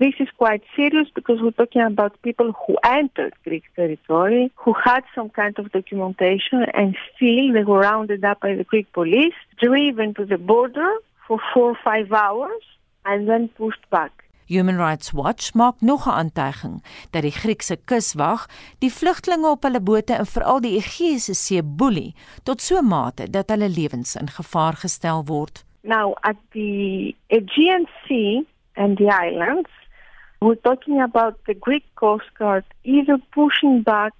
This 0.00 0.14
is 0.18 0.26
quite 0.36 0.62
serious 0.74 1.06
because 1.14 1.40
we're 1.40 1.52
talking 1.52 1.82
about 1.82 2.20
people 2.22 2.52
who 2.66 2.76
entered 2.84 3.32
Greek 3.44 3.62
territory, 3.76 4.50
who 4.56 4.72
had 4.72 5.04
some 5.14 5.30
kind 5.30 5.56
of 5.56 5.70
documentation, 5.70 6.64
and 6.74 6.96
still 7.14 7.52
they 7.52 7.62
were 7.62 7.78
rounded 7.78 8.24
up 8.24 8.40
by 8.40 8.56
the 8.56 8.64
Greek 8.64 8.92
police, 8.92 9.34
driven 9.62 10.12
to 10.14 10.24
the 10.24 10.36
border 10.36 10.94
for 11.28 11.38
four 11.52 11.70
or 11.70 11.78
five 11.84 12.12
hours, 12.12 12.60
and 13.04 13.28
then 13.28 13.48
pushed 13.48 13.88
back. 13.90 14.23
Human 14.46 14.76
Rights 14.76 15.10
Watch 15.12 15.54
maak 15.54 15.80
nog 15.80 16.06
'n 16.06 16.10
aantuiging 16.10 16.82
dat 17.10 17.22
die 17.22 17.30
Griekse 17.30 17.76
kuswag 17.84 18.46
die 18.78 18.92
vlugtelinge 18.92 19.48
op 19.48 19.62
hulle 19.62 19.80
bote 19.80 20.14
en 20.14 20.26
veral 20.26 20.60
die 20.60 20.76
Egeïese 20.76 21.34
See 21.34 21.62
boelie 21.62 22.14
tot 22.42 22.60
so 22.60 22.82
mate 22.82 23.30
dat 23.30 23.48
hulle 23.48 23.68
lewens 23.68 24.16
in 24.16 24.28
gevaar 24.28 24.72
gestel 24.72 25.24
word. 25.24 25.64
Now 25.80 26.14
at 26.20 26.36
the 26.50 27.14
Aegean 27.26 27.88
Sea 28.06 28.46
and 28.74 28.96
the 28.96 29.08
islands, 29.24 29.70
we're 30.40 30.60
talking 30.60 31.02
about 31.02 31.34
the 31.44 31.56
Greek 31.60 31.84
Coast 31.94 32.30
Guard 32.34 32.64
either 32.82 33.18
pushing 33.30 33.82
back 33.82 34.12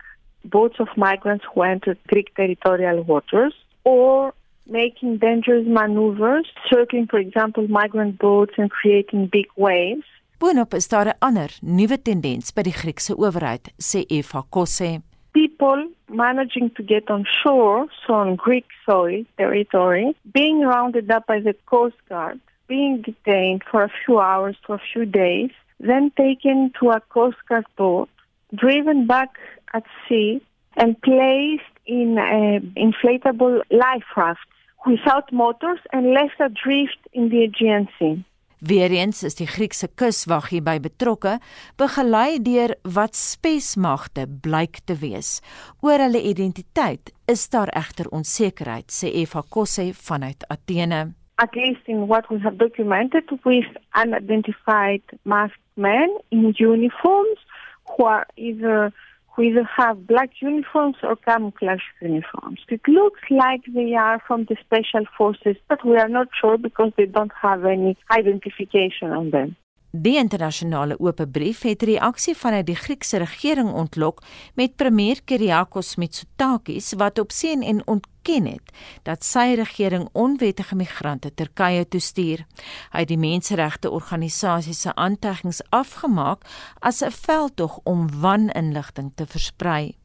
boats 0.42 0.78
of 0.78 0.96
migrants 0.96 1.44
who 1.44 1.62
entered 1.62 1.98
Greek 2.06 2.34
territorial 2.34 3.04
waters 3.04 3.54
or 3.82 4.32
making 4.66 5.18
dangerous 5.18 5.66
maneuvers, 5.66 6.46
circling, 6.72 7.06
for 7.06 7.18
example, 7.18 7.68
migrant 7.68 8.18
boats 8.18 8.54
and 8.56 8.70
creating 8.70 9.26
big 9.26 9.46
waves. 9.56 10.04
Boonop 10.38 10.74
is 10.74 10.88
daar 10.88 11.06
'n 11.06 11.18
ander 11.18 11.50
nuwe 11.60 12.02
tendens 12.02 12.52
by 12.52 12.62
die 12.62 12.78
Griekse 12.80 13.14
owerheid, 13.16 13.72
sê 13.78 14.00
Eva 14.08 14.42
Kosse. 14.50 15.02
People 15.32 15.88
managing 16.08 16.72
to 16.74 16.82
get 16.82 17.10
on 17.10 17.24
shore, 17.24 17.86
so 18.06 18.14
on 18.14 18.36
Greek 18.36 18.66
soil 18.84 19.24
territory, 19.36 20.14
being 20.32 20.64
rounded 20.64 21.10
up 21.10 21.26
by 21.26 21.40
the 21.40 21.56
Coast 21.64 22.00
Guard, 22.08 22.40
being 22.66 23.02
detained 23.02 23.62
for 23.70 23.82
a 23.82 23.92
few 24.04 24.18
hours 24.18 24.56
to 24.66 24.72
a 24.72 24.78
few 24.92 25.04
days, 25.04 25.50
then 25.78 26.10
taken 26.16 26.72
to 26.80 26.90
a 26.90 27.00
Coast 27.00 27.38
Guard 27.48 27.66
boat, 27.76 28.08
driven 28.54 29.06
back 29.06 29.30
at 29.72 29.84
sea, 30.08 30.40
and 30.76 31.00
placed 31.02 31.74
in 31.86 32.18
uh, 32.18 32.58
inflatable 32.76 33.62
life 33.70 34.08
rafts 34.16 34.50
without 34.86 35.32
motors 35.32 35.80
and 35.92 36.12
left 36.12 36.38
adrift 36.40 36.98
in 37.12 37.28
the 37.28 37.44
Aegean 37.44 37.88
Sea. 37.98 38.24
Weereens 38.64 39.22
is 39.22 39.34
die 39.36 39.46
Griekse 39.46 39.90
kuswag 39.92 40.46
hierby 40.48 40.78
betrokke, 40.80 41.34
begelei 41.76 42.38
deur 42.40 42.72
wat 42.96 43.12
spesmagte 43.18 44.24
blyk 44.46 44.78
te 44.88 44.96
wees. 45.02 45.42
Oor 45.84 46.00
hulle 46.00 46.22
identiteit 46.24 47.12
is 47.28 47.44
daar 47.52 47.68
egter 47.76 48.08
onsekerheid, 48.08 48.88
sê 48.88 49.10
Eva 49.20 49.42
Kosse 49.52 49.90
vanuit 50.06 50.46
Athene. 50.48 51.02
At 51.44 51.52
least 51.58 51.84
in 51.92 52.06
what 52.08 52.30
we 52.30 52.38
have 52.40 52.56
documented 52.56 53.28
with 53.44 53.68
unidentified 54.00 55.04
masked 55.24 55.60
men 55.74 56.16
in 56.30 56.54
uniforms 56.56 57.44
who 57.84 58.06
are 58.06 58.24
either 58.36 58.94
who 59.34 59.42
either 59.42 59.64
have 59.76 60.06
black 60.06 60.30
uniforms 60.40 60.96
or 61.02 61.16
camouflage 61.16 61.82
uniforms. 62.00 62.60
It 62.68 62.86
looks 62.86 63.20
like 63.28 63.62
they 63.74 63.94
are 63.94 64.20
from 64.26 64.44
the 64.44 64.56
special 64.64 65.04
forces, 65.16 65.56
but 65.68 65.84
we 65.84 65.96
are 65.96 66.08
not 66.08 66.28
sure 66.40 66.56
because 66.58 66.92
they 66.96 67.06
don't 67.06 67.32
have 67.42 67.64
any 67.64 67.96
identification 68.10 69.10
on 69.10 69.30
them. 69.30 69.56
Die 69.96 70.18
internasionale 70.18 70.96
oop 70.98 71.20
brief 71.30 71.62
het 71.62 71.82
reaksie 71.82 72.34
vanuit 72.34 72.66
die 72.66 72.74
Griekse 72.74 73.18
regering 73.22 73.68
ontlok 73.72 74.22
met 74.54 74.76
premier 74.76 75.20
Kyriakos 75.24 75.94
Mitsotakis 75.96 76.92
wat 76.98 77.18
op 77.18 77.30
CNN 77.30 77.82
ont 77.86 78.06
erken 78.24 78.46
het 78.46 78.72
dat 79.02 79.24
sy 79.24 79.54
regering 79.56 80.08
onwettige 80.12 80.74
migrante 80.74 81.34
Turkye 81.34 81.84
toestuur. 81.88 82.44
Hy 82.92 83.02
het 83.04 83.08
die 83.08 83.18
menseregte 83.18 83.90
organisasie 83.90 84.74
se 84.74 84.94
aantuigings 84.94 85.60
afgemaak 85.70 86.44
as 86.80 87.02
'n 87.02 87.10
veldtog 87.10 87.80
om 87.84 88.08
waninligting 88.20 89.12
te 89.14 89.26
versprei. 89.26 89.96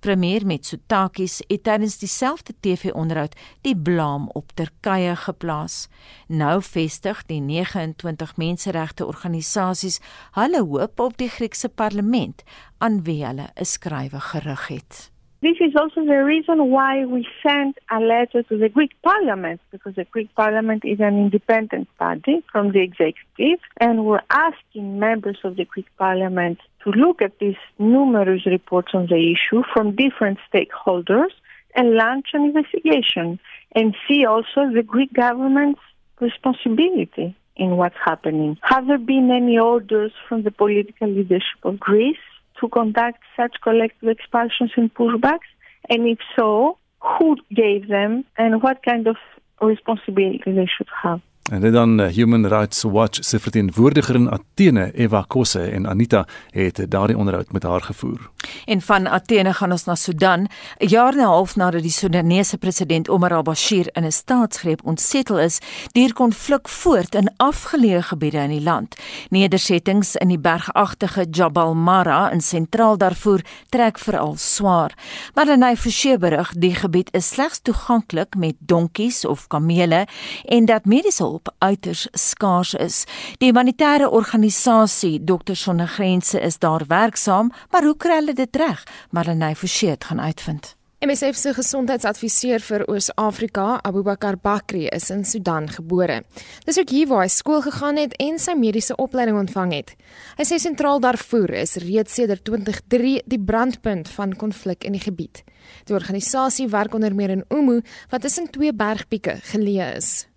Premier 0.00 0.46
Mitsotakis 0.46 1.42
het 1.46 1.62
tydens 1.62 1.98
dieselfde 1.98 2.54
TV-onderhoud 2.60 3.36
die 3.60 3.76
blame 3.76 4.32
op 4.32 4.52
Turkye 4.54 5.16
geplaas. 5.16 5.88
Nou 6.26 6.62
vestig 6.62 7.26
die 7.26 7.40
29 7.40 8.36
menseregte 8.36 9.06
organisasies 9.06 10.00
hulle 10.32 10.62
hoop 10.62 11.00
op 11.00 11.16
die 11.16 11.28
Griekse 11.28 11.68
parlement 11.68 12.42
aan 12.78 13.02
wie 13.02 13.24
hulle 13.24 13.50
'n 13.54 13.64
skrywe 13.64 14.20
gerig 14.20 14.68
het. 14.68 15.10
This 15.40 15.56
is 15.60 15.76
also 15.76 16.04
the 16.04 16.24
reason 16.24 16.68
why 16.70 17.04
we 17.04 17.24
sent 17.46 17.78
a 17.92 18.00
letter 18.00 18.42
to 18.42 18.58
the 18.58 18.68
Greek 18.68 18.90
Parliament, 19.02 19.60
because 19.70 19.94
the 19.94 20.04
Greek 20.04 20.34
Parliament 20.34 20.84
is 20.84 20.98
an 20.98 21.16
independent 21.16 21.86
body 21.96 22.42
from 22.50 22.72
the 22.72 22.80
executive, 22.80 23.60
and 23.80 24.04
we're 24.04 24.22
asking 24.30 24.98
members 24.98 25.38
of 25.44 25.54
the 25.54 25.64
Greek 25.64 25.86
Parliament 25.96 26.58
to 26.82 26.90
look 26.90 27.22
at 27.22 27.38
these 27.38 27.56
numerous 27.78 28.46
reports 28.46 28.88
on 28.94 29.06
the 29.06 29.32
issue 29.32 29.62
from 29.72 29.94
different 29.94 30.38
stakeholders 30.52 31.30
and 31.76 31.94
launch 31.94 32.30
an 32.32 32.42
investigation 32.42 33.38
and 33.76 33.94
see 34.08 34.24
also 34.24 34.68
the 34.74 34.82
Greek 34.82 35.12
government's 35.12 35.80
responsibility 36.18 37.36
in 37.54 37.76
what's 37.76 37.94
happening. 38.04 38.58
Have 38.62 38.88
there 38.88 38.98
been 38.98 39.30
any 39.30 39.56
orders 39.56 40.10
from 40.28 40.42
the 40.42 40.50
political 40.50 41.08
leadership 41.08 41.60
of 41.62 41.78
Greece 41.78 42.16
to 42.60 42.68
conduct 42.68 43.20
such 43.36 43.56
collective 43.62 44.08
expulsions 44.08 44.72
and 44.76 44.92
pushbacks? 44.92 45.48
And 45.88 46.06
if 46.08 46.18
so, 46.36 46.78
who 47.00 47.36
gave 47.54 47.88
them 47.88 48.24
and 48.36 48.62
what 48.62 48.82
kind 48.82 49.06
of 49.06 49.16
responsibility 49.60 50.42
they 50.46 50.66
should 50.66 50.88
have? 51.02 51.20
En 51.48 51.60
dit 51.60 51.72
dan 51.72 52.00
eh, 52.00 52.14
Human 52.14 52.46
Rights 52.46 52.82
Watch 52.82 53.24
se 53.24 53.38
verteenwoordiger 53.38 54.14
in 54.14 54.30
Athene, 54.30 54.90
Eva 54.94 55.24
Kosse 55.28 55.60
en 55.60 55.86
Anita 55.88 56.26
het 56.50 56.84
daardie 56.88 57.16
onderhoud 57.16 57.52
met 57.52 57.62
haar 57.62 57.80
gevoer. 57.80 58.30
En 58.64 58.80
van 58.80 59.08
Athene 59.08 59.52
gaan 59.52 59.70
ons 59.70 59.84
na 59.84 59.94
Sudan. 59.94 60.46
'n 60.78 60.86
Jaar 60.86 61.12
en 61.12 61.18
'n 61.18 61.24
half 61.24 61.56
nadat 61.56 61.82
die 61.82 61.90
Sudanese 61.90 62.58
president 62.58 63.08
Omar 63.08 63.34
al-Bashir 63.34 63.88
in 63.92 64.04
'n 64.04 64.12
staatsgreep 64.12 64.80
ontsetel 64.84 65.38
is, 65.40 65.58
duur 65.92 66.12
konflik 66.12 66.68
voort 66.68 67.14
in 67.14 67.32
afgeleë 67.36 68.02
gebiede 68.02 68.38
in 68.38 68.50
die 68.50 68.62
land. 68.62 68.96
Nedersettings 69.30 70.16
in 70.16 70.28
die 70.28 70.38
bergagtige 70.38 71.26
Jabal 71.30 71.74
Mara 71.74 72.30
in 72.30 72.40
sentraal 72.40 72.96
Darfur 72.96 73.44
trek 73.68 73.98
veral 73.98 74.36
swaar. 74.36 74.94
Maar 75.34 75.46
Renay 75.46 75.76
Forsie 75.76 76.18
berig, 76.18 76.52
die 76.52 76.74
gebied 76.74 77.08
is 77.12 77.28
slegs 77.28 77.58
toeganklik 77.62 78.36
met 78.36 78.54
donkies 78.58 79.24
of 79.24 79.46
kamele 79.46 80.06
en 80.44 80.64
dat 80.64 80.84
mediese 80.84 81.24
uiters 81.58 82.06
skaars 82.12 82.74
is. 82.74 83.04
Die 83.38 83.52
humanitêre 83.52 84.10
organisasie 84.10 85.24
Dokters 85.24 85.62
Sonder 85.62 85.88
Grense 85.88 86.40
is 86.40 86.58
daar 86.58 86.84
werksaam, 86.88 87.52
maar 87.70 87.84
hoe 87.84 87.96
kry 87.96 88.18
hulle 88.20 88.34
dit 88.34 88.56
reg? 88.56 88.82
Marlenae 89.10 89.54
Forsie 89.54 89.88
het 89.88 90.04
gaan 90.04 90.20
uitvind. 90.20 90.78
MSF 90.98 91.36
se 91.38 91.52
gesondheidsadviseur 91.54 92.58
vir 92.66 92.82
Oos-Afrika, 92.90 93.76
Abubakar 93.86 94.34
Bakri, 94.42 94.88
is 94.90 95.12
in 95.14 95.22
Sudan 95.24 95.68
gebore. 95.70 96.24
Dis 96.66 96.78
ook 96.80 96.90
hier 96.90 97.06
waar 97.06 97.22
hy 97.22 97.28
skool 97.30 97.60
gegaan 97.62 98.00
het 98.02 98.16
en 98.18 98.40
sy 98.42 98.56
mediese 98.58 98.96
opleiding 98.98 99.38
ontvang 99.38 99.76
het. 99.76 99.92
Hy 100.40 100.46
sê 100.48 100.58
sentraal 100.58 100.98
Darfur 100.98 101.54
is 101.54 101.76
reeds 101.84 102.18
sedert 102.18 102.42
2003 102.50 103.12
die 103.30 103.38
brandpunt 103.38 104.10
van 104.16 104.34
konflik 104.34 104.82
in 104.82 104.98
die 104.98 105.04
gebied. 105.04 105.44
Die 105.86 105.94
organisasie 105.94 106.66
werk 106.74 106.98
onder 106.98 107.14
meer 107.14 107.30
in 107.30 107.46
Umu, 107.46 107.78
wat 108.10 108.26
tussen 108.26 108.50
twee 108.50 108.74
bergpieke 108.74 109.38
geleë 109.52 109.94
is. 110.00 110.27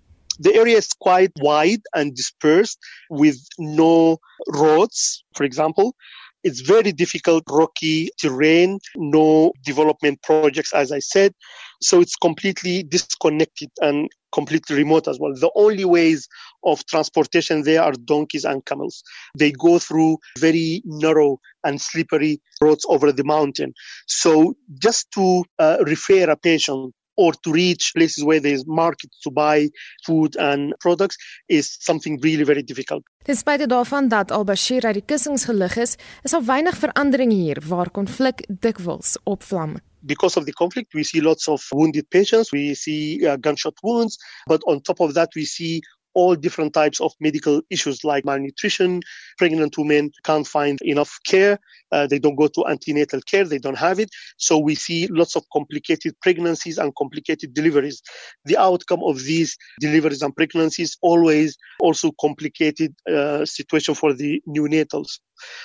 The 0.42 0.56
area 0.56 0.78
is 0.78 0.88
quite 0.88 1.32
wide 1.40 1.82
and 1.96 2.16
dispersed 2.16 2.80
with 3.10 3.38
no 3.60 4.18
roads, 4.48 5.24
for 5.36 5.44
example. 5.44 5.96
It's 6.44 6.62
very 6.62 6.92
difficult, 6.92 7.44
rocky 7.48 8.10
terrain, 8.20 8.80
no 8.96 9.54
development 9.64 10.24
projects, 10.24 10.74
as 10.74 10.92
I 10.92 10.98
said. 10.98 11.36
So 11.82 12.02
it's 12.02 12.16
completely 12.16 12.82
disconnected 12.82 13.70
and 13.80 14.10
completely 14.32 14.76
remote 14.78 15.08
as 15.08 15.20
well. 15.20 15.34
The 15.36 15.52
only 15.56 15.86
ways 15.86 16.28
of 16.64 16.84
transportation 16.88 17.62
there 17.62 17.84
are 17.84 17.92
donkeys 17.92 18.46
and 18.46 18.66
camels. 18.66 19.04
They 19.38 19.52
go 19.52 19.78
through 19.78 20.18
very 20.40 20.82
narrow 20.86 21.40
and 21.64 21.80
slippery 21.80 22.42
roads 22.60 22.86
over 22.90 23.12
the 23.12 23.24
mountain. 23.24 23.74
So 24.08 24.56
just 24.80 25.12
to 25.12 25.44
uh, 25.60 25.78
refer 25.86 26.30
a 26.30 26.36
patient 26.36 26.96
or 27.16 27.34
to 27.44 27.52
reach 27.52 27.92
places 27.94 28.24
where 28.24 28.40
there's 28.40 28.66
markets 28.66 29.20
to 29.20 29.32
buy 29.32 29.70
food 30.06 30.36
and 30.38 30.74
products 30.80 31.18
is 31.48 31.78
something 31.80 32.20
really 32.22 32.44
very 32.44 32.64
difficult. 32.64 33.04
Ten 33.24 33.36
spyte 33.36 33.68
daarvan 33.68 34.08
dat 34.08 34.32
al-Bashir 34.32 34.86
uit 34.86 34.94
die 34.94 35.06
kussings 35.06 35.46
gelig 35.46 35.78
is, 35.78 35.96
is 36.24 36.32
daar 36.32 36.46
weinig 36.46 36.78
verandering 36.78 37.32
hier 37.32 37.62
waar 37.68 37.92
konflik 37.92 38.46
dikwels 38.48 39.18
opvlam. 39.24 39.78
Because 40.04 40.38
of 40.40 40.46
the 40.46 40.54
conflict, 40.54 40.94
we 40.94 41.04
see 41.04 41.22
lots 41.22 41.48
of 41.48 41.68
wounded 41.70 42.08
patients, 42.10 42.50
we 42.52 42.74
see 42.74 43.22
uh, 43.22 43.38
gunshot 43.40 43.78
wounds, 43.82 44.18
but 44.48 44.64
on 44.66 44.82
top 44.82 45.00
of 45.00 45.14
that, 45.14 45.36
we 45.36 45.46
see 45.46 45.80
all 46.14 46.36
different 46.36 46.74
types 46.74 47.00
of 47.00 47.14
medical 47.20 47.62
issues 47.70 48.04
like 48.04 48.26
malnutrition. 48.26 49.02
Pregnant 49.38 49.78
women 49.78 50.12
can't 50.24 50.48
find 50.48 50.80
enough 50.82 51.18
care. 51.26 51.60
Uh, 51.92 52.08
they 52.08 52.20
don't 52.20 52.36
go 52.36 52.48
to 52.48 52.66
antenatal 52.68 53.22
care. 53.22 53.44
They 53.44 53.60
don't 53.60 53.78
have 53.78 54.00
it. 54.00 54.10
So 54.38 54.58
we 54.58 54.76
see 54.76 55.08
lots 55.08 55.36
of 55.36 55.44
complicated 55.52 56.16
pregnancies 56.22 56.78
and 56.78 56.96
complicated 56.96 57.54
deliveries. 57.54 58.02
The 58.46 58.58
outcome 58.58 59.02
of 59.04 59.24
these 59.24 59.58
deliveries 59.80 60.22
and 60.22 60.36
pregnancies 60.36 60.98
always 61.02 61.58
also 61.80 62.12
complicated 62.20 62.96
uh, 63.10 63.46
situation 63.46 63.96
for 63.96 64.14
the 64.14 64.42
neonatals. 64.48 65.20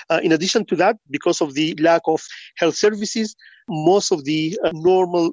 Uh, 0.09 0.21
in 0.23 0.33
addition 0.33 0.65
to 0.67 0.77
that, 0.77 0.97
because 1.11 1.41
of 1.41 1.55
the 1.55 1.75
lack 1.81 2.03
of 2.07 2.23
health 2.57 2.77
services, 2.77 3.37
most 3.69 4.13
of 4.13 4.25
the 4.25 4.59
uh, 4.65 4.71
normal 4.73 5.33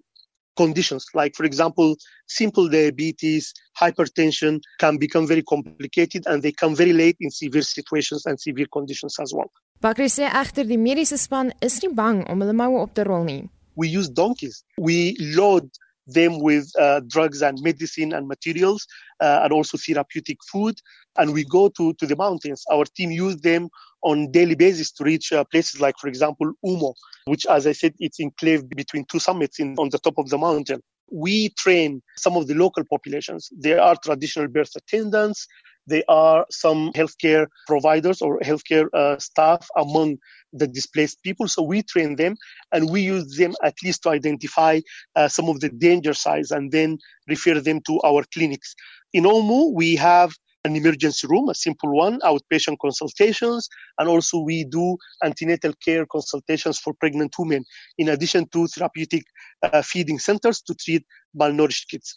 conditions 0.56 1.06
like 1.14 1.36
for 1.36 1.46
example 1.46 1.96
simple 2.28 2.68
diabetes 2.70 3.54
hypertension 3.82 4.60
can 4.80 4.98
become 4.98 5.26
very 5.28 5.44
complicated 5.44 6.24
and 6.28 6.42
they 6.44 6.52
come 6.52 6.76
very 6.76 6.94
late 6.94 7.18
in 7.20 7.30
severe 7.32 7.62
situations 7.62 8.26
and 8.26 8.40
severe 8.40 8.68
conditions 8.72 9.16
as 9.20 9.34
well 9.34 9.50
Bakri 9.84 10.06
sê 10.08 10.30
egter 10.32 10.64
die 10.64 10.80
mediese 10.80 11.18
span 11.20 11.50
is 11.60 11.82
nie 11.84 11.92
bang 11.92 12.22
om 12.32 12.40
hulle 12.40 12.54
moue 12.56 12.78
op 12.80 12.94
te 12.96 13.04
rol 13.04 13.26
nie. 13.28 13.50
We 13.76 13.90
use 14.00 14.08
donkeys. 14.08 14.64
We 14.78 15.18
load 15.36 15.68
them 16.08 16.40
with 16.40 16.72
uh, 16.80 17.02
drugs 17.08 17.42
and 17.42 17.58
medicine 17.62 18.14
and 18.14 18.28
materials 18.28 18.86
uh, 19.22 19.42
and 19.44 19.54
also 19.54 19.78
therapeutic 19.78 20.38
food. 20.52 20.76
And 21.18 21.34
we 21.34 21.44
go 21.46 21.70
to, 21.70 21.94
to 21.94 22.08
the 22.08 22.16
mountains. 22.16 22.64
Our 22.72 22.86
team 22.86 23.12
use 23.12 23.38
them 23.38 23.70
on 24.04 24.32
daily 24.32 24.56
basis 24.56 24.92
to 24.92 25.04
reach 25.04 25.32
uh, 25.32 25.44
places 25.46 25.80
like 25.80 25.96
for 25.98 26.08
example 26.08 26.52
umo 26.66 26.94
which 27.26 27.46
as 27.46 27.66
i 27.66 27.72
said 27.72 27.94
it's 28.00 28.20
enclave 28.20 28.68
between 28.70 29.06
two 29.06 29.20
summits 29.20 29.60
in, 29.60 29.76
on 29.78 29.90
the 29.90 30.00
top 30.00 30.16
of 30.18 30.30
the 30.30 30.38
mountain. 30.38 30.82
We 31.12 31.50
train 31.50 32.02
some 32.18 32.36
of 32.38 32.48
the 32.48 32.56
local 32.56 32.84
populations. 32.90 33.50
There 33.52 33.80
are 33.80 33.96
traditional 34.04 34.48
birth 34.48 34.72
attendants 34.76 35.48
there 35.88 36.04
are 36.08 36.46
some 36.50 36.92
healthcare 36.94 37.48
providers 37.68 38.22
or 38.22 38.40
healthcare 38.40 38.88
uh, 38.94 39.18
staff 39.20 39.68
among 39.76 40.18
the 40.54 40.68
displaced 40.68 41.22
people. 41.24 41.48
So 41.48 41.64
we 41.64 41.84
train 41.84 42.16
them 42.16 42.36
and 42.72 42.90
we 42.90 43.02
use 43.02 43.38
them 43.38 43.54
at 43.64 43.76
least 43.84 44.04
to 44.04 44.10
identify 44.10 44.80
uh, 45.16 45.28
some 45.28 45.50
of 45.50 45.60
the 45.60 45.70
danger 45.70 46.14
signs 46.14 46.52
and 46.52 46.72
then 46.72 47.00
refer 47.28 47.60
them 47.60 47.82
to 47.88 48.00
our 48.06 48.24
clinics. 48.34 48.76
In 49.14 49.24
Omu, 49.24 49.74
we 49.74 49.96
have 49.96 50.32
an 50.66 50.76
emergency 50.76 51.28
room, 51.28 51.50
a 51.50 51.56
simple 51.56 51.94
one, 51.94 52.20
outpatient 52.22 52.78
consultations, 52.82 53.68
and 53.98 54.08
also 54.08 54.40
we 54.40 54.64
do 54.64 54.98
antenatal 55.24 55.74
care 55.84 56.06
consultations 56.06 56.80
for 56.80 56.94
pregnant 56.94 57.36
women, 57.38 57.66
in 57.98 58.10
addition 58.10 58.48
to 58.50 58.66
therapeutic 58.68 59.24
uh, 59.62 59.82
feeding 59.82 60.20
centers 60.20 60.62
to 60.62 60.74
treat 60.74 61.06
malnourished 61.38 61.90
kids. 61.90 62.16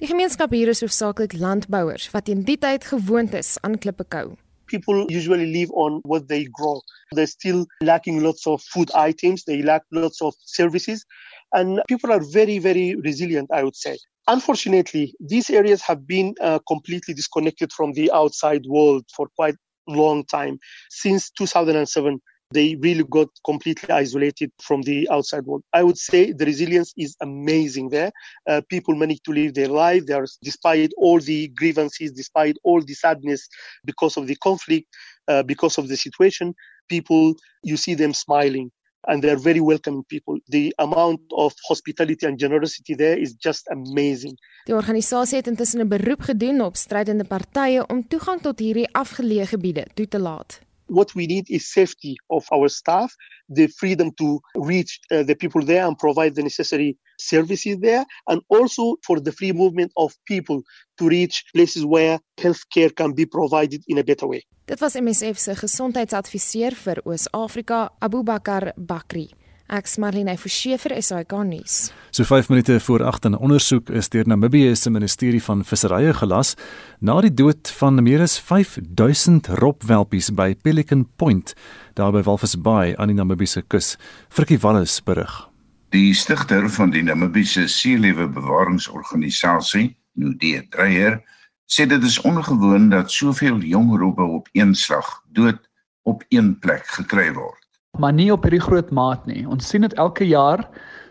Die 0.00 0.06
gemeenskap 0.08 0.54
hier 0.56 0.70
is 0.72 0.80
hoofsaaklik 0.80 1.34
landbouers 1.36 2.06
wat 2.14 2.28
in 2.32 2.46
die 2.48 2.56
tyd 2.56 2.86
gewoond 2.88 3.34
is 3.36 3.58
aan 3.60 3.76
klippekou. 3.78 4.32
People 4.72 5.04
usually 5.12 5.44
live 5.52 5.70
on 5.76 5.98
what 6.08 6.28
they 6.28 6.46
grow. 6.48 6.80
They're 7.12 7.28
still 7.28 7.66
lacking 7.84 8.22
lots 8.22 8.46
of 8.46 8.62
food 8.72 8.90
items, 8.94 9.44
they 9.44 9.60
lack 9.62 9.84
lots 9.90 10.22
of 10.22 10.34
services, 10.46 11.04
and 11.52 11.82
people 11.88 12.10
are 12.10 12.24
very, 12.32 12.58
very 12.58 12.94
resilient, 13.04 13.52
I 13.52 13.62
would 13.64 13.76
say. 13.76 13.98
Unfortunately, 14.28 15.14
these 15.20 15.50
areas 15.50 15.82
have 15.82 16.06
been 16.06 16.34
uh, 16.40 16.60
completely 16.66 17.12
disconnected 17.12 17.70
from 17.72 17.92
the 17.92 18.10
outside 18.12 18.64
world 18.66 19.04
for 19.14 19.28
quite 19.36 19.56
long 19.86 20.24
time. 20.24 20.58
Since 20.88 21.32
2007, 21.32 22.18
they 22.52 22.76
really 22.76 23.04
got 23.04 23.28
completely 23.44 23.90
isolated 23.90 24.50
from 24.60 24.82
the 24.82 25.08
outside 25.10 25.44
world. 25.44 25.62
I 25.72 25.82
would 25.82 25.98
say 25.98 26.32
the 26.32 26.44
resilience 26.44 26.92
is 26.96 27.16
amazing 27.20 27.90
there. 27.90 28.12
Uh, 28.48 28.60
people 28.68 28.94
manage 28.94 29.22
to 29.22 29.32
live 29.32 29.54
their 29.54 29.68
life. 29.68 30.06
They 30.06 30.14
are, 30.14 30.26
despite 30.42 30.92
all 30.96 31.20
the 31.20 31.48
grievances, 31.48 32.12
despite 32.12 32.56
all 32.64 32.80
the 32.82 32.94
sadness 32.94 33.48
because 33.84 34.16
of 34.16 34.26
the 34.26 34.36
conflict, 34.36 34.88
uh, 35.28 35.42
because 35.42 35.78
of 35.78 35.88
the 35.88 35.96
situation, 35.96 36.54
people, 36.88 37.34
you 37.62 37.76
see 37.76 37.94
them 37.94 38.12
smiling. 38.12 38.70
And 39.08 39.20
they're 39.20 39.42
very 39.50 39.60
welcoming 39.60 40.04
people. 40.04 40.38
The 40.46 40.72
amount 40.78 41.20
of 41.36 41.52
hospitality 41.68 42.24
and 42.24 42.38
generosity 42.38 42.94
there 42.94 43.18
is 43.18 43.34
just 43.34 43.68
amazing. 43.70 44.36
Die 44.64 44.74
organisasie 44.74 45.36
het 45.36 45.46
intussen 45.46 45.80
'n 45.80 45.88
beroep 45.88 46.20
gedoen 46.20 46.60
op 46.60 46.76
strydende 46.76 47.24
partye 47.24 47.86
om 47.86 48.08
toegang 48.08 48.40
tot 48.40 48.58
hierdie 48.58 48.88
afgeleë 48.92 49.46
gebiede 49.46 49.86
toe 49.94 50.08
te 50.08 50.18
laat. 50.18 50.60
What 50.92 51.14
we 51.14 51.26
need 51.26 51.46
is 51.48 51.72
safety 51.72 52.16
of 52.30 52.44
our 52.52 52.68
staff, 52.68 53.14
the 53.48 53.66
freedom 53.66 54.10
to 54.18 54.40
reach 54.56 55.00
uh, 55.10 55.22
the 55.22 55.34
people 55.34 55.64
there 55.64 55.86
and 55.86 55.96
provide 55.98 56.34
the 56.34 56.42
necessary 56.42 56.96
services 57.18 57.76
there, 57.80 58.04
and 58.28 58.40
also 58.48 58.96
for 59.06 59.20
the 59.20 59.32
free 59.32 59.52
movement 59.52 59.92
of 59.96 60.12
people 60.26 60.62
to 60.98 61.08
reach 61.08 61.44
places 61.54 61.84
where 61.84 62.18
healthcare 62.38 62.94
can 62.94 63.12
be 63.12 63.26
provided 63.26 63.82
in 63.88 63.98
a 63.98 64.04
better 64.04 64.26
way. 64.26 64.42
Dit 64.64 64.80
was 64.80 64.94
MSF 64.94 65.38
se 65.38 65.54
gesondheidsadviseur 65.54 66.74
vir 66.84 67.02
Oos-Afrika, 67.04 67.88
Abubakar 67.98 68.72
Bakri. 68.76 69.28
Ek's 69.72 69.94
Marlene 69.96 70.34
Forsie 70.36 70.76
vir 70.76 70.92
SAK 71.00 71.30
nuus. 71.48 71.74
So 72.12 72.26
5 72.28 72.50
minute 72.52 72.74
voor 72.84 73.04
8 73.08 73.24
'n 73.24 73.38
ondersoek 73.38 73.88
is 73.88 74.08
deur 74.08 74.28
Namibië 74.28 74.76
se 74.76 74.90
ministerie 74.90 75.42
van 75.42 75.64
visserye 75.64 76.12
gelas 76.14 76.54
na 77.00 77.20
die 77.20 77.34
dood 77.34 77.70
van 77.78 78.02
meer 78.02 78.20
as 78.20 78.38
5000 78.40 79.46
robwelpies 79.46 80.30
by 80.30 80.54
Pelican 80.54 81.08
Point 81.16 81.54
daar 81.94 82.12
by 82.12 82.22
Walvis 82.22 82.60
Bay 82.60 82.94
aan 82.96 83.06
die 83.06 83.16
Namibiese 83.16 83.62
kus. 83.62 83.96
Frikkie 84.28 84.58
Wallis 84.58 85.02
berig. 85.02 85.48
Die 85.88 86.14
stigter 86.14 86.70
van 86.70 86.90
die 86.90 87.02
Namibiese 87.02 87.68
seelewe 87.68 88.28
bewaringsorganisasie, 88.28 89.96
Nudie 90.12 90.68
Dreyer, 90.68 91.22
sê 91.66 91.86
dit 91.86 92.02
is 92.02 92.20
ongewoon 92.20 92.88
dat 92.88 93.10
soveel 93.10 93.58
jong 93.58 93.98
robbe 93.98 94.22
op 94.22 94.48
een 94.52 94.74
slag 94.74 95.22
dood 95.32 95.68
op 96.02 96.24
een 96.28 96.58
plek 96.58 96.86
gekry 96.86 97.32
word 97.32 97.61
maar 98.00 98.12
nie 98.16 98.30
op 98.32 98.46
hierdie 98.46 98.62
groot 98.62 98.88
maat 98.90 99.26
nie. 99.28 99.42
Ons 99.44 99.66
sien 99.68 99.84
dit 99.84 99.94
elke 100.00 100.24
jaar. 100.24 100.62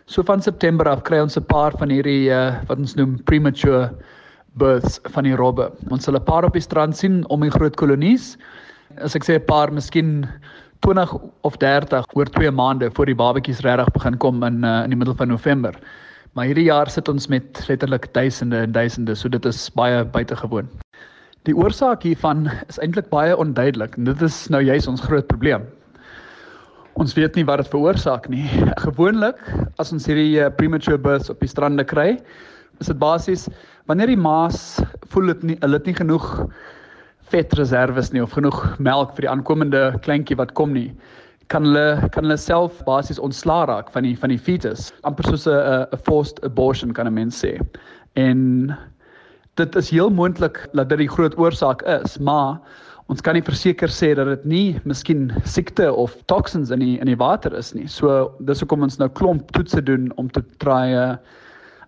So 0.09 0.25
van 0.25 0.41
September 0.41 0.87
af 0.89 1.03
kry 1.05 1.19
ons 1.21 1.37
'n 1.37 1.45
paar 1.45 1.77
van 1.77 1.89
hierdie 1.93 2.31
uh, 2.33 2.57
wat 2.67 2.77
ons 2.77 2.95
noem 2.95 3.19
premature 3.23 3.91
births 4.57 4.99
van 5.13 5.23
die 5.23 5.35
robbe. 5.35 5.69
Ons 5.91 6.05
sal 6.05 6.15
'n 6.17 6.23
paar 6.25 6.43
op 6.43 6.53
die 6.53 6.61
strand 6.61 6.97
sien 6.97 7.23
om 7.29 7.41
die 7.41 7.51
groot 7.51 7.75
kolonies. 7.75 8.35
As 8.97 9.15
ek 9.15 9.23
sê 9.23 9.37
'n 9.37 9.45
paar, 9.45 9.71
miskien 9.71 10.27
20 10.81 11.13
of 11.43 11.57
30 11.57 12.05
oor 12.15 12.25
2 12.25 12.51
maande 12.51 12.89
voor 12.89 13.05
die 13.05 13.15
babetjies 13.15 13.61
regtig 13.61 13.93
begin 13.93 14.17
kom 14.17 14.43
in 14.43 14.63
uh, 14.65 14.83
in 14.83 14.89
die 14.89 14.97
middel 14.97 15.15
van 15.15 15.27
November. 15.27 15.77
Maar 16.33 16.45
hierdie 16.45 16.65
jaar 16.65 16.89
sit 16.89 17.07
ons 17.07 17.27
met 17.27 17.67
letterlik 17.67 18.11
duisende 18.13 18.57
en 18.57 18.71
duisende, 18.71 19.15
so 19.15 19.29
dit 19.29 19.45
is 19.45 19.69
baie 19.69 20.03
buitengewoon. 20.03 20.67
Die 21.43 21.55
oorsaak 21.55 22.01
hiervan 22.01 22.49
is 22.67 22.79
eintlik 22.79 23.09
baie 23.09 23.37
onduidelik 23.37 23.97
en 23.97 24.03
dit 24.03 24.21
is 24.21 24.49
nou 24.49 24.63
juist 24.63 24.87
ons 24.87 25.01
groot 25.01 25.27
probleem. 25.27 25.61
Ons 26.95 27.13
weet 27.13 27.35
nie 27.35 27.45
wat 27.45 27.57
dit 27.57 27.71
veroorsaak 27.71 28.29
nie. 28.29 28.47
Gewoonlik 28.83 29.39
as 29.79 29.91
ons 29.91 30.05
hierdie 30.05 30.41
uh, 30.41 30.49
premature 30.49 30.97
births 30.97 31.29
op 31.29 31.39
die 31.39 31.49
strande 31.49 31.83
kry, 31.83 32.19
is 32.81 32.89
dit 32.89 32.99
basies 32.99 33.47
wanneer 33.89 34.11
die 34.11 34.19
maas 34.19 34.81
voel 35.13 35.33
dit 35.33 35.43
nie 35.51 35.57
hulle 35.61 35.79
het 35.79 35.89
nie 35.89 35.97
genoeg 35.97 36.27
vetreserwes 37.31 38.11
nie 38.13 38.23
of 38.23 38.35
genoeg 38.35 38.59
melk 38.83 39.15
vir 39.15 39.27
die 39.27 39.31
aankomende 39.31 39.81
kleintjie 40.05 40.37
wat 40.39 40.53
kom 40.59 40.73
nie 40.75 40.89
kan 41.53 41.67
hulle 41.67 42.09
kan 42.15 42.25
hulle 42.25 42.39
self 42.39 42.79
basies 42.87 43.21
ontslaa 43.21 43.65
raak 43.69 43.91
van 43.95 44.07
die 44.07 44.15
van 44.19 44.33
die 44.33 44.39
fetus 44.39 44.89
amper 45.07 45.27
soos 45.29 45.47
'n 45.47 45.87
'n 45.91 46.03
forced 46.07 46.39
abortion 46.47 46.93
kan 46.93 47.07
'n 47.07 47.17
mens 47.19 47.43
sê 47.43 47.59
en 48.15 48.75
dit 49.55 49.75
is 49.75 49.89
heel 49.89 50.09
moontlik 50.09 50.63
dat 50.73 50.89
dit 50.89 51.03
die 51.05 51.13
groot 51.15 51.37
oorsaak 51.37 51.83
is 51.99 52.17
maar 52.19 52.59
ons 53.11 53.21
kan 53.23 53.35
nie 53.35 53.43
verseker 53.43 53.91
sê 53.91 54.13
dat 54.15 54.29
dit 54.29 54.43
nie 54.47 54.67
miskien 54.87 55.27
siekte 55.43 55.89
of 55.91 56.15
toksins 56.31 56.71
in 56.71 56.79
die 56.83 56.95
in 57.03 57.09
die 57.11 57.19
water 57.19 57.53
is 57.57 57.73
nie. 57.75 57.87
So 57.91 58.31
dis 58.47 58.63
hoekom 58.63 58.87
ons 58.87 58.97
nou 59.01 59.09
klomp 59.11 59.51
toetse 59.55 59.83
doen 59.83 60.07
om 60.21 60.31
te 60.31 60.43
try 60.63 60.93
uh, 60.95 61.17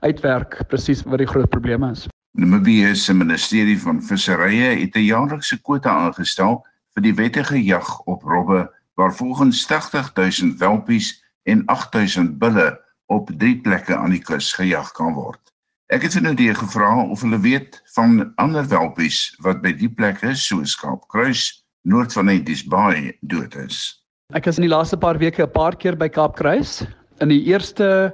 uitwerk 0.04 0.60
presies 0.68 1.06
wat 1.08 1.24
die 1.24 1.30
groot 1.30 1.50
probleme 1.54 1.94
is. 1.96 2.08
Namibië 2.36 2.96
se 2.98 3.14
ministerie 3.16 3.78
van 3.80 4.02
visserye 4.04 4.74
het 4.82 4.96
'n 4.98 5.08
jaarlikse 5.08 5.62
kwota 5.62 5.90
aangestel 5.90 6.60
vir 6.96 7.04
die 7.04 7.16
wettige 7.16 7.64
jag 7.64 7.88
op 8.06 8.24
robbe 8.24 8.68
waar 8.96 9.14
volgens 9.14 9.64
80000 9.68 10.60
welpies 10.60 11.24
en 11.44 11.66
8000 11.66 12.38
bulle 12.38 12.80
op 13.08 13.32
drie 13.38 13.62
plekke 13.62 13.96
aan 13.96 14.12
die 14.12 14.24
kus 14.24 14.54
gejag 14.54 14.92
kan 14.92 15.14
word. 15.14 15.53
Ek 15.94 16.08
het 16.08 16.16
hulle 16.18 16.32
die 16.34 16.50
gevra 16.58 16.88
of 17.14 17.22
hulle 17.22 17.38
weet 17.44 17.76
van 17.94 18.24
ander 18.42 18.66
welpies 18.66 19.28
wat 19.46 19.60
by 19.62 19.76
die 19.78 19.90
plekke 19.94 20.32
soos 20.34 20.74
Kaapkruis, 20.82 21.44
noord 21.86 22.16
van 22.16 22.26
Netties 22.32 22.64
Bay 22.66 23.12
dood 23.30 23.54
is. 23.62 24.00
Ek 24.34 24.50
was 24.50 24.58
in 24.58 24.66
die 24.66 24.72
laaste 24.72 24.98
paar 24.98 25.20
weke 25.22 25.44
'n 25.46 25.54
paar 25.54 25.78
keer 25.78 25.94
by 25.94 26.08
Kaapkruis. 26.10 26.82
In 27.22 27.30
die 27.30 27.44
eerste 27.46 28.10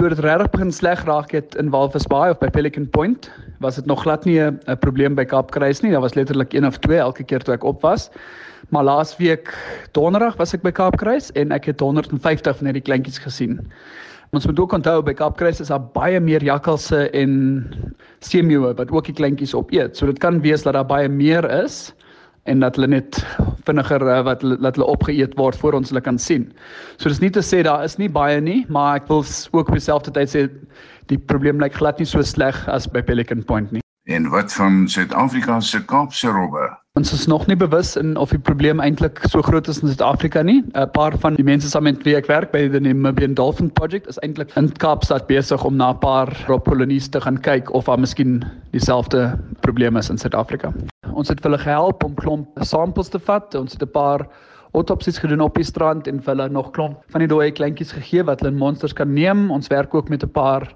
toe 0.00 0.08
dit 0.08 0.24
regtig 0.24 0.48
begin 0.50 0.72
sleg 0.72 1.04
raak 1.04 1.36
het 1.36 1.54
in 1.60 1.68
Walvis 1.68 2.08
Bay 2.08 2.30
of 2.30 2.40
by 2.40 2.48
Pelican 2.48 2.88
Point, 2.88 3.30
was 3.60 3.74
dit 3.74 3.84
nog 3.84 4.02
glad 4.02 4.24
nie 4.24 4.40
'n 4.40 4.78
probleem 4.80 5.14
by 5.14 5.24
Kaapkruis 5.24 5.82
nie. 5.82 5.92
Daar 5.92 6.00
was 6.00 6.14
letterlik 6.14 6.54
een 6.54 6.64
of 6.64 6.78
twee 6.78 6.98
elke 6.98 7.22
keer 7.22 7.44
toe 7.44 7.54
ek 7.54 7.64
op 7.64 7.82
was. 7.82 8.08
Maar 8.70 8.84
laasweek 8.84 9.52
donderdag 9.92 10.36
was 10.36 10.54
ek 10.54 10.62
by 10.62 10.72
Kaapkruis 10.72 11.32
en 11.32 11.52
ek 11.52 11.64
het 11.64 11.80
150 11.80 12.56
van 12.56 12.66
hierdie 12.66 12.82
kleintjies 12.82 13.18
gesien. 13.18 13.60
Ons 14.36 14.44
moet 14.46 14.58
ook 14.60 14.74
onthou 14.76 14.98
by 15.02 15.14
Kaapkruis 15.16 15.62
is 15.62 15.70
daar 15.72 15.84
baie 15.94 16.18
meer 16.20 16.42
jakkalse 16.44 17.06
en 17.16 17.30
seemeeue 18.20 18.74
wat 18.76 18.90
ook 18.92 19.06
die 19.08 19.16
kleintjies 19.16 19.54
opeet. 19.56 19.96
So 19.96 20.06
dit 20.10 20.18
kan 20.20 20.42
wees 20.44 20.66
dat 20.66 20.76
daar 20.76 20.86
baie 20.88 21.08
meer 21.08 21.48
is 21.62 21.94
en 22.44 22.60
dat 22.60 22.76
hulle 22.76 22.90
net 22.92 23.20
vinniger 23.64 24.04
eh, 24.04 24.20
wat 24.24 24.44
laat 24.44 24.76
hulle 24.76 24.88
opgeëet 24.88 25.36
word 25.40 25.56
voor 25.56 25.78
ons 25.80 25.92
hulle 25.92 26.04
kan 26.04 26.20
sien. 26.20 26.44
So 27.00 27.08
dis 27.08 27.22
nie 27.24 27.32
te 27.32 27.44
sê 27.44 27.62
daar 27.64 27.84
is 27.84 27.96
nie 28.00 28.08
baie 28.12 28.40
nie, 28.40 28.66
maar 28.68 29.00
ek 29.00 29.08
wil 29.08 29.24
ook 29.24 29.68
op 29.68 29.76
dieselfde 29.76 30.12
tyd 30.12 30.32
sê 30.32 30.44
die 31.08 31.18
probleem 31.18 31.60
lyk 31.60 31.80
glad 31.80 32.00
nie 32.00 32.08
so 32.08 32.20
sleg 32.20 32.56
as 32.68 32.88
by 32.88 33.00
Pelican 33.00 33.44
Point 33.48 33.72
nie. 33.72 33.84
En 34.08 34.28
wat 34.32 34.52
van 34.52 34.84
Suid-Afrika 34.88 35.60
se 35.60 35.80
Kaapse 35.84 36.28
robbe? 36.32 36.68
Ons 36.98 37.12
is 37.14 37.28
nog 37.30 37.44
nie 37.46 37.54
bewus 37.54 37.92
in 37.96 38.16
of 38.18 38.32
die 38.34 38.40
probleem 38.42 38.80
eintlik 38.82 39.20
so 39.30 39.38
groot 39.46 39.68
is 39.70 39.76
in 39.84 39.90
Suid-Afrika 39.92 40.40
nie. 40.42 40.64
'n 40.74 40.90
Paar 40.96 41.14
van 41.22 41.36
die 41.38 41.44
mense 41.46 41.68
saam 41.70 41.84
met 41.86 42.02
wie 42.02 42.16
ek 42.18 42.26
werk 42.26 42.50
by 42.50 42.64
die 42.66 42.80
Namibian 42.80 43.36
Dolphin 43.38 43.70
Project 43.70 44.08
is 44.10 44.18
eintlik 44.26 44.50
in 44.58 44.72
Kaapstad 44.82 45.28
besig 45.28 45.62
om 45.64 45.76
na 45.76 45.92
'n 45.92 46.00
paar 46.02 46.26
robkolonies 46.48 47.06
te 47.08 47.20
gaan 47.20 47.38
kyk 47.38 47.70
of 47.70 47.84
daar 47.84 48.00
miskien 48.00 48.42
dieselfde 48.72 49.38
probleme 49.60 49.98
is 49.98 50.10
in 50.10 50.18
Suid-Afrika. 50.18 50.72
Ons 51.14 51.28
het 51.28 51.42
hulle 51.42 51.58
gehelp 51.58 52.02
om 52.04 52.14
klomp 52.14 52.48
samples 52.66 53.08
te 53.08 53.18
vat. 53.18 53.54
Ons 53.54 53.72
het 53.78 53.82
'n 53.82 53.92
paar 53.92 54.26
autopsies 54.72 55.18
gedoen 55.18 55.40
op 55.40 55.54
die 55.54 55.64
strand 55.64 56.08
en 56.08 56.20
hulle 56.24 56.48
nog 56.48 56.72
klomp 56.72 56.98
van 57.10 57.20
die 57.20 57.28
dooie 57.28 57.52
kleintjies 57.52 57.92
gegee 57.92 58.24
wat 58.24 58.40
hulle 58.40 58.50
in 58.50 58.58
monsters 58.58 58.92
kan 58.92 59.14
neem. 59.14 59.50
Ons 59.50 59.68
werk 59.68 59.94
ook 59.94 60.08
met 60.08 60.24
'n 60.24 60.32
paar 60.32 60.74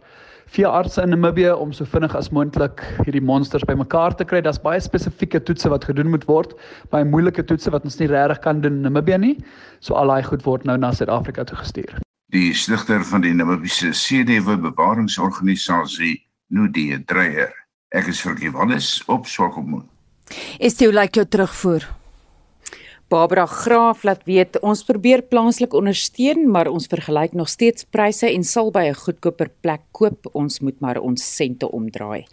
veeartse 0.52 1.02
in 1.02 1.12
Namibië 1.14 1.52
om 1.56 1.72
so 1.72 1.86
vinnig 1.88 2.14
as 2.18 2.30
moontlik 2.34 2.82
hierdie 3.06 3.22
monsters 3.24 3.64
bymekaar 3.68 4.16
te 4.16 4.26
kry. 4.28 4.42
Daar's 4.44 4.60
baie 4.60 4.80
spesifieke 4.80 5.40
toetse 5.40 5.70
wat 5.72 5.86
gedoen 5.88 6.12
moet 6.12 6.26
word, 6.28 6.52
baie 6.92 7.06
moeilike 7.08 7.44
toetse 7.48 7.72
wat 7.72 7.86
ons 7.88 7.98
nie 8.00 8.10
regtig 8.10 8.42
kan 8.44 8.60
doen 8.64 8.80
in 8.80 8.88
Namibië 8.88 9.20
nie. 9.22 9.36
So 9.80 9.96
al 9.96 10.12
daai 10.12 10.26
goed 10.28 10.44
word 10.48 10.68
nou 10.68 10.76
na 10.76 10.92
Suid-Afrika 10.92 11.46
toe 11.48 11.56
gestuur. 11.62 11.96
Die 12.32 12.52
stigter 12.56 13.04
van 13.04 13.24
die 13.24 13.32
Namibiese 13.36 13.92
seedewe 13.96 14.58
bewaringsorganisasie, 14.60 16.18
Nudie 16.52 17.00
Dreyer. 17.08 17.52
Ek 17.92 18.08
is 18.08 18.20
vir 18.24 18.36
Giwannes 18.40 19.00
op 19.12 19.26
Swakopmund. 19.28 19.88
Is 20.60 20.78
dit 20.80 20.92
like 20.92 21.18
jou 21.18 21.26
terugvoer? 21.28 21.84
Barbara 23.12 23.44
Graaf 23.44 24.06
laat 24.08 24.22
weet 24.24 24.54
ons 24.64 24.80
probeer 24.88 25.20
plaaslik 25.28 25.74
ondersteun, 25.76 26.46
maar 26.48 26.70
ons 26.70 26.86
vergelyk 26.88 27.34
nog 27.36 27.50
steeds 27.52 27.84
pryse 27.92 28.24
en 28.24 28.40
sal 28.40 28.70
by 28.72 28.86
'n 28.88 28.96
goedkoper 28.96 29.50
plek 29.60 29.82
koop. 29.92 30.30
Ons 30.32 30.60
moet 30.60 30.80
maar 30.80 30.96
ons 30.96 31.20
sente 31.20 31.68
omdraai. 31.70 32.24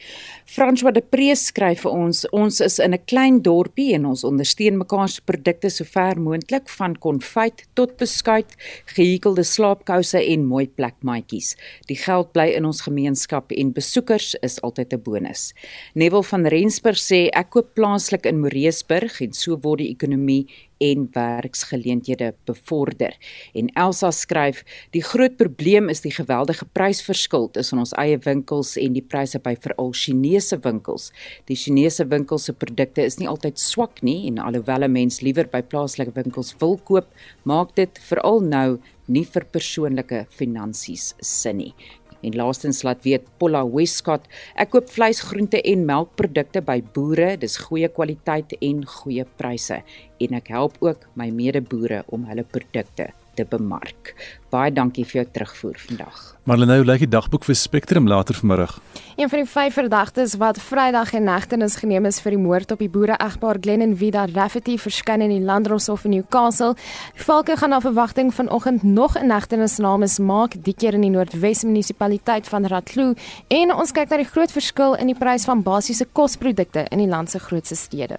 François 0.45 0.93
de 0.93 1.01
Prees 1.01 1.45
skryf 1.47 1.81
vir 1.81 1.91
ons: 1.91 2.25
Ons 2.31 2.61
is 2.61 2.79
in 2.79 2.93
'n 2.93 3.03
klein 3.05 3.41
dorpie 3.41 3.93
en 3.93 4.05
ons 4.05 4.23
ondersteun 4.23 4.77
mekaar 4.77 5.09
se 5.09 5.21
produkte 5.21 5.69
so 5.69 5.83
ver 5.83 6.15
moontlik 6.15 6.69
van 6.69 6.95
konfyt 6.95 7.67
tot 7.73 7.97
beskuit, 7.97 8.55
gehekelde 8.85 9.43
slaapkouse 9.43 10.17
en 10.17 10.45
mooi 10.45 10.67
plekmaatjies. 10.67 11.57
Die 11.87 11.97
geld 11.97 12.31
bly 12.31 12.55
in 12.55 12.65
ons 12.65 12.81
gemeenskap 12.81 13.51
en 13.51 13.73
besoekers 13.73 14.35
is 14.41 14.61
altyd 14.61 14.93
'n 14.93 15.01
bonus. 15.03 15.53
Neville 15.93 16.23
van 16.23 16.45
Rensburg 16.45 16.97
sê 16.97 17.29
ek 17.33 17.49
koop 17.49 17.73
plaaslik 17.73 18.25
in 18.25 18.39
Moreesburg 18.39 19.21
en 19.21 19.33
so 19.33 19.57
word 19.61 19.79
die 19.79 19.89
ekonomie 19.89 20.47
en 20.79 21.07
werksgeleenthede 21.13 22.33
bevorder. 22.49 23.15
En 23.53 23.69
Elsa 23.75 24.11
skryf: 24.11 24.63
"Die 24.95 25.03
groot 25.03 25.35
probleem 25.37 25.89
is 25.89 26.01
die 26.01 26.11
geweldige 26.11 26.65
prysverskil 26.71 27.49
tussen 27.51 27.79
ons 27.79 27.93
eie 27.93 28.17
winkels 28.17 28.75
en 28.77 28.93
die 28.93 29.03
pryse 29.03 29.39
by 29.39 29.55
veral 29.59 29.91
Chinese 29.93 30.59
winkels. 30.63 31.11
Die 31.45 31.55
Chinese 31.55 32.07
winkels 32.07 32.43
se 32.43 32.53
produkte 32.53 33.03
is 33.03 33.19
nie 33.19 33.27
altyd 33.27 33.59
swak 33.59 34.01
nie 34.01 34.27
en 34.27 34.37
alhoewel 34.37 34.83
'n 34.83 34.91
mens 34.91 35.21
liewer 35.21 35.47
by 35.47 35.61
plaaslike 35.61 36.15
winkels 36.15 36.55
wil 36.59 36.77
koop, 36.77 37.07
maak 37.43 37.75
dit 37.75 37.99
veral 38.09 38.39
nou 38.39 38.79
nie 39.07 39.25
vir 39.25 39.45
persoonlike 39.51 40.25
finansies 40.29 41.13
sin 41.21 41.57
nie. 41.57 41.73
En 42.25 42.35
laastens 42.35 42.81
laat 42.83 43.03
weet 43.07 43.27
Paula 43.39 43.63
Westcott, 43.67 44.27
ek 44.59 44.73
koop 44.73 44.89
vleis, 44.91 45.21
groente 45.23 45.61
en 45.61 45.85
melkprodukte 45.87 46.63
by 46.65 46.79
boere, 46.95 47.35
dis 47.39 47.57
goeie 47.69 47.89
kwaliteit 47.95 48.57
en 48.59 48.83
goeie 48.99 49.25
pryse 49.39 49.79
en 50.19 50.35
ek 50.35 50.51
help 50.51 50.75
ook 50.83 51.07
my 51.19 51.29
medeboere 51.31 52.03
om 52.11 52.25
hulle 52.27 52.43
produkte 52.43 53.09
te 53.39 53.45
bemark. 53.47 54.13
Baie 54.49 54.71
dankie 54.73 55.05
vir 55.05 55.21
jou 55.21 55.27
terugvoer 55.29 55.77
vandag. 55.77 56.21
Marlene, 56.49 56.79
hoe 56.79 56.85
lyk 56.87 57.03
die 57.03 57.11
dagboek 57.13 57.43
vir 57.45 57.53
Spectrum 57.53 58.07
later 58.09 58.33
vanmiddag? 58.33 58.79
Een 59.19 59.29
van 59.29 59.41
die 59.43 59.49
vyf 59.51 59.75
verdagtes 59.75 60.33
wat 60.41 60.57
Vrydag 60.63 61.11
in 61.13 61.27
hegtenis 61.29 61.75
geneem 61.77 62.07
is 62.09 62.17
vir 62.23 62.33
die 62.33 62.39
moord 62.41 62.71
op 62.73 62.79
die 62.81 62.89
boere-egpaar 62.89 63.59
Glenn 63.61 63.83
en 63.85 63.93
Vida 63.99 64.23
Rafferty 64.31 64.77
verskyn 64.81 65.21
in 65.21 65.33
die 65.35 65.43
Landdroshof 65.45 66.07
in 66.07 66.15
Newcastle. 66.15 66.73
Die 67.13 67.25
valke 67.27 67.57
gaan 67.59 67.75
na 67.75 67.81
verwagting 67.83 68.31
vanoggend 68.33 68.83
nog 68.83 69.17
'n 69.19 69.29
hegtenis 69.29 69.77
namens 69.77 70.17
maak, 70.19 70.55
die 70.63 70.73
keer 70.73 70.93
in 70.93 71.01
die 71.01 71.11
Noordwes 71.11 71.63
munisipaliteit 71.63 72.47
van 72.47 72.65
Ratlou 72.65 73.13
en 73.47 73.75
ons 73.75 73.91
kyk 73.91 74.09
na 74.09 74.17
die 74.17 74.31
groot 74.33 74.51
verskil 74.51 74.93
in 74.95 75.07
die 75.07 75.19
prys 75.19 75.45
van 75.45 75.61
basiese 75.63 76.05
kosprodukte 76.05 76.87
in 76.89 76.97
die 76.97 77.07
land 77.07 77.29
se 77.29 77.39
grootste 77.39 77.75
stede. 77.75 78.17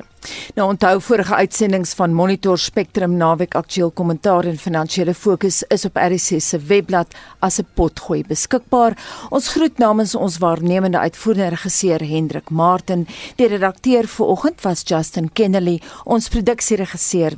Nou 0.55 0.69
onthou 0.69 1.01
vorige 1.01 1.35
uitsendings 1.35 1.95
van 1.95 2.13
Monitor 2.13 2.59
Spectrum 2.59 3.17
naweek 3.17 3.55
aktueel 3.55 3.91
kommentaar 3.91 4.45
en 4.45 4.59
finansiële 4.59 5.15
fokus 5.15 5.63
is 5.63 5.85
op 5.85 5.97
RSC 6.21 6.41
se 6.41 6.59
webblad 6.59 7.15
as 7.39 7.59
'n 7.59 7.67
potgooi 7.75 8.23
beskikbaar. 8.25 8.97
Ons 9.31 9.49
groet 9.49 9.79
namens 9.79 10.15
ons 10.15 10.39
waarnemende 10.39 10.99
uitvoerende 10.99 11.49
regisseur 11.49 12.01
Hendrik 12.01 12.51
Martin. 12.51 13.07
Die 13.37 13.47
redakteur 13.47 14.07
vir 14.07 14.27
oggend 14.27 14.61
was 14.63 14.83
Justin 14.85 15.31
Kennedy. 15.33 15.81
Ons 16.05 16.29
produksieregisseur 16.29 17.33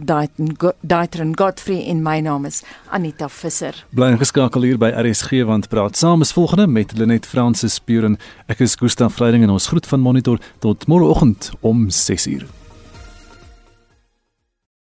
Daitron 0.81 1.37
Godfrey 1.37 1.87
en 1.89 2.03
my 2.03 2.21
naam 2.21 2.45
is 2.45 2.63
Anita 2.91 3.29
Visser. 3.29 3.85
Bly 3.91 4.11
ingeskakel 4.11 4.63
hier 4.63 4.79
by 4.79 4.91
RSG 4.91 5.45
want 5.45 5.69
praat 5.69 5.97
saam 5.97 6.21
is 6.21 6.33
volgende 6.33 6.67
met 6.67 6.97
Lenet 6.97 7.27
Fransis 7.27 7.79
Puren. 7.79 8.19
Ek 8.47 8.61
is 8.61 8.75
Gustaf 8.75 9.15
Vreiding 9.15 9.43
en 9.43 9.51
ons 9.51 9.67
groet 9.67 9.87
van 9.87 10.01
Monitor 10.01 10.39
tot 10.59 10.87
môreoggend 10.87 11.51
om 11.61 11.89
6:00. 11.91 12.62